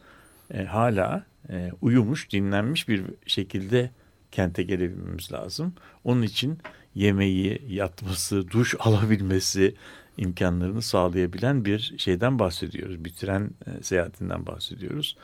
e, 0.55 0.65
hala 0.65 1.25
e, 1.51 1.71
uyumuş, 1.81 2.33
dinlenmiş 2.33 2.89
bir 2.89 3.05
şekilde 3.27 3.91
kente 4.33 4.63
gelebilmemiz 4.63 5.33
lazım. 5.33 5.73
Onun 6.05 6.23
için 6.23 6.59
yemeği, 6.95 7.63
yatması, 7.69 8.51
duş 8.51 8.75
alabilmesi 8.79 9.75
imkanlarını 10.17 10.83
sağlayabilen 10.83 11.65
bir 11.65 11.95
şeyden 11.99 12.39
bahsediyoruz. 12.39 13.05
Bir 13.05 13.11
tren 13.11 13.51
e, 13.67 13.83
seyahatinden 13.83 14.47
bahsediyoruz. 14.47 15.17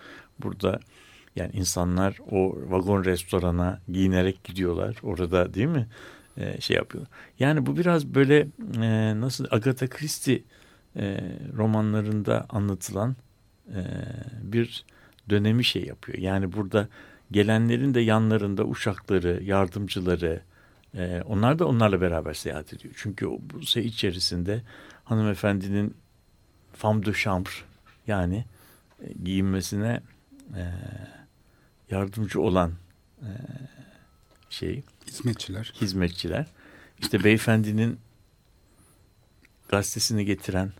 Burada 0.42 0.80
yani 1.36 1.50
insanlar 1.52 2.18
o 2.30 2.56
vagon 2.66 3.04
restorana 3.04 3.80
giyinerek 3.88 4.44
gidiyorlar. 4.44 4.96
Orada 5.02 5.54
değil 5.54 5.66
mi? 5.66 5.86
E, 6.36 6.60
şey 6.60 6.76
yapıyor. 6.76 7.06
Yani 7.38 7.66
bu 7.66 7.76
biraz 7.76 8.06
böyle 8.06 8.48
e, 8.82 9.20
nasıl 9.20 9.46
Agatha 9.50 9.86
Christie 9.86 10.42
romanlarında 11.56 12.46
anlatılan 12.48 13.16
bir 14.42 14.84
dönemi 15.30 15.64
şey 15.64 15.84
yapıyor. 15.84 16.18
Yani 16.18 16.52
burada 16.52 16.88
gelenlerin 17.30 17.94
de 17.94 18.00
yanlarında 18.00 18.64
uşakları, 18.64 19.40
yardımcıları, 19.42 20.40
e, 20.96 21.22
onlar 21.26 21.58
da 21.58 21.66
onlarla 21.66 22.00
beraber 22.00 22.34
seyahat 22.34 22.72
ediyor. 22.72 22.94
Çünkü 22.96 23.26
bu 23.26 23.62
şey 23.62 23.86
içerisinde 23.86 24.62
hanımefendinin 25.04 25.94
femme 26.72 27.06
de 27.06 27.12
chambre 27.12 27.50
yani 28.06 28.44
e, 29.02 29.12
giyinmesine 29.24 30.00
e, 30.56 30.62
yardımcı 31.90 32.40
olan 32.40 32.72
e, 33.20 33.30
şey 34.50 34.82
hizmetçiler 35.06 35.72
hizmetçiler 35.80 36.46
işte 36.98 37.24
beyefendinin 37.24 37.98
gazetesini 39.68 40.24
getiren 40.24 40.72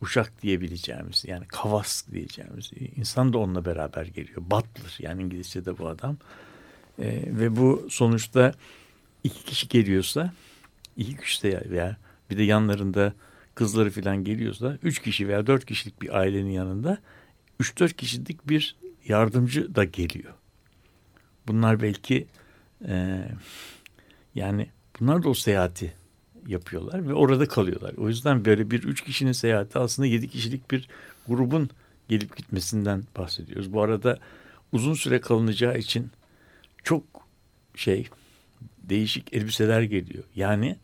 uşak 0.00 0.42
diyebileceğimiz 0.42 1.24
yani 1.26 1.46
kavas 1.46 2.04
diyeceğimiz 2.12 2.70
insan 2.96 3.32
da 3.32 3.38
onunla 3.38 3.64
beraber 3.64 4.06
geliyor. 4.06 4.42
Butler 4.50 4.96
yani 4.98 5.22
İngilizce'de 5.22 5.78
bu 5.78 5.88
adam. 5.88 6.16
ee, 6.98 7.22
ve 7.26 7.56
bu 7.56 7.86
sonuçta 7.90 8.54
iki 9.24 9.44
kişi 9.44 9.68
geliyorsa 9.68 10.32
iki 10.96 11.16
kişi 11.16 11.60
veya 11.70 11.96
bir 12.30 12.38
de 12.38 12.42
yanlarında 12.42 13.12
kızları 13.54 13.90
falan 13.90 14.24
geliyorsa 14.24 14.78
üç 14.82 15.02
kişi 15.02 15.28
veya 15.28 15.46
dört 15.46 15.64
kişilik 15.64 16.02
bir 16.02 16.18
ailenin 16.18 16.50
yanında 16.50 16.98
üç 17.60 17.78
dört 17.78 17.96
kişilik 17.96 18.48
bir 18.48 18.76
yardımcı 19.08 19.74
da 19.74 19.84
geliyor. 19.84 20.34
Bunlar 21.46 21.82
belki 21.82 22.26
e, 22.88 23.24
yani 24.34 24.70
bunlar 25.00 25.22
da 25.22 25.28
o 25.28 25.34
seyahati 25.34 25.94
yapıyorlar 26.46 27.08
ve 27.08 27.14
orada 27.14 27.48
kalıyorlar. 27.48 27.94
O 27.94 28.08
yüzden 28.08 28.44
böyle 28.44 28.70
bir 28.70 28.82
üç 28.82 29.04
kişinin 29.04 29.32
seyahati 29.32 29.78
aslında 29.78 30.06
yedi 30.06 30.28
kişilik 30.28 30.70
bir 30.70 30.88
grubun 31.28 31.70
gelip 32.08 32.36
gitmesinden 32.36 33.04
bahsediyoruz. 33.18 33.72
Bu 33.72 33.82
arada 33.82 34.18
uzun 34.72 34.94
süre 34.94 35.20
kalınacağı 35.20 35.78
için 35.78 36.10
çok 36.84 37.04
şey 37.74 38.08
değişik 38.88 39.34
elbiseler 39.34 39.82
geliyor. 39.82 40.24
Yani 40.36 40.76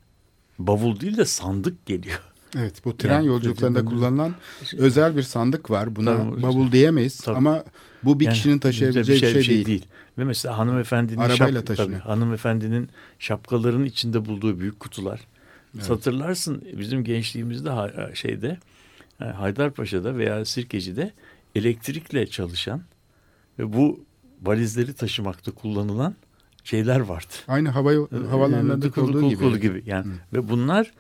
bavul 0.59 1.01
değil 1.01 1.17
de 1.17 1.25
sandık 1.25 1.87
geliyor. 1.87 2.21
Evet 2.57 2.85
bu 2.85 2.97
tren 2.97 3.13
Yani- 3.15 3.27
yolculuklarında 3.27 3.85
kullanılan 3.85 4.35
özel 4.77 5.17
bir 5.17 5.23
sandık 5.23 5.71
var. 5.71 5.97
Buna 5.97 6.17
Tabii. 6.17 6.43
bavul 6.43 6.73
diyemeyiz 6.73 7.21
Tabii. 7.21 7.37
ama 7.37 7.65
bu 8.03 8.21
bir 8.21 8.25
Yani 8.25 8.35
kişinin 8.35 8.59
taşıyabileceği 8.59 9.35
bir 9.35 9.43
şey, 9.43 9.67
değil. 9.67 9.87
Ve 10.19 10.25
mesela 10.25 10.59
hanımefendinin 10.59 11.19
Arabayla 11.19 11.61
şap- 11.61 11.77
tabii, 11.77 11.95
hanımefendinin 11.95 12.89
şapkaların 13.19 13.85
içinde 13.85 14.25
bulduğu 14.25 14.61
büyük 14.61 14.81
kutular. 14.81 15.21
Hatırlarsın 15.89 16.65
bizim 16.79 17.05
gençliğimizde 17.05 17.71
şeyde 18.15 18.59
e, 19.21 19.25
Haydarpaşa'da 19.25 20.17
veya 20.17 20.45
Sirkeci'de 20.45 21.13
elektrikle 21.55 22.27
çalışan 22.27 22.83
ve 23.59 23.73
bu 23.73 24.05
valizleri 24.43 24.93
taşımakta 24.93 25.51
kullanılan 25.53 26.15
şeyler 26.65 27.01
vardı. 27.01 27.33
Aynı 27.49 27.69
hava 27.69 27.93
Ee, 27.93 27.97
kulu- 27.97 29.03
olduğu 29.19 29.21
kulu- 29.21 29.29
gibi. 29.59 29.61
gibi 29.61 29.83
yani 29.87 30.07
ve 30.33 30.49
bunlar 30.49 30.93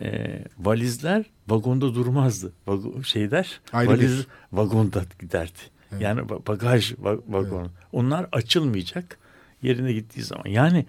e, 0.00 0.38
valizler 0.58 1.24
vagonda 1.48 1.94
durmazdı. 1.94 2.52
Vago- 2.66 3.04
şeyler 3.04 3.60
Ayrı 3.72 3.90
valiz 3.90 4.18
bir- 4.18 4.26
vagonda 4.58 5.04
giderdi. 5.20 5.58
Yani 6.00 6.20
ba- 6.20 6.46
bagaj 6.46 6.92
va- 6.92 7.20
vagon. 7.28 7.68
Onlar 7.92 8.26
açılmayacak 8.32 9.18
yerine 9.62 9.92
gittiği 9.92 10.22
zaman. 10.22 10.44
Yani 10.46 10.86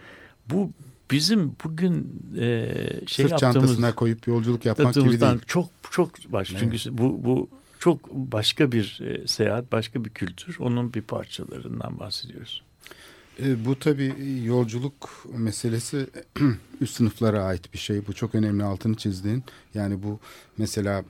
bu 0.50 0.72
bizim 1.12 1.56
bugün 1.64 2.22
e, 2.40 2.74
şey 3.08 3.28
Sırt 3.28 3.40
çantasına 3.40 3.96
koyup 3.96 4.28
yolculuk 4.28 4.66
yapmak 4.66 4.94
gibi 4.94 5.22
değil. 5.22 5.40
çok 5.48 5.70
çok 5.92 6.10
baş. 6.30 6.54
Çünkü 6.60 6.98
bu 6.98 7.24
bu 7.26 7.50
çok 7.80 8.12
başka 8.14 8.72
bir 8.72 9.00
e, 9.04 9.28
seyahat, 9.28 9.72
başka 9.72 10.06
bir 10.06 10.10
kültür. 10.10 10.58
Onun 10.60 10.94
bir 10.94 11.02
parçalarından 11.02 12.00
bahsediyoruz. 12.00 12.64
E, 13.40 13.66
bu 13.66 13.80
tabii 13.80 14.14
yolculuk 14.44 15.26
meselesi 15.38 16.08
üst 16.82 16.96
sınıflara 16.96 17.44
ait 17.44 17.74
bir 17.74 17.78
şey. 17.78 18.08
Bu 18.08 18.14
çok 18.14 18.36
önemli 18.36 18.64
altını 18.64 18.96
çizdiğin. 18.96 19.44
Yani 19.74 20.04
bu 20.04 20.20
mesela 20.58 21.04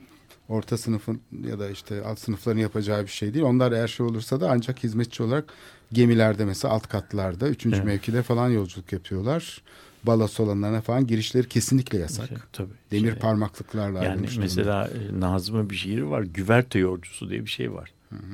orta 0.49 0.77
sınıfın 0.77 1.21
ya 1.47 1.59
da 1.59 1.69
işte 1.69 2.03
alt 2.05 2.19
sınıfların 2.19 2.59
yapacağı 2.59 3.03
bir 3.03 3.07
şey 3.11 3.33
değil. 3.33 3.45
Onlar 3.45 3.71
eğer 3.71 3.87
şey 3.87 4.05
olursa 4.05 4.41
da 4.41 4.49
ancak 4.51 4.83
hizmetçi 4.83 5.23
olarak 5.23 5.53
gemilerde 5.93 6.45
mesela 6.45 6.73
alt 6.73 6.87
katlarda, 6.87 7.47
üçüncü 7.49 7.75
Evet. 7.75 7.85
mevkide 7.85 8.23
falan 8.23 8.49
yolculuk 8.49 8.93
yapıyorlar. 8.93 9.61
Balas 10.03 10.39
olanlarına 10.39 10.81
falan 10.81 11.07
girişleri 11.07 11.47
kesinlikle 11.47 11.97
yasak. 11.97 12.27
Şey, 12.27 12.37
tabii. 12.53 12.73
Demir 12.91 13.11
Şey, 13.11 13.19
parmaklıklarla 13.19 13.97
Yani 13.97 14.07
ayrılmış 14.09 14.29
durumda. 14.31 14.41
mesela 14.45 14.87
e, 14.87 15.19
Nazım'ın 15.19 15.69
bir 15.69 15.75
şiiri 15.75 16.09
var. 16.09 16.21
Güverte 16.23 16.79
yolcusu 16.79 17.29
diye 17.29 17.41
bir 17.45 17.49
şey 17.49 17.73
var. 17.73 17.91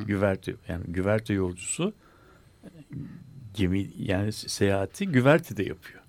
Güverte 0.07 0.55
yani 0.67 0.83
güverte 0.87 1.33
yolcusu 1.33 1.93
e, 2.63 2.69
gemi 3.57 3.89
yani 3.99 4.27
se- 4.29 4.49
seyahati 4.49 5.07
güvertede 5.07 5.63
yapıyor. 5.63 6.01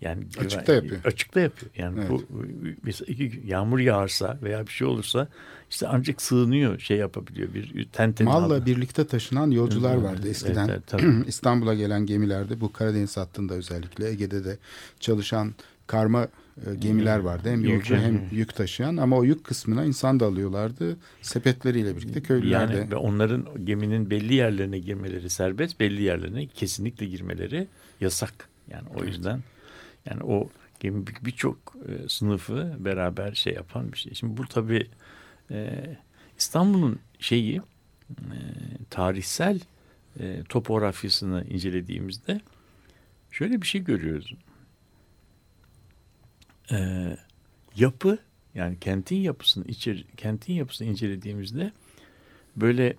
Yani 0.00 0.24
güver- 0.24 0.44
Açıkta 0.46 0.72
yapıyor. 0.74 1.04
Açıkta 1.04 1.40
yapıyor. 1.40 1.72
Yani 1.76 1.98
Evet. 1.98 2.10
bu 2.10 2.24
mesela 2.82 3.12
iki, 3.12 3.42
yağmur 3.46 3.78
yağarsa 3.78 4.38
veya 4.42 4.66
bir 4.66 4.72
şey 4.72 4.86
olursa 4.86 5.28
işte 5.70 5.88
ancak 5.88 6.22
sığınıyor 6.22 6.78
şey 6.78 6.96
yapabiliyor 6.96 7.54
bir 7.54 7.84
tentenin 7.84 8.30
Malla 8.30 8.44
altına. 8.44 8.66
birlikte 8.66 9.06
taşınan 9.06 9.50
yolcular 9.50 9.94
Evet, 9.94 10.04
vardı 10.04 10.20
evet, 10.24 10.30
eskiden. 10.30 10.68
evet, 10.68 10.82
tabii. 10.86 11.24
İstanbul'a 11.26 11.74
gelen 11.74 12.06
gemilerde 12.06 12.60
bu 12.60 12.72
Karadeniz 12.72 13.16
hattında 13.16 13.54
özellikle 13.54 14.08
Ege'de 14.10 14.44
de 14.44 14.58
çalışan 15.00 15.54
karma 15.90 16.28
e, 16.66 16.74
gemiler 16.74 17.18
vardı. 17.18 17.50
Hem 17.50 17.64
Yük- 17.64 17.90
hem 17.90 18.22
yük 18.32 18.54
taşıyan 18.54 18.96
ama 18.96 19.16
o 19.16 19.24
yük 19.24 19.44
kısmına 19.44 19.84
insan 19.84 20.20
da 20.20 20.26
alıyorlardı. 20.26 20.96
Sepetleriyle 21.22 21.96
birlikte 21.96 22.22
köylüler 22.22 22.68
de. 22.72 22.76
Yani 22.76 22.90
ve 22.90 22.96
onların 22.96 23.46
geminin 23.64 24.10
belli 24.10 24.34
yerlerine 24.34 24.78
girmeleri 24.78 25.30
serbest, 25.30 25.80
belli 25.80 26.02
yerlerine 26.02 26.46
kesinlikle 26.46 27.06
girmeleri 27.06 27.66
yasak. 28.00 28.48
Yani 28.70 28.88
o 28.94 29.04
yüzden 29.04 29.40
yani 30.06 30.22
o 30.24 30.48
gemi 30.80 31.06
bir- 31.06 31.24
birçok 31.24 31.56
e, 31.88 32.08
sınıfı 32.08 32.72
beraber 32.78 33.32
şey 33.34 33.54
yapan 33.54 33.92
bir 33.92 33.98
şey. 33.98 34.14
Şimdi 34.14 34.36
bu 34.36 34.46
tabii 34.46 34.86
e, 35.50 35.70
İstanbul'un 36.38 36.98
şeyi 37.18 37.56
e, 38.10 38.36
tarihsel 38.90 39.60
e, 40.20 40.42
topografyasını 40.48 41.44
incelediğimizde 41.50 42.40
şöyle 43.30 43.62
bir 43.62 43.66
şey 43.66 43.84
görüyoruz. 43.84 44.34
E, 46.72 46.76
yapı 47.76 48.18
yani 48.54 48.78
kentin 48.80 49.16
yapısını 49.16 49.64
içeri, 49.64 50.04
kentin 50.16 50.52
yapısını 50.52 50.88
incelediğimizde 50.88 51.72
böyle 52.56 52.96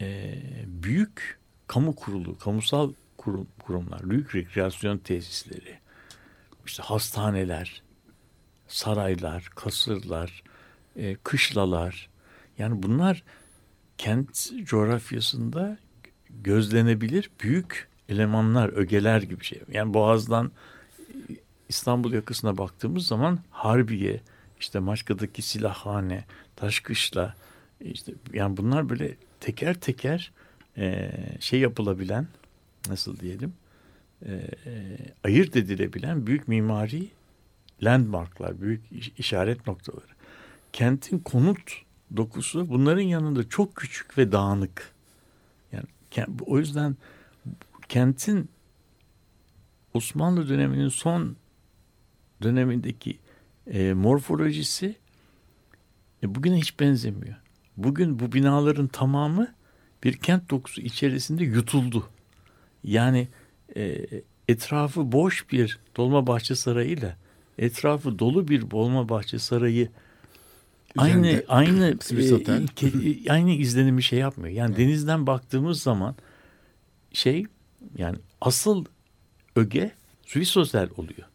e, 0.00 0.38
büyük 0.66 1.38
kamu 1.66 1.94
kurulu, 1.94 2.38
kamusal 2.38 2.92
kurum, 3.16 3.46
kurumlar, 3.62 4.10
büyük 4.10 4.34
rekreasyon 4.34 4.98
tesisleri, 4.98 5.78
işte 6.66 6.82
hastaneler, 6.82 7.82
saraylar, 8.68 9.50
kasırlar, 9.54 10.42
e, 10.96 11.14
kışlalar. 11.14 12.08
Yani 12.58 12.82
bunlar 12.82 13.22
kent 13.98 14.50
coğrafyasında 14.64 15.78
gözlenebilir 16.30 17.30
büyük 17.42 17.88
elemanlar, 18.08 18.68
ögeler 18.68 19.22
gibi 19.22 19.44
şey. 19.44 19.62
Yani 19.72 19.94
Boğaz'dan 19.94 20.52
İstanbul 21.70 22.12
yakasına 22.12 22.58
baktığımız 22.58 23.06
zaman 23.06 23.38
Harbiye, 23.50 24.20
işte 24.60 24.78
Maçka'daki 24.78 25.42
silahhane, 25.42 26.24
Taşkışla, 26.56 27.34
işte 27.80 28.12
yani 28.32 28.56
bunlar 28.56 28.88
böyle 28.88 29.16
teker 29.40 29.74
teker 29.74 30.32
e, 30.76 31.12
şey 31.40 31.60
yapılabilen, 31.60 32.26
nasıl 32.88 33.20
diyelim, 33.20 33.52
e, 34.26 34.32
e, 34.66 34.96
ayırt 35.24 35.56
edilebilen 35.56 36.26
büyük 36.26 36.48
mimari 36.48 37.08
landmarklar, 37.82 38.60
büyük 38.60 38.92
iş- 38.92 39.12
işaret 39.18 39.66
noktaları. 39.66 40.12
Kentin 40.72 41.18
konut 41.18 41.82
dokusu 42.16 42.68
bunların 42.68 43.02
yanında 43.02 43.48
çok 43.48 43.76
küçük 43.76 44.18
ve 44.18 44.32
dağınık. 44.32 44.92
Yani 45.72 45.86
o 46.46 46.58
yüzden 46.58 46.96
kentin 47.88 48.48
Osmanlı 49.94 50.48
döneminin 50.48 50.88
son 50.88 51.36
dönemindeki 52.42 53.18
e, 53.72 53.92
morfolojisi 53.92 54.94
e, 56.22 56.34
bugüne 56.34 56.56
hiç 56.58 56.80
benzemiyor. 56.80 57.36
Bugün 57.76 58.20
bu 58.20 58.32
binaların 58.32 58.86
tamamı 58.86 59.54
bir 60.04 60.12
kent 60.16 60.50
dokusu 60.50 60.80
içerisinde 60.80 61.44
yutuldu. 61.44 62.08
Yani 62.84 63.28
e, 63.76 64.06
etrafı 64.48 65.12
boş 65.12 65.50
bir 65.52 65.78
Dolmabahçe 65.96 66.54
Sarayı'yla 66.54 67.16
etrafı 67.58 68.18
dolu 68.18 68.48
bir 68.48 68.70
Dolmabahçe 68.70 69.38
Sarayı 69.38 69.88
aynı 70.96 71.26
Üzerinde 71.26 71.44
aynı 71.48 71.86
e, 71.88 72.30
Hotel. 72.30 72.66
ke- 72.66 73.32
aynı 73.32 73.50
izlenimi 73.50 74.02
şey 74.02 74.18
yapmıyor. 74.18 74.54
Yani 74.54 74.76
denizden 74.76 75.26
baktığımız 75.26 75.82
zaman 75.82 76.14
şey 77.12 77.46
yani 77.98 78.16
asıl 78.40 78.84
öge 79.56 79.90
Swiss 80.26 80.56
Hotel 80.56 80.88
oluyor. 80.96 81.29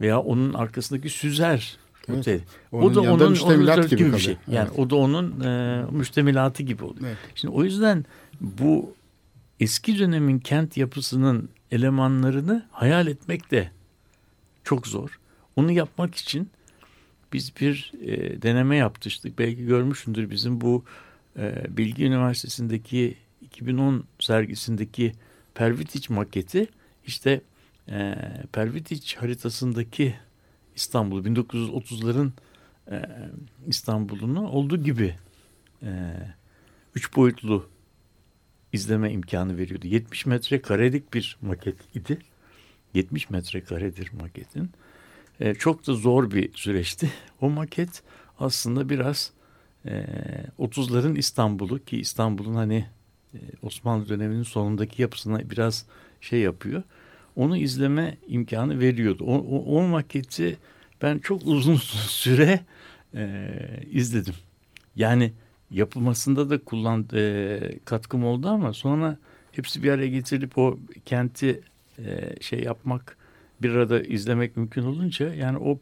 Veya 0.00 0.20
onun 0.20 0.54
arkasındaki 0.54 1.10
Süzer 1.10 1.76
Evet. 2.08 2.18
Otel. 2.18 2.40
Onun 2.72 3.02
yanında 3.02 3.28
müştemilat 3.30 3.78
onun 3.78 3.88
gibi 3.88 3.98
bir 3.98 4.04
kalıyor. 4.04 4.18
şey. 4.18 4.36
Yani 4.48 4.68
Evet. 4.68 4.78
o 4.78 4.90
da 4.90 4.96
onun 4.96 5.40
e, 5.40 5.84
müştemilatı 5.90 6.62
gibi 6.62 6.84
oluyor. 6.84 7.06
Evet. 7.06 7.16
Şimdi 7.34 7.54
o 7.54 7.64
yüzden 7.64 8.04
bu 8.40 8.94
eski 9.60 9.98
dönemin 9.98 10.38
kent 10.38 10.76
yapısının 10.76 11.48
elemanlarını 11.72 12.66
hayal 12.70 13.06
etmek 13.06 13.50
de 13.50 13.70
çok 14.64 14.86
zor. 14.86 15.18
Onu 15.56 15.72
yapmak 15.72 16.14
için 16.14 16.50
biz 17.32 17.52
bir 17.60 17.92
e, 18.02 18.42
deneme 18.42 18.76
yapmıştık. 18.76 19.38
Belki 19.38 19.66
görmüşsündür 19.66 20.30
bizim 20.30 20.60
bu 20.60 20.84
e, 21.38 21.64
Bilgi 21.76 22.04
Üniversitesi'ndeki 22.04 23.14
2010 23.42 24.04
sergisindeki 24.20 25.12
Pervitiç 25.54 26.10
maketi 26.10 26.66
işte 27.06 27.40
e, 27.90 28.14
Pervitiç 28.52 29.16
haritasındaki 29.16 30.14
İstanbul 30.76 31.24
1930'ların 31.24 32.30
e, 32.90 33.02
İstanbul'unu 33.66 34.48
olduğu 34.48 34.82
gibi 34.82 35.14
e, 35.82 36.12
üç 36.94 37.16
boyutlu 37.16 37.68
izleme 38.72 39.12
imkanı 39.12 39.58
veriyordu. 39.58 39.86
70 39.86 40.26
metre 40.26 40.62
karelik 40.62 41.14
bir 41.14 41.38
maket 41.42 41.96
idi. 41.96 42.18
70 42.94 43.30
metre 43.30 43.64
karedir 43.64 44.10
maketin. 44.12 44.70
E, 45.40 45.54
çok 45.54 45.86
da 45.86 45.94
zor 45.94 46.30
bir 46.30 46.52
süreçti. 46.54 47.10
O 47.40 47.50
maket 47.50 48.02
aslında 48.38 48.88
biraz 48.88 49.32
e, 49.86 50.04
30'ların 50.58 51.18
İstanbul'u 51.18 51.84
ki 51.84 52.00
İstanbul'un 52.00 52.54
hani 52.54 52.86
e, 53.34 53.38
Osmanlı 53.62 54.08
döneminin 54.08 54.42
sonundaki 54.42 55.02
yapısına 55.02 55.50
biraz 55.50 55.86
şey 56.20 56.40
yapıyor. 56.40 56.82
Onu 57.36 57.56
izleme 57.56 58.16
imkanı 58.28 58.80
veriyordu. 58.80 59.24
O, 59.24 59.34
o, 59.34 59.78
o 59.78 59.82
maketi 59.82 60.56
ben 61.02 61.18
çok 61.18 61.46
uzun 61.46 61.76
süre 62.08 62.60
e, 63.14 63.48
izledim. 63.90 64.34
Yani 64.96 65.32
yapılmasında 65.70 66.50
da 66.50 66.64
kullan 66.64 67.08
e, 67.14 67.60
katkım 67.84 68.24
oldu 68.24 68.48
ama 68.48 68.72
sonra 68.72 69.16
hepsi 69.52 69.82
bir 69.82 69.90
araya 69.90 70.08
getirilip 70.08 70.58
o 70.58 70.78
kenti 71.04 71.60
e, 71.98 72.34
şey 72.40 72.62
yapmak 72.62 73.16
bir 73.62 73.70
arada 73.70 74.02
izlemek 74.02 74.56
mümkün 74.56 74.82
olunca 74.82 75.34
yani 75.34 75.58
o 75.58 75.78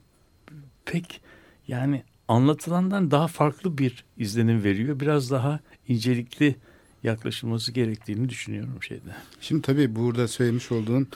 pek 0.85 1.21
yani 1.69 2.03
anlatılandan 2.29 3.11
daha 3.11 3.27
farklı 3.27 3.79
bir 3.79 4.05
izlenim 4.19 4.65
veriyor. 4.65 5.01
Biraz 5.01 5.31
daha 5.31 5.61
incelikli 5.89 6.57
yaklaşılması 7.05 7.73
gerektiğini 7.73 8.29
düşünüyorum 8.29 8.83
şeyde. 8.83 9.11
Şimdi 9.41 9.63
tabii 9.63 9.97
burada 9.97 10.29
söylemiş 10.29 10.73
olduğun 10.73 11.09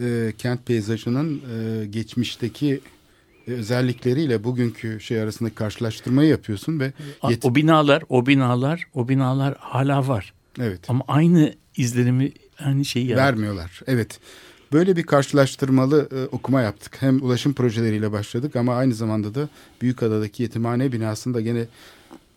e, 0.00 0.32
kent 0.38 0.66
peyzajının 0.66 1.42
e, 1.54 1.86
geçmişteki 1.86 2.80
e, 3.48 3.52
özellikleriyle 3.52 4.44
bugünkü 4.44 5.00
şey 5.00 5.20
arasında 5.20 5.54
karşılaştırmayı 5.54 6.28
yapıyorsun 6.28 6.80
ve 6.80 6.92
o 7.42 7.54
binalar, 7.54 8.02
o 8.08 8.26
binalar, 8.26 8.84
o 8.94 9.08
binalar 9.08 9.54
hala 9.58 10.08
var. 10.08 10.32
Evet. 10.60 10.80
Ama 10.88 11.04
aynı 11.08 11.54
izlenimi, 11.76 12.32
aynı 12.58 12.84
şeyi 12.84 13.06
yaratıyor. 13.06 13.28
vermiyorlar. 13.28 13.80
Evet. 13.86 14.20
Böyle 14.72 14.96
bir 14.96 15.02
karşılaştırmalı 15.02 16.08
e, 16.12 16.36
okuma 16.36 16.62
yaptık. 16.62 16.96
Hem 17.00 17.22
ulaşım 17.22 17.54
projeleriyle 17.54 18.12
başladık 18.12 18.56
ama 18.56 18.74
aynı 18.74 18.94
zamanda 18.94 19.34
da 19.34 19.48
Büyükada'daki 19.82 20.42
yetimhane 20.42 20.92
binasında 20.92 21.40
gene 21.40 21.64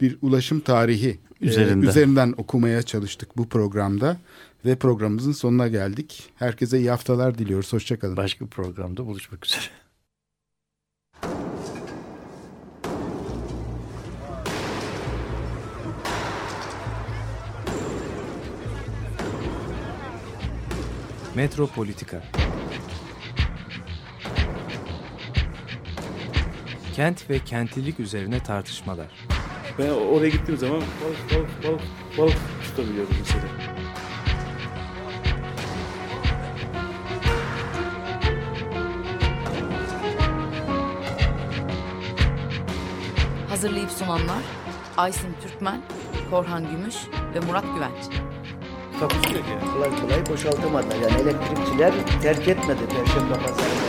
bir 0.01 0.17
ulaşım 0.21 0.59
tarihi 0.59 1.19
Üzerinden. 1.41 1.87
e, 1.87 1.89
üzerinden 1.89 2.33
okumaya 2.37 2.81
çalıştık 2.81 3.37
bu 3.37 3.49
programda. 3.49 4.17
Ve 4.65 4.75
programımızın 4.75 5.31
sonuna 5.31 5.67
geldik. 5.67 6.29
Herkese 6.35 6.79
iyi 6.79 6.89
haftalar 6.89 7.37
diliyoruz. 7.37 7.73
Hoşçakalın. 7.73 8.17
Başka 8.17 8.45
bir 8.45 8.49
programda 8.49 9.05
buluşmak 9.05 9.45
üzere. 9.45 9.63
Metropolitika 21.35 22.23
Kent 26.95 27.29
ve 27.29 27.39
kentlilik 27.39 27.99
üzerine 27.99 28.43
tartışmalar. 28.43 29.07
Ben 29.79 29.89
oraya 29.89 30.29
gittiğim 30.29 30.59
zaman 30.59 30.77
balık 30.81 31.35
balık 31.35 31.63
balık 31.63 31.81
balık 32.17 32.37
tutabiliyordum 32.63 33.15
mesela. 33.19 33.43
Hazırlayıp 43.49 43.91
sunanlar 43.91 44.43
Aysin 44.97 45.35
Türkmen, 45.43 45.81
Korhan 46.31 46.71
Gümüş 46.71 46.95
ve 47.35 47.39
Murat 47.39 47.65
Güvenç. 47.75 48.23
Takusu 48.99 49.35
yok 49.35 49.45
yani. 49.49 49.73
Kolay 49.73 50.01
kolay 50.01 50.25
boşaltamadılar. 50.29 50.95
Yani 50.95 51.21
elektrikçiler 51.21 51.93
terk 52.21 52.47
etmedi 52.47 52.79
Perşembe 52.89 53.33
Pazarı 53.33 53.88